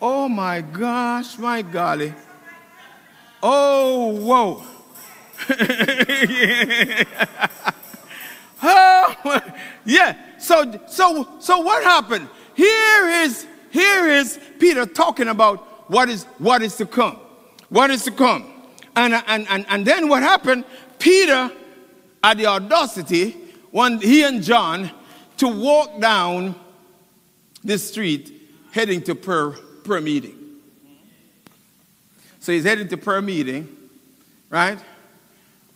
Oh 0.00 0.28
my 0.28 0.60
gosh, 0.60 1.36
my 1.38 1.62
golly. 1.62 2.14
Oh, 3.42 4.20
whoa. 4.20 4.62
oh, 8.62 9.40
yeah. 9.84 10.16
So, 10.38 10.80
so, 10.86 11.28
so 11.40 11.58
what 11.60 11.82
happened? 11.82 12.28
Here 12.54 13.08
is, 13.22 13.46
here 13.70 14.08
is 14.08 14.38
Peter 14.58 14.86
talking 14.86 15.28
about 15.28 15.90
what 15.90 16.08
is, 16.08 16.24
what 16.38 16.62
is 16.62 16.76
to 16.76 16.86
come. 16.86 17.18
What 17.68 17.90
is 17.90 18.04
to 18.04 18.10
come. 18.10 18.50
And, 18.94 19.14
and, 19.26 19.46
and, 19.48 19.66
and 19.68 19.86
then 19.86 20.08
what 20.08 20.22
happened? 20.22 20.64
Peter 20.98 21.50
had 22.22 22.38
the 22.38 22.46
audacity 22.46 23.43
one, 23.74 24.00
he 24.00 24.22
and 24.22 24.40
John 24.40 24.88
to 25.38 25.48
walk 25.48 26.00
down 26.00 26.54
the 27.64 27.76
street 27.76 28.32
heading 28.70 29.02
to 29.02 29.16
prayer, 29.16 29.50
prayer 29.82 30.00
meeting. 30.00 30.38
So 32.38 32.52
he's 32.52 32.62
heading 32.62 32.86
to 32.86 32.96
prayer 32.96 33.20
meeting, 33.20 33.76
right? 34.48 34.78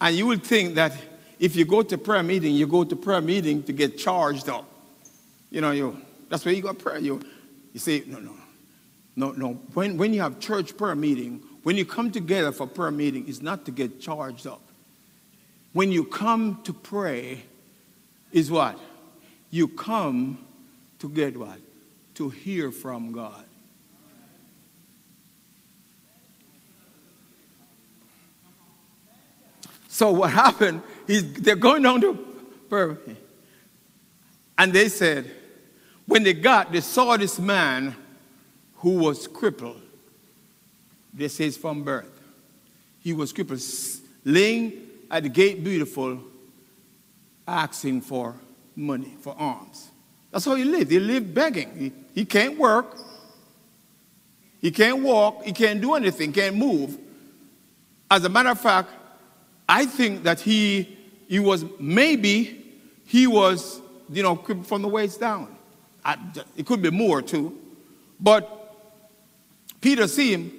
And 0.01 0.15
you 0.15 0.29
would 0.29 0.45
think 0.45 0.77
that 0.77 0.93
if 1.41 1.57
you 1.57 1.65
go 1.65 1.83
to 1.83 1.99
prayer 1.99 2.23
meeting, 2.23 2.55
you 2.55 2.69
go 2.69 2.85
to 2.85 2.95
prayer 2.95 3.21
meeting 3.21 3.65
to 3.65 3.73
get 3.73 3.99
charged 3.99 4.49
up. 4.49 4.71
You 5.51 5.61
know, 5.61 5.73
you 5.73 6.01
that's 6.29 6.45
where 6.45 6.55
you 6.55 6.63
go 6.63 6.73
prayer. 6.75 6.99
You, 6.99 7.21
you 7.73 7.81
say, 7.81 8.05
no, 8.07 8.21
no, 8.21 8.37
no, 9.17 9.33
no. 9.33 9.55
When, 9.75 9.97
when 9.97 10.15
you 10.15 10.21
have 10.21 10.39
church 10.39 10.77
prayer 10.77 10.95
meeting, 10.95 11.43
when 11.65 11.77
you 11.77 11.85
come 11.85 12.13
together 12.13 12.53
for 12.53 12.69
prayer 12.69 12.93
meeting, 12.93 13.25
it's 13.27 13.43
not 13.43 13.65
to 13.65 13.73
get 13.73 14.01
charged 14.01 14.47
up. 14.47 14.63
When 15.73 15.91
you 15.91 16.05
come 16.05 16.61
to 16.63 16.73
pray, 16.73 17.43
is 18.33 18.51
what? 18.51 18.79
You 19.51 19.69
come 19.69 20.45
to 20.99 21.09
get 21.09 21.37
what? 21.37 21.59
To 22.15 22.29
hear 22.29 22.71
from 22.71 23.13
God. 23.13 23.45
So 29.89 30.13
what 30.13 30.31
happened 30.31 30.83
is 31.09 31.33
they're 31.33 31.57
going 31.57 31.83
down 31.83 32.01
to 32.03 32.15
Birmingham. 32.69 33.17
And 34.57 34.73
they 34.73 34.89
said, 34.89 35.31
when 36.07 36.23
they 36.23 36.35
got, 36.35 36.73
they 36.73 36.81
saw 36.81 37.17
this 37.17 37.39
man 37.39 37.97
who 38.77 38.99
was 38.99 39.27
crippled. 39.27 39.81
They 41.13 41.29
say 41.29 41.47
it's 41.47 41.57
from 41.57 41.83
birth. 41.83 42.11
He 43.01 43.13
was 43.13 43.33
crippled, 43.33 43.61
laying 44.25 44.89
at 45.11 45.25
the 45.25 45.29
gate 45.29 45.65
beautiful, 45.65 46.21
asking 47.49 48.03
for 48.03 48.37
money, 48.77 49.17
for 49.21 49.35
alms. 49.39 49.91
That's 50.31 50.45
how 50.45 50.55
he 50.55 50.65
lived. 50.65 50.91
He 50.91 51.01
lived 51.01 51.35
begging. 51.35 51.77
He, 51.77 51.93
he 52.15 52.25
can't 52.25 52.59
work. 52.59 52.97
He 54.61 54.71
can't 54.71 55.03
walk. 55.03 55.45
He 55.45 55.53
can't 55.53 55.81
do 55.81 55.95
anything. 55.95 56.33
Can't 56.33 56.57
move. 56.57 56.99
As 58.11 58.25
a 58.25 58.29
matter 58.29 58.51
of 58.51 58.61
fact, 58.61 58.91
I 59.69 59.87
think 59.87 60.25
that 60.25 60.41
he, 60.41 60.97
he 61.29 61.39
was 61.39 61.65
maybe 61.79 62.65
he 63.07 63.27
was, 63.27 63.81
you 64.11 64.23
know, 64.23 64.37
from 64.37 64.83
the 64.83 64.89
waist 64.89 65.21
down. 65.21 65.57
I, 66.05 66.19
it 66.57 66.67
could 66.67 66.83
be 66.83 66.91
more 66.91 67.23
too. 67.23 67.59
But 68.21 68.55
Peter 69.81 70.07
see 70.09 70.33
him, 70.33 70.53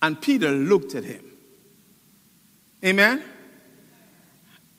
and 0.00 0.20
Peter 0.20 0.50
looked 0.50 0.94
at 0.94 1.04
him. 1.04 1.24
Amen? 2.84 3.22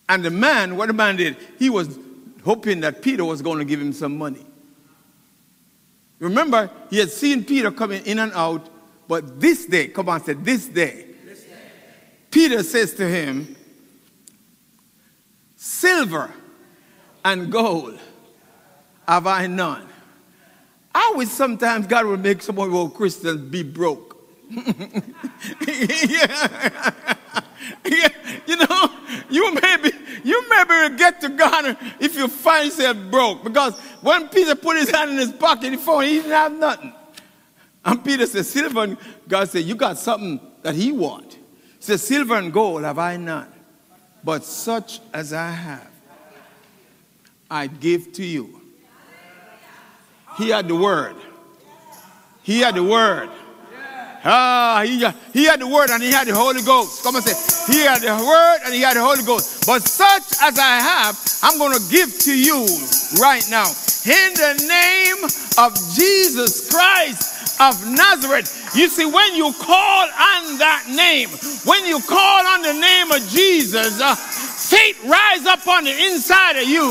And 0.09 0.25
the 0.25 0.31
man, 0.31 0.75
what 0.75 0.87
the 0.87 0.93
man 0.93 1.15
did, 1.17 1.37
he 1.59 1.69
was 1.69 1.97
hoping 2.43 2.81
that 2.81 3.03
Peter 3.03 3.23
was 3.23 3.43
going 3.43 3.59
to 3.59 3.65
give 3.65 3.79
him 3.79 3.93
some 3.93 4.17
money. 4.17 4.43
Remember, 6.17 6.69
he 6.89 6.97
had 6.97 7.11
seen 7.11 7.45
Peter 7.45 7.71
coming 7.71 8.03
in 8.05 8.17
and 8.17 8.33
out, 8.33 8.67
but 9.07 9.39
this 9.39 9.65
day, 9.65 9.87
come 9.87 10.09
on, 10.09 10.23
said 10.23 10.43
this 10.43 10.65
day, 10.65 11.05
this 11.23 11.43
day. 11.43 11.53
Peter 12.31 12.63
says 12.63 12.95
to 12.95 13.07
him, 13.07 13.55
Silver 15.55 16.33
and 17.23 17.51
gold 17.51 17.99
have 19.07 19.27
I 19.27 19.47
none. 19.47 19.87
I 20.93 21.13
wish 21.15 21.29
sometimes 21.29 21.85
God 21.85 22.05
would 22.07 22.23
make 22.23 22.41
some 22.41 22.57
of 22.57 22.73
our 22.73 22.89
Christians 22.89 23.49
be 23.49 23.61
broke. 23.63 24.17
yeah. 24.49 24.63
yeah. 27.85 28.07
You 28.47 28.57
know, 28.57 28.88
you 29.29 29.53
maybe 29.53 29.91
you 30.23 30.49
maybe 30.49 30.69
will 30.69 30.97
get 30.97 31.21
to 31.21 31.29
God 31.29 31.77
if 31.99 32.15
you 32.15 32.27
find 32.27 32.65
yourself 32.65 32.97
broke. 33.09 33.43
Because 33.43 33.79
when 34.01 34.27
Peter 34.29 34.55
put 34.55 34.77
his 34.77 34.89
hand 34.89 35.11
in 35.11 35.17
his 35.17 35.31
pocket, 35.31 35.71
he 35.71 35.77
found 35.77 36.05
he 36.05 36.15
didn't 36.15 36.31
have 36.31 36.57
nothing. 36.57 36.93
And 37.85 38.03
Peter 38.03 38.25
said, 38.25 38.45
Silver 38.45 38.83
and 38.83 38.97
God 39.27 39.49
said, 39.49 39.63
You 39.63 39.75
got 39.75 39.97
something 39.97 40.39
that 40.61 40.75
he 40.75 40.91
want. 40.91 41.33
He 41.33 41.39
said, 41.79 41.99
Silver 41.99 42.35
and 42.35 42.51
gold 42.51 42.83
have 42.83 42.99
I 42.99 43.17
none, 43.17 43.51
but 44.23 44.43
such 44.43 44.99
as 45.13 45.33
I 45.33 45.51
have, 45.51 45.89
I 47.49 47.67
give 47.67 48.13
to 48.13 48.25
you. 48.25 48.61
He 50.37 50.49
had 50.49 50.67
the 50.67 50.75
word. 50.75 51.15
He 52.43 52.61
had 52.61 52.75
the 52.75 52.83
word. 52.83 53.29
Ah, 54.23 54.83
he, 54.85 54.99
he 55.31 55.45
had 55.45 55.61
the 55.61 55.67
word 55.67 55.89
and 55.91 56.03
he 56.03 56.11
had 56.11 56.27
the 56.27 56.35
Holy 56.35 56.61
Ghost. 56.61 57.03
Come 57.03 57.15
and 57.15 57.23
say, 57.23 57.35
he 57.71 57.85
had 57.85 58.01
the 58.01 58.11
word 58.11 58.59
and 58.65 58.73
he 58.73 58.81
had 58.81 58.97
the 58.97 59.01
Holy 59.01 59.23
Ghost. 59.23 59.65
But 59.65 59.83
such 59.83 60.23
as 60.41 60.59
I 60.59 60.79
have, 60.79 61.15
I'm 61.43 61.57
going 61.57 61.77
to 61.77 61.83
give 61.89 62.17
to 62.27 62.37
you 62.37 62.67
right 63.21 63.45
now. 63.49 63.67
In 64.03 64.33
the 64.35 64.55
name 64.67 65.23
of 65.57 65.75
Jesus 65.95 66.69
Christ 66.69 67.39
of 67.59 67.75
Nazareth. 67.85 68.71
You 68.75 68.87
see, 68.87 69.05
when 69.05 69.35
you 69.35 69.53
call 69.59 70.03
on 70.03 70.57
that 70.59 70.85
name, 70.89 71.29
when 71.65 71.85
you 71.85 71.99
call 71.99 72.45
on 72.47 72.61
the 72.61 72.73
name 72.73 73.11
of 73.11 73.27
Jesus, 73.27 73.99
uh, 73.99 74.15
faith 74.69 75.01
rise 75.09 75.49
up 75.49 75.65
on 75.65 75.83
the 75.83 75.95
inside 76.05 76.61
of 76.61 76.69
you 76.69 76.85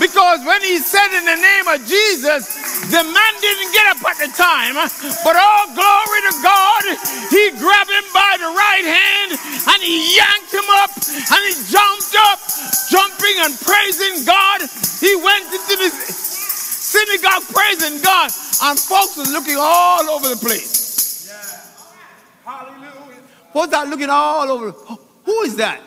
because 0.00 0.40
when 0.48 0.60
he 0.64 0.80
said 0.80 1.12
in 1.12 1.28
the 1.28 1.36
name 1.36 1.68
of 1.68 1.84
Jesus, 1.84 2.48
the 2.88 3.04
man 3.04 3.32
didn't 3.44 3.70
get 3.76 3.86
up 3.92 4.00
at 4.08 4.16
the 4.16 4.32
time, 4.32 4.72
but 5.20 5.36
all 5.36 5.68
glory 5.76 6.20
to 6.24 6.34
God, 6.40 6.82
he 7.28 7.52
grabbed 7.60 7.92
him 7.92 8.08
by 8.16 8.40
the 8.40 8.48
right 8.48 8.86
hand 8.88 9.36
and 9.36 9.78
he 9.84 10.16
yanked 10.16 10.48
him 10.48 10.64
up 10.80 10.96
and 10.96 11.40
he 11.44 11.52
jumped 11.68 12.16
up, 12.32 12.40
jumping 12.88 13.36
and 13.44 13.52
praising 13.60 14.24
God. 14.24 14.64
He 15.04 15.12
went 15.20 15.44
into 15.52 15.76
the 15.76 15.92
synagogue 15.92 17.44
praising 17.52 18.00
God, 18.00 18.32
and 18.64 18.78
folks 18.80 19.16
were 19.16 19.28
looking 19.28 19.56
all 19.58 20.08
over 20.08 20.28
the 20.28 20.40
place. 20.40 21.28
Yeah. 21.28 22.50
Hallelujah. 22.50 23.20
What's 23.52 23.72
that 23.72 23.88
looking 23.88 24.08
all 24.08 24.48
over? 24.50 24.72
Who 24.72 25.42
is 25.42 25.56
that? 25.56 25.80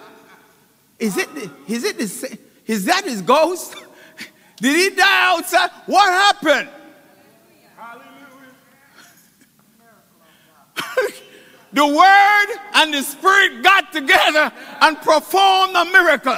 Is 1.04 1.18
it, 1.18 1.28
is 1.68 1.84
it 1.84 1.98
the, 1.98 2.38
is 2.66 2.86
that 2.86 3.04
his 3.04 3.22
ghost? 3.22 3.76
Did 4.56 4.92
he 4.92 4.96
die 4.96 5.36
outside? 5.36 5.70
What 5.86 6.10
happened? 6.10 6.70
the 11.74 11.86
word 11.86 12.58
and 12.76 12.94
the 12.94 13.02
spirit 13.02 13.62
got 13.62 13.92
together 13.92 14.50
and 14.80 14.96
performed 15.02 15.76
a 15.76 15.84
miracle. 15.92 16.38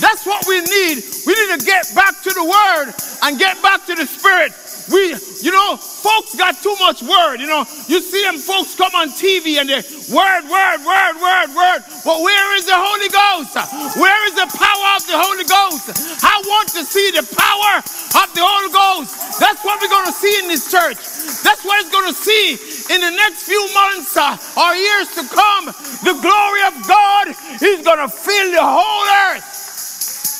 That's 0.00 0.26
what 0.26 0.44
we 0.48 0.60
need. 0.60 0.98
We 1.24 1.34
need 1.34 1.60
to 1.60 1.64
get 1.64 1.88
back 1.94 2.20
to 2.22 2.30
the 2.30 2.42
word 2.42 2.92
and 3.22 3.38
get 3.38 3.62
back 3.62 3.86
to 3.86 3.94
the 3.94 4.06
spirit. 4.06 4.50
We, 4.90 5.12
you 5.44 5.52
know, 5.52 5.76
folks 5.76 6.34
got 6.34 6.62
too 6.62 6.74
much 6.80 7.02
word. 7.02 7.40
You 7.40 7.46
know, 7.46 7.64
you 7.88 8.00
see 8.00 8.22
them 8.24 8.38
folks 8.38 8.74
come 8.74 8.92
on 8.96 9.10
TV 9.12 9.60
and 9.60 9.68
they 9.68 9.84
word, 10.08 10.48
word, 10.48 10.80
word, 10.80 11.14
word, 11.20 11.48
word. 11.52 11.80
But 12.04 12.18
where 12.24 12.56
is 12.56 12.64
the 12.64 12.76
Holy 12.76 13.08
Ghost? 13.12 13.52
Where 14.00 14.20
is 14.28 14.34
the 14.34 14.48
power 14.48 14.88
of 14.96 15.04
the 15.04 15.18
Holy 15.20 15.44
Ghost? 15.44 15.92
I 16.24 16.40
want 16.46 16.68
to 16.72 16.84
see 16.84 17.12
the 17.12 17.24
power 17.36 17.84
of 18.22 18.28
the 18.32 18.40
Holy 18.40 18.72
Ghost. 18.72 19.40
That's 19.40 19.60
what 19.64 19.80
we're 19.80 19.92
going 19.92 20.08
to 20.08 20.16
see 20.16 20.32
in 20.40 20.48
this 20.48 20.70
church. 20.72 20.96
That's 21.44 21.64
what 21.64 21.80
it's 21.84 21.92
going 21.92 22.08
to 22.08 22.16
see 22.16 22.56
in 22.94 23.00
the 23.00 23.12
next 23.12 23.44
few 23.44 23.60
months 23.74 24.16
uh, 24.16 24.36
or 24.56 24.74
years 24.74 25.08
to 25.20 25.24
come. 25.28 25.66
The 26.00 26.16
glory 26.24 26.62
of 26.64 26.74
God 26.88 27.28
is 27.60 27.84
going 27.84 28.00
to 28.00 28.08
fill 28.08 28.52
the 28.52 28.64
whole 28.64 29.04
earth. 29.28 29.44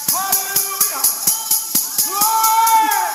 Hallelujah. 0.09 1.05
Glory. 2.09 3.08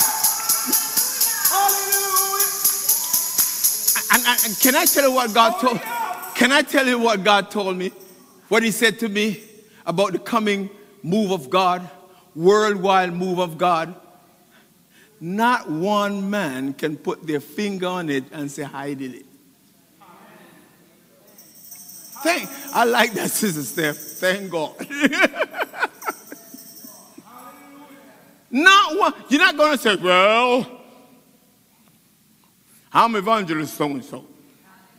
And, 4.14 4.28
and, 4.46 4.60
can 4.60 4.76
I 4.76 4.86
tell 4.86 5.10
you 5.10 5.12
what 5.12 5.34
God 5.34 5.60
told? 5.60 5.82
Can 6.36 6.52
I 6.52 6.62
tell 6.62 6.88
you 6.88 7.00
what 7.00 7.24
God 7.24 7.50
told 7.50 7.76
me? 7.78 7.92
What 8.48 8.64
He 8.64 8.72
said 8.72 9.00
to 9.00 9.10
me 9.10 9.44
about 9.86 10.14
the 10.14 10.20
coming 10.20 10.70
move 11.02 11.32
of 11.32 11.50
God, 11.50 11.90
worldwide 12.36 13.14
move 13.14 13.40
of 13.40 13.58
God. 13.58 13.96
Not 15.20 15.70
one 15.70 16.30
man 16.30 16.74
can 16.74 16.98
put 16.98 17.26
their 17.26 17.40
finger 17.40 17.88
on 17.88 18.10
it 18.10 18.26
and 18.32 18.52
say, 18.52 18.64
I 18.64 18.94
did 18.94 19.16
it. 19.16 19.26
Thank, 22.24 22.50
I 22.74 22.86
like 22.86 23.14
that, 23.14 23.32
Sister 23.32 23.64
Steph. 23.64 23.98
Thank 23.98 24.50
God. 24.50 24.76
not 28.52 28.98
one. 28.98 29.14
You're 29.30 29.42
not 29.42 29.58
going 29.58 29.78
to 29.78 29.78
say, 29.78 29.96
well, 29.96 30.83
I'm 32.94 33.16
evangelist 33.16 33.76
so 33.76 33.86
and 33.86 34.06
so. 34.06 34.26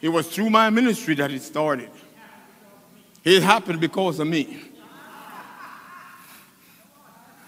It 0.01 0.09
was 0.09 0.29
through 0.29 0.51
my 0.51 0.69
ministry 0.71 1.15
that 1.15 1.31
it 1.31 1.43
started. 1.43 1.91
It 3.23 3.43
happened 3.43 3.81
because 3.81 4.19
of 4.19 4.27
me. 4.27 4.61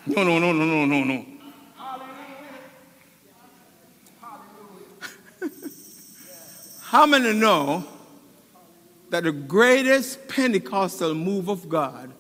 No, 0.07 0.23
no, 0.23 0.39
no, 0.39 0.53
no, 0.53 0.65
no, 0.65 0.87
no, 0.87 1.05
no. 1.05 1.27
How 6.83 7.07
many 7.07 7.33
know 7.33 7.85
that 9.11 9.25
the 9.25 9.33
greatest 9.33 10.29
Pentecostal 10.29 11.13
move 11.15 11.49
of 11.49 11.69
God 11.69 12.13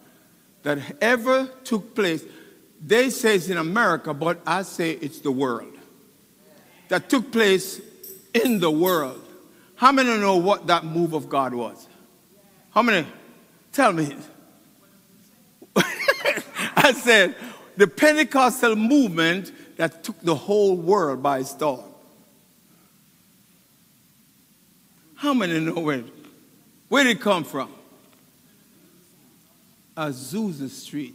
that 0.64 0.78
ever 1.00 1.46
took 1.62 1.94
place, 1.94 2.24
they 2.84 3.10
say 3.10 3.36
it's 3.36 3.48
in 3.48 3.56
America, 3.56 4.12
but 4.12 4.40
I 4.44 4.62
say 4.62 4.90
it's 4.92 5.20
the 5.20 5.30
world, 5.30 5.72
that 6.88 7.08
took 7.08 7.30
place 7.30 7.80
in 8.44 8.60
the 8.60 8.70
world. 8.70 9.22
How 9.76 9.92
many 9.92 10.08
know 10.18 10.36
what 10.36 10.66
that 10.68 10.84
move 10.84 11.12
of 11.12 11.28
God 11.28 11.54
was? 11.54 11.88
How 12.70 12.82
many? 12.82 13.06
Tell 13.72 13.92
me. 13.92 14.16
I 15.76 16.92
said, 16.92 17.34
the 17.76 17.86
Pentecostal 17.86 18.76
movement 18.76 19.52
that 19.76 20.02
took 20.02 20.20
the 20.20 20.34
whole 20.34 20.76
world 20.76 21.22
by 21.22 21.42
storm. 21.42 21.84
How 25.16 25.34
many 25.34 25.60
know 25.60 25.80
where? 25.80 26.04
Where 26.88 27.04
did 27.04 27.16
it 27.16 27.20
come 27.20 27.44
from? 27.44 27.72
Azusa 29.96 30.68
Street. 30.68 31.14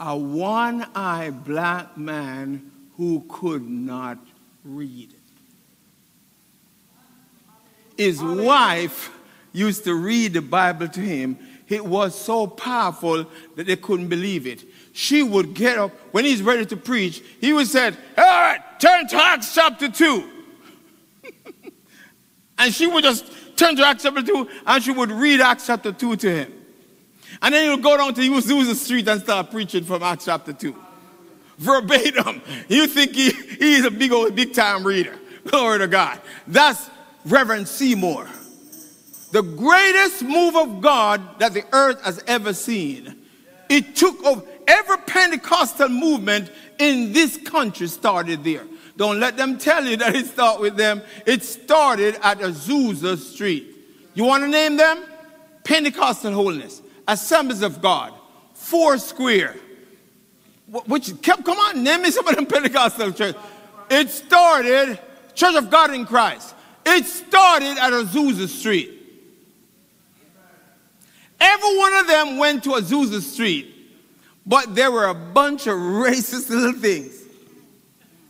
A 0.00 0.16
one 0.16 0.86
eyed 0.94 1.44
black 1.44 1.96
man 1.96 2.70
who 2.96 3.24
could 3.28 3.68
not 3.68 4.18
read. 4.64 5.14
His 7.96 8.22
wife 8.22 9.10
used 9.52 9.84
to 9.84 9.94
read 9.94 10.34
the 10.34 10.42
Bible 10.42 10.88
to 10.88 11.00
him. 11.00 11.38
It 11.68 11.84
was 11.84 12.14
so 12.14 12.46
powerful 12.46 13.26
that 13.56 13.66
they 13.66 13.76
couldn't 13.76 14.08
believe 14.08 14.46
it. 14.46 14.64
She 14.92 15.22
would 15.22 15.54
get 15.54 15.78
up 15.78 15.92
when 16.12 16.24
he's 16.24 16.42
ready 16.42 16.66
to 16.66 16.76
preach. 16.76 17.22
He 17.40 17.52
would 17.52 17.66
say, 17.66 17.86
All 17.86 18.24
right, 18.24 18.60
turn 18.78 19.06
to 19.08 19.16
Acts 19.16 19.54
chapter 19.54 19.88
2. 19.88 20.28
and 22.58 22.74
she 22.74 22.86
would 22.86 23.04
just 23.04 23.30
turn 23.56 23.76
to 23.76 23.86
Acts 23.86 24.02
chapter 24.02 24.22
2 24.22 24.48
and 24.66 24.82
she 24.82 24.90
would 24.90 25.10
read 25.10 25.40
Acts 25.40 25.66
chapter 25.66 25.92
2 25.92 26.16
to 26.16 26.30
him. 26.30 26.52
And 27.40 27.54
then 27.54 27.64
he 27.64 27.70
would 27.70 27.82
go 27.82 27.96
down 27.96 28.14
to 28.14 28.20
Azusa 28.20 28.74
Street 28.74 29.08
and 29.08 29.20
start 29.20 29.50
preaching 29.50 29.84
from 29.84 30.02
Acts 30.02 30.26
chapter 30.26 30.52
2. 30.52 30.76
Verbatim. 31.62 32.42
You 32.68 32.86
think 32.86 33.14
he, 33.14 33.30
he's 33.30 33.84
a 33.84 33.90
big 33.90 34.12
old, 34.12 34.34
big 34.34 34.52
time 34.52 34.84
reader. 34.84 35.18
Glory 35.46 35.78
to 35.78 35.88
God. 35.88 36.20
That's 36.46 36.90
Reverend 37.24 37.68
Seymour. 37.68 38.28
The 39.32 39.42
greatest 39.42 40.22
move 40.22 40.56
of 40.56 40.80
God 40.80 41.38
that 41.38 41.54
the 41.54 41.64
earth 41.72 42.02
has 42.02 42.22
ever 42.26 42.52
seen. 42.52 43.16
It 43.70 43.96
took 43.96 44.22
over 44.24 44.42
every 44.66 44.98
Pentecostal 44.98 45.88
movement 45.88 46.50
in 46.78 47.12
this 47.12 47.38
country 47.38 47.86
started 47.86 48.44
there. 48.44 48.66
Don't 48.96 49.18
let 49.18 49.36
them 49.38 49.56
tell 49.56 49.84
you 49.86 49.96
that 49.96 50.14
it 50.14 50.26
started 50.26 50.60
with 50.60 50.76
them. 50.76 51.00
It 51.24 51.42
started 51.42 52.16
at 52.22 52.40
Azusa 52.40 53.16
Street. 53.16 53.74
You 54.14 54.24
want 54.24 54.44
to 54.44 54.48
name 54.48 54.76
them? 54.76 55.04
Pentecostal 55.64 56.32
Holiness, 56.32 56.82
Assemblies 57.08 57.62
of 57.62 57.80
God, 57.80 58.12
Four 58.52 58.98
Square. 58.98 59.56
Which 60.86 61.20
kept, 61.20 61.44
come 61.44 61.58
on, 61.58 61.82
name 61.82 62.02
me 62.02 62.10
some 62.10 62.26
of 62.26 62.34
them 62.34 62.46
Pentecostal 62.46 63.12
churches. 63.12 63.40
It 63.90 64.08
started, 64.08 64.98
Church 65.34 65.54
of 65.54 65.68
God 65.68 65.92
in 65.92 66.06
Christ. 66.06 66.54
It 66.86 67.04
started 67.04 67.76
at 67.78 67.92
Azusa 67.92 68.48
Street. 68.48 69.00
Every 71.38 71.78
one 71.78 71.92
of 71.92 72.06
them 72.06 72.38
went 72.38 72.64
to 72.64 72.70
Azusa 72.70 73.20
Street, 73.20 73.74
but 74.46 74.74
there 74.74 74.90
were 74.90 75.06
a 75.06 75.14
bunch 75.14 75.66
of 75.66 75.74
racist 75.74 76.48
little 76.48 76.72
things. 76.72 77.20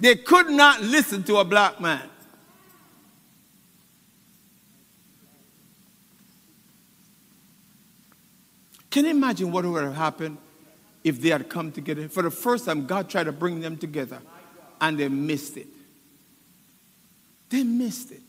They 0.01 0.17
could 0.17 0.51
not 0.51 0.81
listen 0.83 1.23
to 1.25 1.37
a 1.37 1.45
black 1.45 1.81
man. 1.81 2.09
Can 8.91 9.05
you 9.05 9.13
imagine 9.13 9.53
what 9.53 9.65
would 9.65 9.85
have 9.85 9.95
happened 9.95 10.39
if 11.05 11.21
they 11.21 11.31
had 11.31 11.49
come 11.49 11.73
together? 11.73 12.09
For 12.09 12.23
the 12.23 12.31
first 12.31 12.65
time, 12.65 12.87
God 12.87 13.09
tried 13.09 13.25
to 13.25 13.33
bring 13.33 13.61
them 13.61 13.77
together 13.77 14.21
and 14.81 14.99
they 14.99 15.09
missed 15.09 15.57
it. 15.57 15.69
They 17.49 17.63
missed 17.63 18.11
it. 18.13 18.21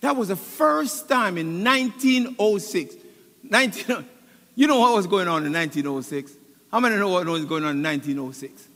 That 0.00 0.16
was 0.16 0.28
the 0.28 0.36
first 0.36 1.08
time 1.08 1.38
in 1.38 1.64
1906. 1.64 2.94
19, 3.42 4.04
you 4.54 4.66
know 4.66 4.78
what 4.78 4.94
was 4.94 5.06
going 5.06 5.28
on 5.28 5.44
in 5.44 5.52
1906? 5.52 6.32
How 6.70 6.80
many 6.80 6.96
know 6.96 7.08
what 7.08 7.26
was 7.26 7.44
going 7.44 7.64
on 7.64 7.76
in 7.76 7.82
1906? 7.82 8.68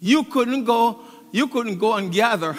You 0.00 0.24
couldn't 0.24 0.64
go, 0.64 1.00
you 1.30 1.46
couldn't 1.48 1.78
go 1.78 1.94
and 1.94 2.12
gather 2.12 2.56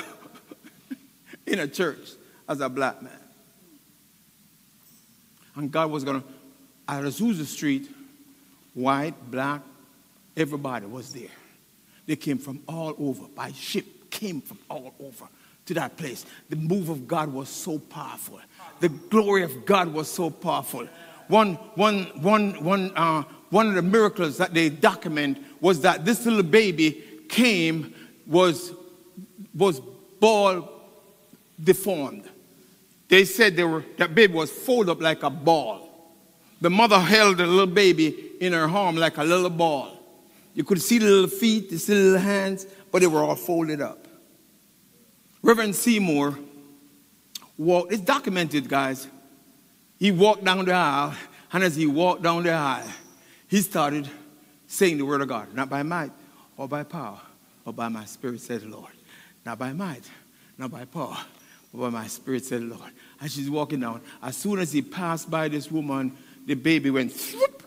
in 1.45 1.59
a 1.59 1.67
church 1.67 2.11
as 2.47 2.61
a 2.61 2.69
black 2.69 3.01
man. 3.01 3.11
And 5.55 5.71
God 5.71 5.91
was 5.91 6.03
going 6.03 6.21
to, 6.21 6.27
at 6.87 7.03
Azusa 7.03 7.45
Street, 7.45 7.89
white, 8.73 9.13
black, 9.29 9.61
everybody 10.35 10.85
was 10.85 11.13
there. 11.13 11.29
They 12.05 12.15
came 12.15 12.37
from 12.37 12.61
all 12.67 12.95
over 12.99 13.27
by 13.27 13.51
ship, 13.51 13.85
came 14.09 14.41
from 14.41 14.59
all 14.69 14.93
over 14.99 15.25
to 15.65 15.73
that 15.75 15.95
place. 15.97 16.25
The 16.49 16.55
move 16.55 16.89
of 16.89 17.07
God 17.07 17.31
was 17.31 17.49
so 17.49 17.79
powerful. 17.79 18.41
The 18.79 18.89
glory 18.89 19.43
of 19.43 19.65
God 19.65 19.93
was 19.93 20.09
so 20.11 20.29
powerful. 20.29 20.87
One, 21.27 21.53
one, 21.75 22.03
one, 22.21 22.63
one, 22.63 22.91
uh, 22.95 23.23
one 23.49 23.69
of 23.69 23.75
the 23.75 23.81
miracles 23.81 24.37
that 24.37 24.53
they 24.53 24.69
document 24.69 25.37
was 25.61 25.81
that 25.81 26.03
this 26.03 26.25
little 26.25 26.43
baby 26.43 27.03
came 27.29 27.93
was, 28.27 28.73
was 29.55 29.79
ball 30.19 30.69
deformed. 31.63 32.23
They 33.07 33.25
said 33.25 33.55
they 33.55 33.63
were, 33.63 33.85
that 33.97 34.15
baby 34.15 34.33
was 34.33 34.51
folded 34.51 34.91
up 34.91 35.01
like 35.01 35.23
a 35.23 35.29
ball. 35.29 35.82
The 36.63 36.69
mother 36.69 36.97
held 36.97 37.39
the 37.39 37.45
little 37.45 37.67
baby 37.67 38.31
in 38.39 38.53
her 38.53 38.69
arm 38.69 38.95
like 38.95 39.17
a 39.17 39.23
little 39.25 39.49
ball. 39.49 39.99
You 40.53 40.63
could 40.63 40.81
see 40.81 40.97
the 40.97 41.07
little 41.07 41.29
feet, 41.29 41.69
the 41.69 41.93
little 41.93 42.17
hands, 42.17 42.65
but 42.89 43.01
they 43.01 43.07
were 43.07 43.21
all 43.21 43.35
folded 43.35 43.81
up. 43.81 44.07
Reverend 45.41 45.75
Seymour 45.75 46.39
walked, 47.57 47.91
it's 47.91 48.01
documented, 48.01 48.69
guys. 48.69 49.09
He 49.99 50.11
walked 50.11 50.45
down 50.45 50.63
the 50.63 50.71
aisle, 50.71 51.13
and 51.51 51.65
as 51.65 51.75
he 51.75 51.85
walked 51.85 52.21
down 52.21 52.43
the 52.43 52.53
aisle, 52.53 52.87
he 53.49 53.59
started 53.59 54.09
saying 54.65 54.99
the 54.99 55.05
word 55.05 55.19
of 55.19 55.27
God, 55.27 55.53
not 55.53 55.69
by 55.69 55.83
might 55.83 56.13
or 56.55 56.69
by 56.69 56.83
power, 56.83 57.19
but 57.65 57.75
by 57.75 57.89
my 57.89 58.05
spirit, 58.05 58.39
said 58.39 58.61
the 58.61 58.69
Lord. 58.69 58.93
Not 59.45 59.59
by 59.59 59.73
might, 59.73 60.09
not 60.57 60.71
by 60.71 60.85
power, 60.85 61.17
but 61.73 61.81
by 61.81 61.89
my 61.89 62.07
spirit, 62.07 62.45
said 62.45 62.61
the 62.61 62.73
Lord. 62.73 62.91
And 63.19 63.29
she's 63.29 63.49
walking 63.49 63.81
down. 63.81 63.99
As 64.21 64.37
soon 64.37 64.59
as 64.59 64.71
he 64.71 64.81
passed 64.81 65.29
by 65.29 65.49
this 65.49 65.69
woman, 65.69 66.15
the 66.45 66.55
baby 66.55 66.89
went 66.89 67.13
whoop, 67.33 67.63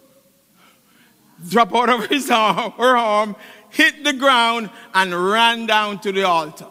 drop 1.49 1.75
out 1.75 1.89
of 1.91 2.07
his 2.07 2.31
arm, 2.33 2.73
her 2.73 2.97
arm, 2.97 3.37
hit 3.71 4.05
the 4.05 4.13
ground, 4.13 4.71
and 4.95 5.15
ran 5.31 5.67
down 5.67 5.99
to 6.01 6.13
the 6.13 6.25
altar. 6.25 6.67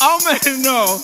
How 0.00 0.18
many 0.24 0.62
know? 0.62 0.84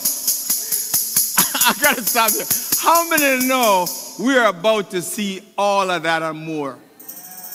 I 1.67 1.75
gotta 1.81 2.03
stop 2.03 2.31
here. 2.31 2.45
How 2.81 3.09
many 3.09 3.47
know 3.47 3.87
we're 4.21 4.47
about 4.47 4.91
to 4.93 5.03
see 5.03 5.43
all 5.59 5.91
of 5.91 6.05
that 6.05 6.23
and 6.23 6.39
more? 6.39 6.79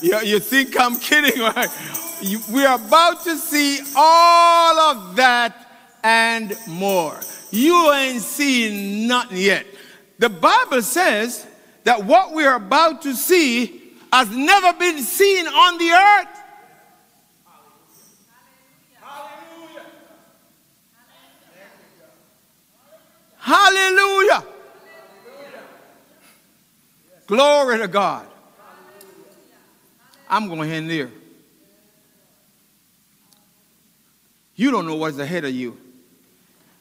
You, 0.01 0.20
you 0.20 0.39
think 0.39 0.78
I'm 0.80 0.97
kidding, 0.97 1.39
right? 1.55 1.70
You, 2.22 2.41
we're 2.49 2.74
about 2.74 3.24
to 3.24 3.38
see 3.38 3.80
all 3.95 4.78
of 4.80 5.16
that 5.16 5.68
and 6.04 6.56
more. 6.68 7.20
You 7.52 7.91
ain't 7.93 8.22
seen 8.22 9.08
nothing 9.08 9.38
yet. 9.38 9.66
The 10.18 10.30
Bible 10.30 10.82
says 10.82 11.45
that 11.84 12.04
what 12.04 12.34
we're 12.34 12.56
about 12.56 13.02
to 13.04 13.14
see 13.14 13.93
has 14.12 14.30
never 14.30 14.74
been 14.74 15.00
seen 15.00 15.47
on 15.47 15.78
the 15.78 15.91
earth. 15.91 16.28
Hallelujah. 23.38 24.43
Hallelujah. 24.43 24.43
Glory 27.28 27.78
to 27.80 27.88
God. 27.88 28.28
I'm 30.30 30.47
going 30.47 30.70
to 30.70 30.76
end 30.76 30.89
there. 30.89 31.10
You 34.56 34.72
don't 34.72 34.86
know 34.86 34.95
what's 34.95 35.18
ahead 35.18 35.45
of 35.45 35.52
you. 35.52 35.78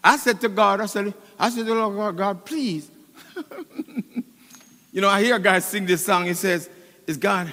I 0.02 0.16
said 0.16 0.40
to 0.42 0.48
God, 0.48 0.80
I 0.80 0.86
said, 0.86 1.12
I 1.38 1.50
said 1.50 1.66
to 1.66 1.74
Lord 1.74 1.96
God, 1.96 2.16
God, 2.16 2.44
please. 2.44 2.90
you 4.92 5.00
know, 5.00 5.08
I 5.08 5.22
hear 5.22 5.36
a 5.36 5.40
guy 5.40 5.58
sing 5.58 5.86
this 5.86 6.04
song. 6.04 6.26
He 6.26 6.34
says, 6.34 6.68
Is 7.06 7.16
God, 7.16 7.52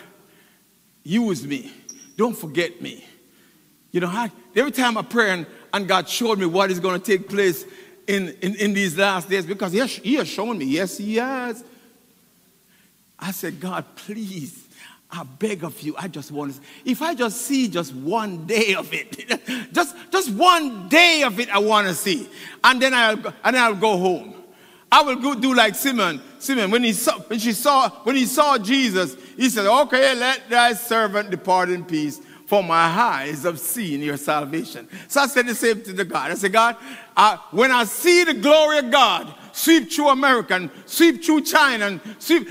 use 1.04 1.46
me. 1.46 1.72
Don't 2.18 2.38
forget 2.38 2.82
me. 2.82 3.06
You 3.92 4.02
know, 4.02 4.08
I, 4.08 4.32
every 4.56 4.72
time 4.72 4.98
I 4.98 5.02
pray 5.02 5.32
and, 5.32 5.46
and 5.74 5.88
God 5.88 6.08
showed 6.10 6.40
me 6.40 6.46
what 6.46 6.70
is 6.72 6.80
going 6.80 7.00
to 7.00 7.06
take 7.06 7.30
place 7.30 7.66
in, 8.08 8.30
in, 8.42 8.56
in 8.56 8.74
these 8.74 8.98
last 8.98 9.30
days 9.30 9.46
because 9.46 9.72
he 9.72 9.80
has, 9.80 9.96
he 9.96 10.16
has 10.16 10.28
shown 10.28 10.58
me. 10.58 10.66
Yes, 10.66 10.98
he 10.98 11.16
has. 11.16 11.64
I 13.18 13.32
said, 13.32 13.60
God, 13.60 13.86
please, 13.96 14.65
I 15.16 15.24
beg 15.24 15.64
of 15.64 15.82
you. 15.82 15.96
I 15.98 16.08
just 16.10 16.32
want 16.32 16.56
to, 16.56 16.62
if 16.84 17.02
I 17.02 17.16
just 17.16 17.44
see 17.44 17.70
just 17.70 17.94
one 17.94 18.46
day 18.46 18.76
of 18.76 18.94
it, 18.94 19.40
just, 19.72 19.96
just 20.12 20.32
one 20.32 20.90
day 20.90 21.24
of 21.24 21.40
it, 21.40 21.50
I 21.50 21.60
want 21.60 21.88
to 21.88 21.94
see. 21.94 22.28
And 22.64 22.82
then 22.82 22.94
I'll, 22.94 23.18
and 23.44 23.56
then 23.56 23.64
I'll 23.64 23.76
go 23.76 23.98
home. 23.98 24.36
I 24.92 25.02
will 25.04 25.16
go 25.16 25.34
do 25.34 25.54
like 25.54 25.76
Simon. 25.76 26.22
Simon, 26.40 26.70
when 26.70 26.84
he 26.84 26.94
saw, 26.94 27.20
when 27.20 27.40
she 27.40 27.54
saw, 27.54 27.90
when 28.04 28.16
he 28.16 28.26
saw 28.26 28.58
Jesus, 28.58 29.16
he 29.38 29.50
said, 29.50 29.66
okay, 29.66 30.16
let 30.16 30.50
thy 30.50 30.74
servant 30.74 31.32
depart 31.32 31.70
in 31.70 31.86
peace 31.86 32.20
for 32.46 32.62
my 32.64 32.86
eyes 32.86 33.44
have 33.44 33.60
seen 33.60 34.02
your 34.02 34.18
salvation. 34.18 34.88
So 35.08 35.22
I 35.22 35.28
said 35.28 35.48
the 35.48 35.56
same 35.56 35.82
to 35.84 35.94
the 35.94 36.06
God. 36.06 36.32
I 36.32 36.36
said, 36.36 36.54
God, 36.54 36.76
uh, 37.18 37.38
when 37.52 37.72
I 37.72 37.86
see 37.86 38.24
the 38.24 38.36
glory 38.36 38.80
of 38.80 38.92
God 38.92 39.34
sweep 39.52 39.92
through 39.92 40.10
America 40.10 40.56
and 40.56 40.70
sweep 40.86 41.24
through 41.24 41.42
China 41.42 41.88
and 41.88 42.02
sweep, 42.20 42.48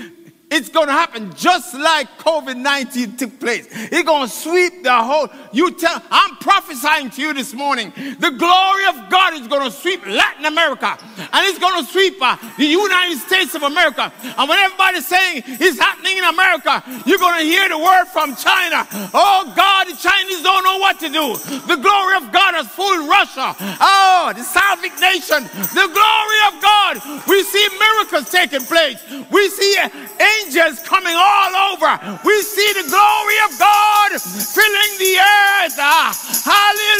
it's 0.55 0.69
going 0.69 0.87
to 0.87 0.93
happen 0.93 1.33
just 1.35 1.73
like 1.73 2.07
COVID 2.17 2.55
19 2.55 3.17
took 3.17 3.39
place. 3.39 3.67
It's 3.69 4.03
going 4.03 4.27
to 4.27 4.33
sweep 4.33 4.83
the 4.83 4.95
whole. 4.95 5.27
You 5.51 5.71
tell, 5.71 6.01
I'm 6.09 6.37
prophesying 6.37 7.09
to 7.11 7.21
you 7.21 7.33
this 7.33 7.53
morning. 7.53 7.91
The 7.95 8.31
glory 8.31 8.85
of 8.87 9.09
God 9.09 9.33
is 9.33 9.47
going 9.47 9.69
to 9.69 9.71
sweep 9.71 10.05
Latin 10.07 10.45
America 10.45 10.97
and 11.17 11.45
it's 11.47 11.59
going 11.59 11.83
to 11.83 11.91
sweep 11.91 12.15
uh, 12.21 12.37
the 12.57 12.65
United 12.65 13.19
States 13.19 13.53
of 13.53 13.63
America. 13.63 14.11
And 14.23 14.47
when 14.47 14.57
everybody's 14.59 15.07
saying 15.07 15.43
it's 15.45 15.77
happening 15.77 16.17
in 16.17 16.23
America, 16.23 16.83
you're 17.05 17.19
going 17.19 17.39
to 17.39 17.45
hear 17.45 17.67
the 17.67 17.77
word 17.77 18.05
from 18.05 18.35
China. 18.35 18.87
Oh 19.11 19.51
God, 19.55 19.87
the 19.91 19.97
Chinese 19.99 20.41
don't 20.41 20.63
know 20.63 20.77
what 20.79 20.99
to 21.01 21.09
do. 21.11 21.35
The 21.67 21.75
glory 21.83 22.15
of 22.15 22.31
God 22.31 22.55
has 22.55 22.67
fooled 22.71 23.09
Russia. 23.09 23.55
Oh, 23.59 24.31
the 24.31 24.43
Slavic 24.43 24.95
nation. 25.03 25.43
The 25.75 25.87
glory 25.91 26.39
of 26.47 26.53
God. 26.63 26.93
We 27.27 27.43
see 27.43 27.67
miracles 27.75 28.31
taking 28.31 28.63
place. 28.63 29.03
We 29.29 29.49
see 29.49 29.75
angels 29.75 30.44
coming 30.53 31.15
all 31.15 31.73
over. 31.73 31.89
We 32.23 32.41
see 32.41 32.73
the 32.73 32.87
glory 32.89 33.37
of 33.49 33.57
God 33.57 34.11
filling 34.21 34.93
the 34.99 35.17
earth. 35.17 35.75
Ah, 35.79 36.13
hallelujah. 36.45 36.94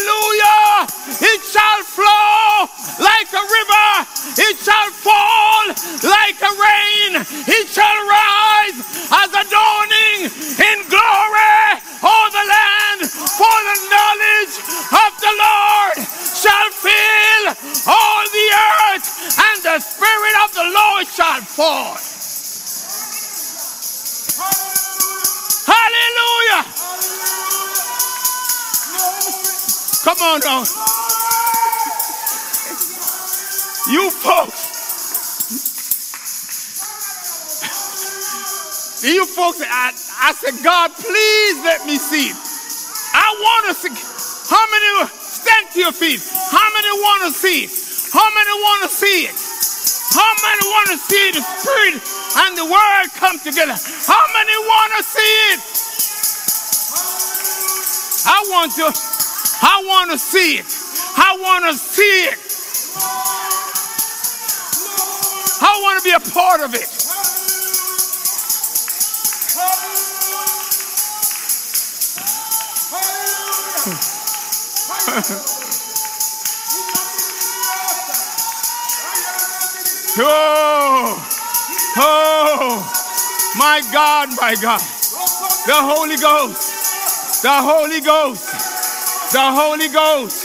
I, 40.26 40.34
said, 40.34 40.58
God, 40.66 40.90
please 40.90 41.56
let 41.62 41.86
me 41.86 42.02
see 42.02 42.34
it. 42.34 42.38
I 43.14 43.30
want 43.30 43.70
to 43.70 43.74
see. 43.78 43.94
How 44.50 44.66
many 44.74 45.06
stand 45.14 45.70
to 45.78 45.80
your 45.86 45.94
feet? 45.94 46.18
How 46.50 46.66
many 46.74 46.90
want 46.98 47.30
to 47.30 47.32
see 47.38 47.70
it? 47.70 47.72
How 48.10 48.26
many 48.34 48.50
want 48.58 48.82
to 48.82 48.90
see 48.90 49.30
it? 49.30 49.38
How 50.18 50.34
many 50.42 50.66
want 50.66 50.88
to 50.90 50.98
see 50.98 51.30
the 51.30 51.46
Spirit 51.46 52.02
and 52.42 52.58
the 52.58 52.66
Word 52.66 53.06
come 53.22 53.38
together? 53.38 53.78
How 53.78 54.26
many 54.34 54.58
want 54.66 54.92
to 54.98 55.04
see 55.06 55.34
it? 55.54 55.62
I 58.26 58.42
want 58.50 58.74
to. 58.82 58.90
I 59.62 59.78
want 59.86 60.10
to 60.10 60.18
see 60.18 60.58
it. 60.58 60.66
I 61.22 61.38
want 61.38 61.70
to 61.70 61.78
see 61.78 62.34
it. 62.34 62.42
I 65.62 65.80
want 65.86 66.02
to 66.02 66.04
be 66.04 66.18
a 66.18 66.24
part 66.34 66.62
of 66.62 66.74
it. 66.74 66.95
oh, 80.18 81.16
oh, 81.96 83.56
my 83.58 83.82
God, 83.94 84.28
my 84.42 84.56
God. 84.62 84.82
The 85.66 85.72
Holy 85.74 86.18
Ghost, 86.18 87.44
the 87.44 87.50
Holy 87.50 88.02
Ghost, 88.02 89.32
the 89.32 89.40
Holy 89.40 89.88
Ghost. 89.88 90.44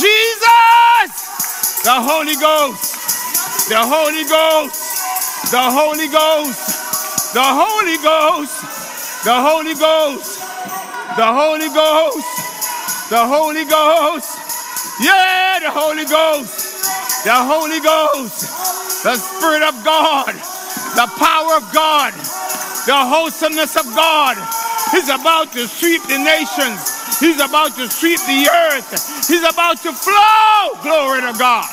Jesus, 0.00 1.84
the 1.84 1.94
Holy 1.94 2.34
Ghost, 2.34 3.68
the 3.68 3.78
Holy 3.78 4.24
Ghost, 4.24 5.52
the 5.52 5.62
Holy 5.62 6.08
Ghost, 6.08 7.34
the 7.34 7.46
Holy 7.46 7.98
Ghost, 7.98 8.64
the 8.64 8.64
Holy 8.64 8.64
Ghost, 8.64 8.64
the 9.22 9.32
Holy 9.32 9.74
Ghost, 9.74 10.40
the 11.16 11.24
Holy 11.24 11.68
Ghost. 11.68 12.49
Yeah, 15.02 15.58
the 15.58 15.70
Holy 15.70 16.04
Ghost, 16.04 17.24
the 17.24 17.34
Holy 17.34 17.80
Ghost, 17.80 19.02
the 19.02 19.16
Spirit 19.16 19.62
of 19.66 19.74
God, 19.84 20.30
the 20.94 21.10
power 21.18 21.56
of 21.58 21.66
God, 21.74 22.14
the 22.86 22.94
wholesomeness 22.94 23.74
of 23.74 23.86
God. 23.96 24.38
He's 24.92 25.08
about 25.08 25.52
to 25.54 25.66
sweep 25.66 26.02
the 26.06 26.18
nations. 26.18 27.18
He's 27.18 27.40
about 27.40 27.74
to 27.76 27.90
sweep 27.90 28.20
the 28.30 28.46
earth. 28.46 29.26
He's 29.26 29.42
about 29.42 29.82
to 29.82 29.92
flow. 29.92 30.78
Glory 30.82 31.20
to 31.20 31.34
God. 31.36 31.66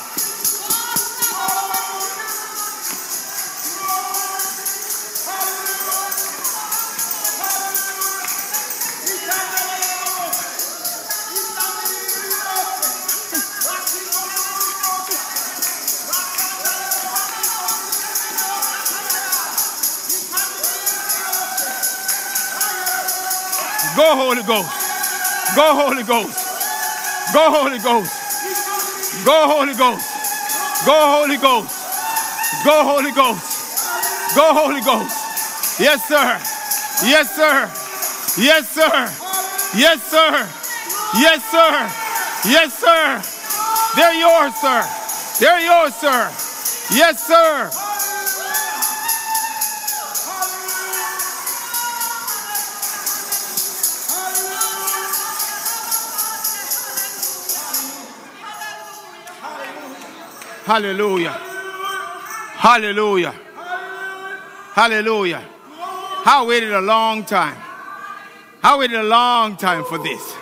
Go, 25.58 25.74
Holy 25.74 26.04
Ghost. 26.04 27.34
Go, 27.34 27.50
Holy 27.50 27.80
Ghost. 27.80 28.14
Go, 29.26 29.48
Holy 29.48 29.74
Ghost. 29.74 30.86
Go, 30.86 30.94
Holy 30.94 31.36
Ghost. 31.36 32.64
Go, 32.64 32.84
Holy 32.86 33.10
Ghost. 33.10 34.36
Go, 34.36 34.54
Holy 34.54 34.80
Ghost. 34.82 35.80
Yes, 35.80 36.06
sir. 36.06 36.38
Yes, 37.10 37.34
sir. 37.34 37.66
Yes, 38.40 38.70
sir. 38.70 39.10
Yes, 39.74 40.00
sir. 40.06 40.46
Yes, 41.18 41.42
sir. 41.50 41.90
Yes, 42.46 42.78
sir. 42.78 43.20
They're 43.96 44.14
yours, 44.14 44.54
sir. 44.62 44.86
They're 45.40 45.58
yours, 45.58 45.94
sir. 45.96 46.30
Yes, 46.94 47.26
sir. 47.26 47.77
Hallelujah. 60.68 61.32
Hallelujah. 62.60 63.32
Hallelujah. 64.74 65.42
I 66.26 66.44
waited 66.46 66.72
a 66.72 66.82
long 66.82 67.24
time. 67.24 67.56
I 68.62 68.76
waited 68.76 69.00
a 69.00 69.02
long 69.02 69.56
time 69.56 69.82
for 69.86 69.96
this. 69.96 70.20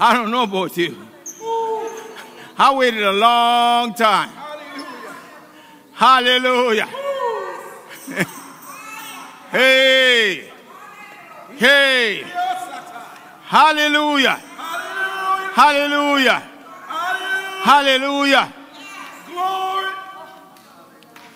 I 0.00 0.14
don't 0.14 0.30
know 0.30 0.44
about 0.44 0.74
you. 0.78 0.96
I 2.56 2.74
waited 2.74 3.02
a 3.02 3.12
long 3.12 3.92
time. 3.92 4.30
Hallelujah. 5.92 6.86
hey. 9.50 10.50
Hey. 11.54 12.22
Hallelujah. 13.44 14.40
Hallelujah. 15.52 16.51
Hallelujah. 17.62 18.52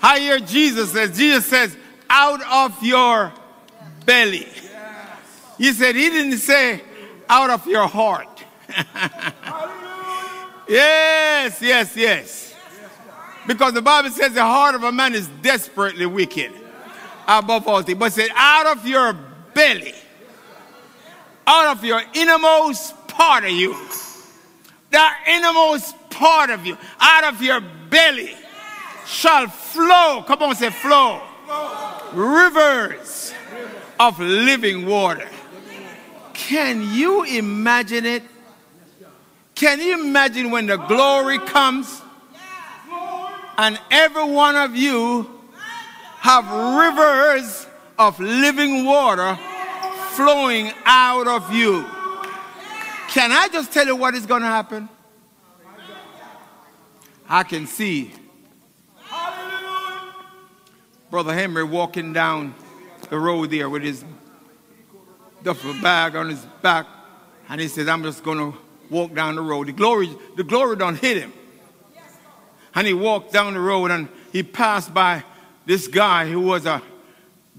I 0.03 0.18
hear 0.18 0.39
Jesus 0.41 0.93
says, 0.93 1.16
Jesus 1.16 1.47
says, 1.47 1.77
out 2.11 2.43
of 2.43 2.83
your 2.83 3.33
belly. 4.05 4.49
He 5.57 5.72
said, 5.72 5.95
he 5.95 6.11
didn't 6.11 6.39
say 6.39 6.83
out 7.29 7.51
of 7.51 7.66
your 7.66 7.87
heart. 7.87 8.45
yes, 10.68 11.62
yes, 11.62 11.97
yes. 11.97 12.55
Because 13.47 13.74
the 13.74 13.83
Bible 13.83 14.11
says 14.11 14.33
the 14.33 14.43
heart 14.43 14.74
of 14.74 14.83
a 14.83 14.91
man 14.91 15.14
is 15.14 15.29
desperately 15.43 16.07
wicked 16.07 16.51
above 17.29 17.68
all 17.68 17.83
things. 17.83 17.99
But 17.99 18.12
said, 18.12 18.31
out 18.35 18.77
of 18.77 18.87
your 18.87 19.16
belly, 19.55 19.95
out 21.47 21.77
of 21.77 21.85
your 21.85 22.03
innermost 22.14 23.07
part 23.07 23.45
of 23.45 23.51
you, 23.51 23.77
that 24.91 25.24
innermost 25.29 25.95
part 26.17 26.51
of 26.51 26.64
you, 26.64 26.77
out 26.99 27.25
of 27.25 27.43
your 27.43 27.61
belly, 27.91 28.35
shall 29.07 29.47
flow. 29.49 30.25
Come 30.27 30.43
on, 30.43 30.57
say 30.57 30.71
flow. 30.71 31.21
Rivers 32.12 33.35
of 34.01 34.19
living 34.19 34.87
water. 34.87 35.29
Can 36.33 36.83
you 36.93 37.25
imagine 37.25 38.07
it? 38.07 38.23
Can 39.55 39.81
you 39.81 40.01
imagine 40.01 40.51
when 40.51 40.67
the 40.67 40.77
glory 40.77 41.39
comes 41.39 42.03
and 43.59 43.79
every 43.91 44.25
one 44.25 44.57
of 44.57 44.77
you 44.77 45.31
have 46.19 46.45
rivers 46.79 47.67
of 47.99 48.21
living 48.21 48.85
water 48.85 49.39
flowing 50.11 50.73
out 50.85 51.27
of 51.27 51.53
you? 51.53 51.85
Can 53.09 53.33
I 53.33 53.49
just 53.51 53.73
tell 53.73 53.87
you 53.87 53.97
what 53.97 54.14
is 54.14 54.27
going 54.27 54.43
to 54.43 54.49
happen? 54.49 54.89
I 57.29 57.43
can 57.43 57.66
see 57.66 58.12
Brother 61.11 61.35
Henry 61.35 61.64
walking 61.64 62.12
down 62.12 62.55
the 63.11 63.18
road 63.18 63.51
there 63.51 63.68
with 63.68 63.83
his 63.83 64.05
duffel 65.43 65.74
bag 65.83 66.16
on 66.16 66.29
his 66.29 66.45
back, 66.62 66.87
and 67.49 67.61
he 67.61 67.68
says, 67.68 67.89
I'm 67.89 68.03
just 68.03 68.22
going 68.22 68.39
to 68.39 68.59
walk 68.91 69.14
down 69.14 69.35
the 69.37 69.41
road. 69.41 69.68
The 69.68 69.72
glory, 69.72 70.11
the 70.37 70.45
glory 70.45 70.77
don't 70.77 70.97
hit 70.97 71.16
him. 71.16 71.33
And 72.74 72.87
he 72.87 72.93
walked 72.93 73.33
down 73.33 73.55
the 73.55 73.61
road 73.61 73.91
and 73.91 74.09
he 74.33 74.43
passed 74.43 74.93
by 74.93 75.24
this 75.64 75.89
guy 75.89 76.29
who 76.29 76.41
was 76.41 76.66
a 76.66 76.83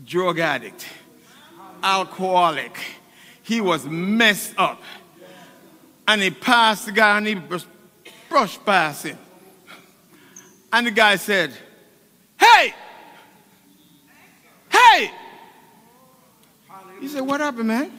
drug 0.05 0.39
addict, 0.39 0.85
alcoholic. 1.81 2.77
He 3.41 3.59
was 3.59 3.85
messed 3.85 4.53
up. 4.57 4.81
And 6.07 6.21
he 6.21 6.29
passed 6.29 6.85
the 6.85 6.91
guy 6.91 7.17
and 7.17 7.27
he 7.27 7.41
brushed 8.29 8.65
past 8.65 9.05
him. 9.05 9.17
And 10.77 10.85
the 10.85 10.91
guy 10.91 11.15
said, 11.15 11.51
Hey! 12.39 12.71
Hey! 14.69 15.11
He 16.99 17.07
said, 17.07 17.21
What 17.21 17.39
happened, 17.39 17.67
man? 17.67 17.91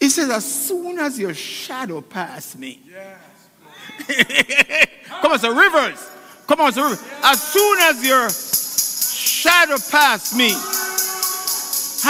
He 0.00 0.08
says, 0.08 0.28
As 0.28 0.44
soon 0.44 0.98
as 0.98 1.20
your 1.20 1.32
shadow 1.32 2.00
passed 2.00 2.58
me. 2.58 2.82
Yes. 2.84 4.08
Come 5.22 5.30
on, 5.30 5.38
so 5.38 5.54
rivers. 5.54 6.04
Come 6.48 6.62
on, 6.62 6.72
so 6.72 6.82
rivers. 6.82 7.04
As 7.22 7.40
soon 7.40 7.78
as 7.78 8.04
your 8.04 8.28
shadow 8.28 9.76
passed 9.88 10.36
me, 10.36 10.50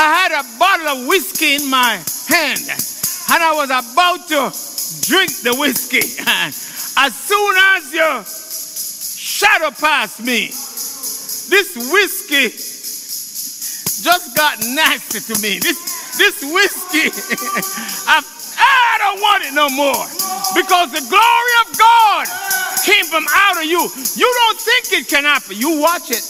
I 0.00 0.14
had 0.16 0.32
a 0.32 0.58
bottle 0.58 1.02
of 1.02 1.08
whiskey 1.08 1.56
in 1.56 1.68
my 1.68 2.02
hand 2.26 2.60
and 2.70 3.42
I 3.42 3.52
was 3.52 3.68
about 3.68 4.28
to 4.28 4.50
drink 5.06 5.42
the 5.42 5.54
whiskey. 5.58 5.98
as 6.26 7.14
soon 7.14 7.56
as 7.58 7.92
your 7.92 8.24
shadow 9.40 9.70
past 9.70 10.20
me, 10.20 10.52
this 11.48 11.72
whiskey 11.88 12.52
just 14.04 14.36
got 14.36 14.60
nasty 14.76 15.20
to 15.20 15.40
me. 15.40 15.56
This, 15.58 15.80
this 16.20 16.44
whiskey, 16.44 17.08
I, 18.04 18.20
I 18.20 18.92
don't 19.00 19.20
want 19.24 19.44
it 19.48 19.54
no 19.56 19.72
more 19.72 20.04
because 20.52 20.92
the 20.92 21.00
glory 21.08 21.54
of 21.64 21.72
God 21.72 22.28
came 22.84 23.04
from 23.08 23.24
out 23.32 23.56
of 23.56 23.64
you. 23.64 23.80
You 24.12 24.28
don't 24.28 24.60
think 24.60 24.92
it 24.92 25.08
can 25.08 25.24
happen. 25.24 25.56
You 25.56 25.80
watch 25.80 26.12
it. 26.12 26.20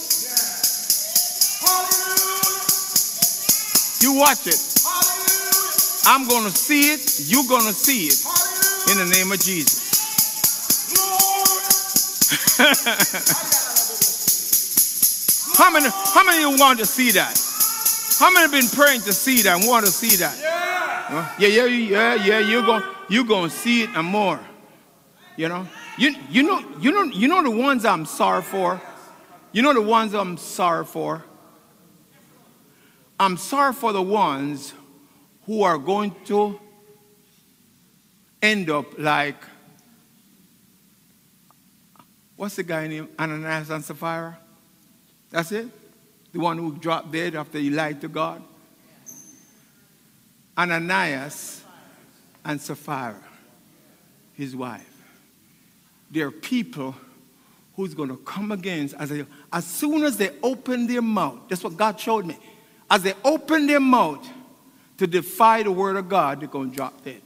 You 3.99 4.15
watch 4.15 4.47
it. 4.47 4.59
I'm 6.07 6.27
going 6.29 6.49
to 6.49 6.55
see 6.55 6.93
it. 6.95 7.27
You're 7.27 7.47
going 7.47 7.67
to 7.67 7.75
see 7.75 8.07
it 8.07 8.23
in 8.91 9.03
the 9.03 9.13
name 9.13 9.33
of 9.33 9.39
Jesus. 9.41 9.90
how 15.57 15.69
many 15.69 15.89
how 15.89 16.23
many 16.23 16.43
of 16.43 16.51
you 16.51 16.57
want 16.57 16.79
to 16.79 16.85
see 16.85 17.11
that? 17.11 17.37
How 18.19 18.31
many 18.31 18.43
have 18.43 18.51
been 18.51 18.69
praying 18.69 19.01
to 19.01 19.11
see 19.11 19.41
that 19.41 19.59
and 19.59 19.67
want 19.67 19.85
to 19.85 19.91
see 19.91 20.15
that? 20.17 20.37
Yeah, 21.37 21.47
yeah, 21.47 21.65
yeah, 21.65 21.65
yeah, 21.65 22.15
yeah. 22.15 22.39
You're 22.39 22.61
going 22.61 22.83
you're 23.09 23.25
going 23.25 23.49
to 23.49 23.55
see 23.55 23.83
it 23.83 23.89
and 23.95 24.07
more. 24.07 24.39
You 25.35 25.49
know? 25.49 25.67
You, 25.97 26.15
you 26.29 26.43
know 26.43 26.63
you 26.79 26.91
know 26.91 27.03
you 27.03 27.27
know 27.27 27.43
the 27.43 27.51
ones 27.51 27.83
I'm 27.83 28.05
sorry 28.05 28.43
for? 28.43 28.81
You 29.51 29.61
know 29.61 29.73
the 29.73 29.81
ones 29.81 30.13
I'm 30.13 30.37
sorry 30.37 30.85
for? 30.85 31.25
I'm 33.19 33.35
sorry 33.35 33.73
for 33.73 33.91
the 33.91 34.01
ones 34.01 34.73
who 35.45 35.63
are 35.63 35.77
going 35.77 36.15
to 36.25 36.59
end 38.41 38.69
up 38.69 38.97
like 38.97 39.35
what's 42.41 42.55
the 42.55 42.63
guy 42.63 42.87
named 42.87 43.07
Ananias 43.19 43.69
and 43.69 43.85
Sapphira? 43.85 44.35
That's 45.29 45.51
it? 45.51 45.67
The 46.33 46.39
one 46.39 46.57
who 46.57 46.75
dropped 46.75 47.11
dead 47.11 47.35
after 47.35 47.59
he 47.59 47.69
lied 47.69 48.01
to 48.01 48.07
God? 48.07 48.41
Ananias 50.57 51.63
and 52.43 52.59
Sapphira, 52.59 53.21
his 54.33 54.55
wife. 54.55 54.89
There 56.09 56.25
are 56.25 56.31
people 56.31 56.95
who's 57.75 57.93
going 57.93 58.09
to 58.09 58.17
come 58.17 58.51
against 58.51 58.95
as, 58.95 59.09
they, 59.09 59.23
as 59.53 59.63
soon 59.63 60.03
as 60.03 60.17
they 60.17 60.31
open 60.41 60.87
their 60.87 61.03
mouth. 61.03 61.41
That's 61.47 61.63
what 61.63 61.77
God 61.77 61.99
showed 61.99 62.25
me. 62.25 62.39
As 62.89 63.03
they 63.03 63.13
open 63.23 63.67
their 63.67 63.79
mouth 63.79 64.27
to 64.97 65.05
defy 65.05 65.61
the 65.61 65.71
word 65.71 65.95
of 65.95 66.09
God, 66.09 66.41
they're 66.41 66.49
going 66.49 66.71
to 66.71 66.75
drop 66.75 67.05
dead. 67.05 67.21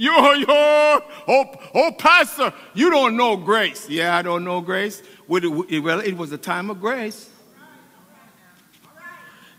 Yo, 0.00 0.32
yo, 0.32 0.46
oh, 0.48 1.52
oh, 1.74 1.92
Pastor, 1.92 2.54
you 2.72 2.90
don't 2.90 3.18
know 3.18 3.36
grace. 3.36 3.86
Yeah, 3.86 4.16
I 4.16 4.22
don't 4.22 4.44
know 4.44 4.62
grace. 4.62 5.02
Well, 5.28 5.66
it 5.68 6.16
was 6.16 6.32
a 6.32 6.38
time 6.38 6.70
of 6.70 6.80
grace. 6.80 7.28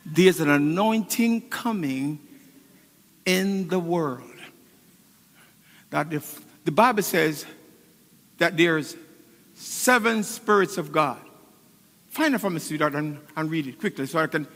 There's 0.04 0.40
an 0.40 0.50
anointing 0.50 1.50
coming 1.50 2.20
in 3.24 3.68
the 3.68 3.78
world. 3.78 4.24
That 5.92 6.12
if 6.12 6.44
the 6.66 6.72
Bible 6.72 7.04
says 7.04 7.46
that 8.40 8.58
there's 8.58 8.98
seven 9.54 10.24
spirits 10.24 10.80
of 10.80 10.92
God. 10.92 11.22
Find 12.10 12.34
it 12.34 12.40
from 12.40 12.56
me, 12.56 12.60
sweetheart, 12.62 12.96
and, 12.96 13.20
and 13.38 13.52
read 13.52 13.68
it 13.68 13.80
quickly 13.80 14.08
so 14.08 14.18
I 14.18 14.26
can. 14.26 14.48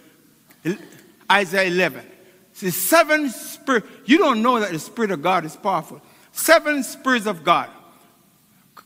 Isaiah 1.31 1.67
11. 1.67 2.14
See, 2.55 2.69
seven 2.69 3.29
spirit. 3.29 3.83
You 4.05 4.17
don't 4.17 4.41
know 4.41 4.61
that 4.61 4.71
the 4.71 4.79
spirit 4.79 5.11
of 5.11 5.21
God 5.21 5.43
is 5.43 5.57
powerful. 5.57 6.01
Seven 6.31 6.83
spirits 6.83 7.25
of 7.25 7.43
God. 7.43 7.69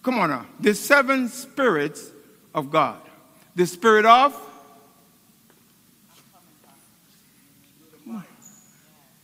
Come 0.01 0.17
on 0.17 0.31
now. 0.31 0.47
The 0.59 0.73
seven 0.73 1.27
spirits 1.27 2.09
of 2.53 2.71
God. 2.71 2.99
The 3.55 3.67
spirit 3.67 4.07
of 4.07 4.35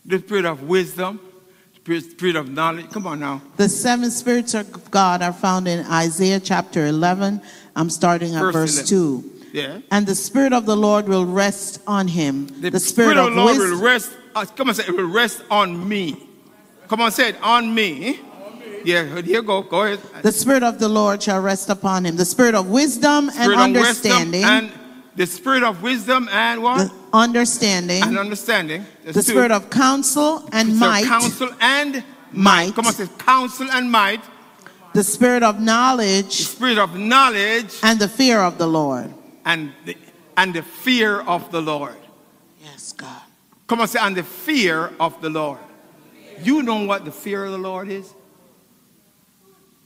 the 0.06 0.20
spirit 0.20 0.46
of 0.46 0.62
wisdom, 0.62 1.20
spirit 1.84 2.36
of 2.36 2.48
knowledge. 2.48 2.92
Come 2.92 3.08
on 3.08 3.22
now. 3.22 3.42
The 3.58 3.68
seven 3.68 4.12
spirits 4.12 4.54
of 4.54 4.92
God 4.92 5.24
are 5.24 5.34
found 5.34 5.68
in 5.68 5.84
Isaiah 5.88 6.40
chapter 6.40 6.86
11. 6.86 7.42
I'm 7.76 7.90
starting 7.90 8.36
at 8.36 8.42
verse, 8.42 8.78
verse 8.78 8.90
2. 8.90 9.35
Yeah. 9.56 9.80
And 9.90 10.06
the 10.06 10.16
spirit 10.16 10.52
of 10.52 10.66
the 10.66 10.76
Lord 10.76 11.08
will 11.08 11.26
rest 11.26 11.82
on 11.88 12.10
him. 12.10 12.48
The, 12.60 12.72
the 12.72 12.80
spirit, 12.80 13.16
spirit, 13.16 13.18
of 13.18 13.34
the 13.34 13.42
Lord 13.42 13.58
will 13.58 13.82
rest 13.82 14.12
uh, 14.36 14.46
come 14.46 14.68
on, 14.68 14.76
say, 14.76 14.84
it 14.84 14.92
will 14.92 15.10
rest 15.10 15.42
on 15.50 15.88
me. 15.88 16.28
Come 16.90 17.00
on, 17.00 17.12
say 17.12 17.30
it, 17.30 17.42
on 17.42 17.74
me. 17.74 18.20
Yeah, 18.84 19.22
here 19.22 19.42
go. 19.42 19.64
Go 19.64 19.84
ahead. 19.84 20.00
The 20.22 20.32
Spirit 20.32 20.62
of 20.62 20.78
the 20.78 20.90
Lord 20.90 21.24
shall 21.24 21.42
rest 21.42 21.70
upon 21.70 22.06
him. 22.06 22.18
The 22.18 22.26
Spirit 22.26 22.54
of 22.54 22.70
wisdom 22.70 23.32
spirit 23.32 23.58
and 23.58 23.78
understanding. 23.78 24.44
and 24.44 24.72
the 25.16 25.26
Spirit 25.26 25.64
of 25.64 25.82
wisdom 25.82 26.28
and 26.32 26.62
what? 26.62 26.90
The 26.90 26.94
understanding. 27.14 28.04
And 28.04 28.18
understanding. 28.18 28.86
the 29.06 29.24
Spirit 29.24 29.52
of 29.52 29.70
counsel 29.70 30.48
and 30.52 30.78
might. 30.78 31.06
Counsel 31.06 31.50
and 31.62 32.04
might. 32.32 32.76
Come 32.76 32.88
on, 32.88 32.94
say 32.94 33.08
counsel 33.18 33.72
and 33.72 33.90
might. 33.90 34.22
The 34.94 35.04
Spirit 35.04 35.42
of 35.42 35.60
knowledge. 35.60 36.38
The 36.38 36.44
Spirit 36.44 36.78
of 36.78 36.96
knowledge. 36.96 37.74
And 37.82 38.00
the 38.00 38.10
fear 38.10 38.40
of 38.40 38.58
the 38.58 38.68
Lord. 38.68 39.14
And 39.46 39.74
the, 39.86 39.96
and 40.36 40.54
the 40.54 40.64
fear 40.64 41.22
of 41.22 41.52
the 41.52 41.62
Lord. 41.62 41.96
Yes, 42.62 42.94
God. 42.94 43.22
Come 43.68 43.82
on, 43.82 43.88
say, 43.88 44.00
and 44.02 44.18
the 44.18 44.24
fear 44.24 44.92
of 45.00 45.22
the 45.22 45.30
Lord. 45.30 45.60
You 46.42 46.64
know 46.64 46.84
what 46.84 47.06
the 47.06 47.12
fear 47.12 47.46
of 47.46 47.52
the 47.52 47.58
Lord 47.58 47.90
is? 47.90 48.14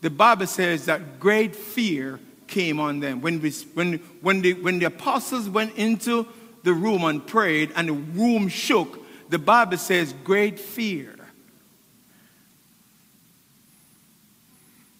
The 0.01 0.09
Bible 0.09 0.47
says 0.47 0.85
that 0.85 1.19
great 1.19 1.55
fear 1.55 2.19
came 2.47 2.79
on 2.79 2.99
them. 2.99 3.21
When, 3.21 3.41
we, 3.41 3.51
when, 3.73 3.93
when, 4.21 4.41
the, 4.41 4.53
when 4.53 4.79
the 4.79 4.85
apostles 4.85 5.49
went 5.49 5.75
into 5.75 6.27
the 6.63 6.73
room 6.73 7.03
and 7.03 7.25
prayed 7.25 7.71
and 7.75 7.89
the 7.89 7.93
room 7.93 8.47
shook, 8.47 9.05
the 9.29 9.37
Bible 9.37 9.77
says 9.77 10.13
great 10.23 10.59
fear. 10.59 11.15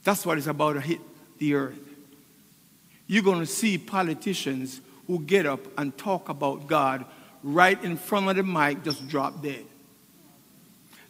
That's 0.04 0.26
what 0.26 0.38
it's 0.38 0.48
about 0.48 0.74
to 0.74 0.82
hit 0.82 1.00
the 1.40 1.56
earth. 1.56 1.89
You're 3.10 3.24
going 3.24 3.40
to 3.40 3.48
see 3.48 3.80
politicians 3.80 4.82
who 5.08 5.20
get 5.22 5.48
up 5.48 5.62
and 5.80 5.98
talk 5.98 6.30
about 6.30 6.68
God 6.68 7.06
right 7.42 7.84
in 7.84 7.98
front 7.98 8.30
of 8.30 8.36
the 8.36 8.44
mic 8.44 8.84
just 8.84 9.08
drop 9.08 9.42
dead. 9.42 9.66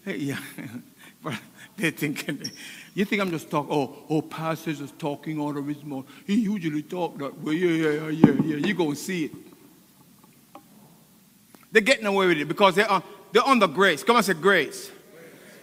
Hey, 0.05 0.15
yeah, 0.15 0.39
but 1.21 1.37
they're 1.75 1.91
thinking, 1.91 2.49
you 2.95 3.03
think 3.03 3.21
I'm 3.21 3.29
just 3.29 3.51
talking, 3.51 3.73
oh, 3.73 3.97
oh, 4.09 4.21
pastor's 4.21 4.79
just 4.79 4.97
talking 4.97 5.41
out 5.41 5.57
of 5.57 5.67
his 5.67 5.83
mouth. 5.83 6.05
He 6.25 6.35
usually 6.35 6.83
talk 6.83 7.17
that 7.17 7.37
way. 7.41 7.55
Yeah, 7.55 7.67
yeah, 7.67 8.07
yeah, 8.07 8.09
yeah, 8.09 8.41
yeah. 8.45 8.55
You're 8.65 8.77
going 8.77 8.91
to 8.91 8.95
see 8.95 9.25
it. 9.25 9.31
They're 11.73 11.81
getting 11.81 12.05
away 12.05 12.27
with 12.27 12.37
it 12.37 12.47
because 12.47 12.75
they're, 12.75 12.89
on, 12.89 13.03
they're 13.33 13.43
on 13.43 13.59
the 13.59 13.67
grace. 13.67 14.03
Come 14.03 14.15
on, 14.15 14.23
say 14.23 14.35
grace. 14.35 14.89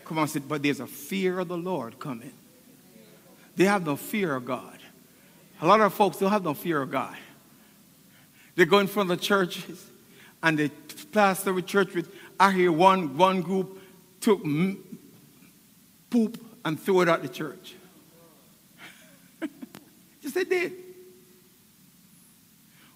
Come 0.04 0.18
on, 0.18 0.28
say, 0.28 0.40
but 0.40 0.62
there's 0.62 0.80
a 0.80 0.86
fear 0.86 1.38
of 1.38 1.48
the 1.48 1.56
Lord 1.56 1.98
coming. 1.98 2.34
They 3.56 3.64
have 3.64 3.86
no 3.86 3.96
fear 3.96 4.34
of 4.34 4.44
God. 4.44 4.75
A 5.60 5.66
lot 5.66 5.80
of 5.80 5.94
folks 5.94 6.18
don't 6.18 6.30
have 6.30 6.44
no 6.44 6.54
fear 6.54 6.82
of 6.82 6.90
God. 6.90 7.16
They 8.56 8.64
go 8.64 8.78
in 8.78 8.86
front 8.86 9.10
of 9.10 9.18
the 9.18 9.24
churches 9.24 9.84
and 10.42 10.58
they 10.58 10.68
plaster 10.68 11.52
with 11.52 11.66
church 11.66 11.94
with, 11.94 12.12
I 12.38 12.52
hear 12.52 12.70
one, 12.70 13.16
one 13.16 13.42
group 13.42 13.80
took 14.20 14.42
poop 16.10 16.44
and 16.64 16.80
threw 16.80 17.02
it 17.02 17.08
out 17.08 17.22
the 17.22 17.28
church. 17.28 17.74
Just 20.22 20.34
they 20.34 20.44
did. 20.44 20.72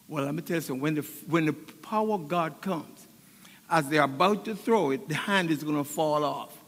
Well, 0.09 0.25
let 0.25 0.35
me 0.35 0.43
tell 0.43 0.57
you 0.57 0.61
something. 0.61 0.83
When 0.83 0.95
the, 0.97 1.03
when 1.29 1.47
the 1.47 1.53
power 1.53 2.13
of 2.13 2.27
God 2.29 2.61
comes, 2.61 3.07
as 3.71 3.89
they're 3.89 4.03
about 4.03 4.45
to 4.47 4.57
throw 4.57 4.91
it, 4.91 5.09
the 5.09 5.15
hand 5.15 5.51
is 5.51 5.63
going 5.63 5.77
to 5.77 5.85
fall 5.85 6.25
off. 6.25 6.60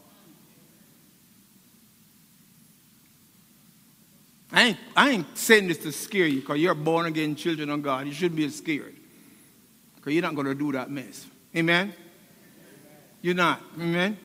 I 4.53 4.63
ain't, 4.65 4.77
I 4.95 5.09
ain't 5.09 5.37
saying 5.37 5.67
this 5.67 5.79
to 5.79 5.91
scare 5.91 6.27
you 6.27 6.41
because 6.41 6.59
you're 6.59 6.75
born 6.75 7.07
again 7.07 7.35
children 7.35 7.71
of 7.71 7.81
God. 7.81 8.05
You 8.05 8.13
shouldn't 8.13 8.35
be 8.35 8.47
scared. 8.49 8.95
Because 9.95 10.13
you're 10.13 10.21
not 10.21 10.35
going 10.35 10.45
to 10.45 10.53
do 10.53 10.71
that 10.73 10.91
mess. 10.91 11.25
Amen? 11.55 11.91
You're 13.21 13.33
not. 13.33 13.61
Amen? 13.79 14.17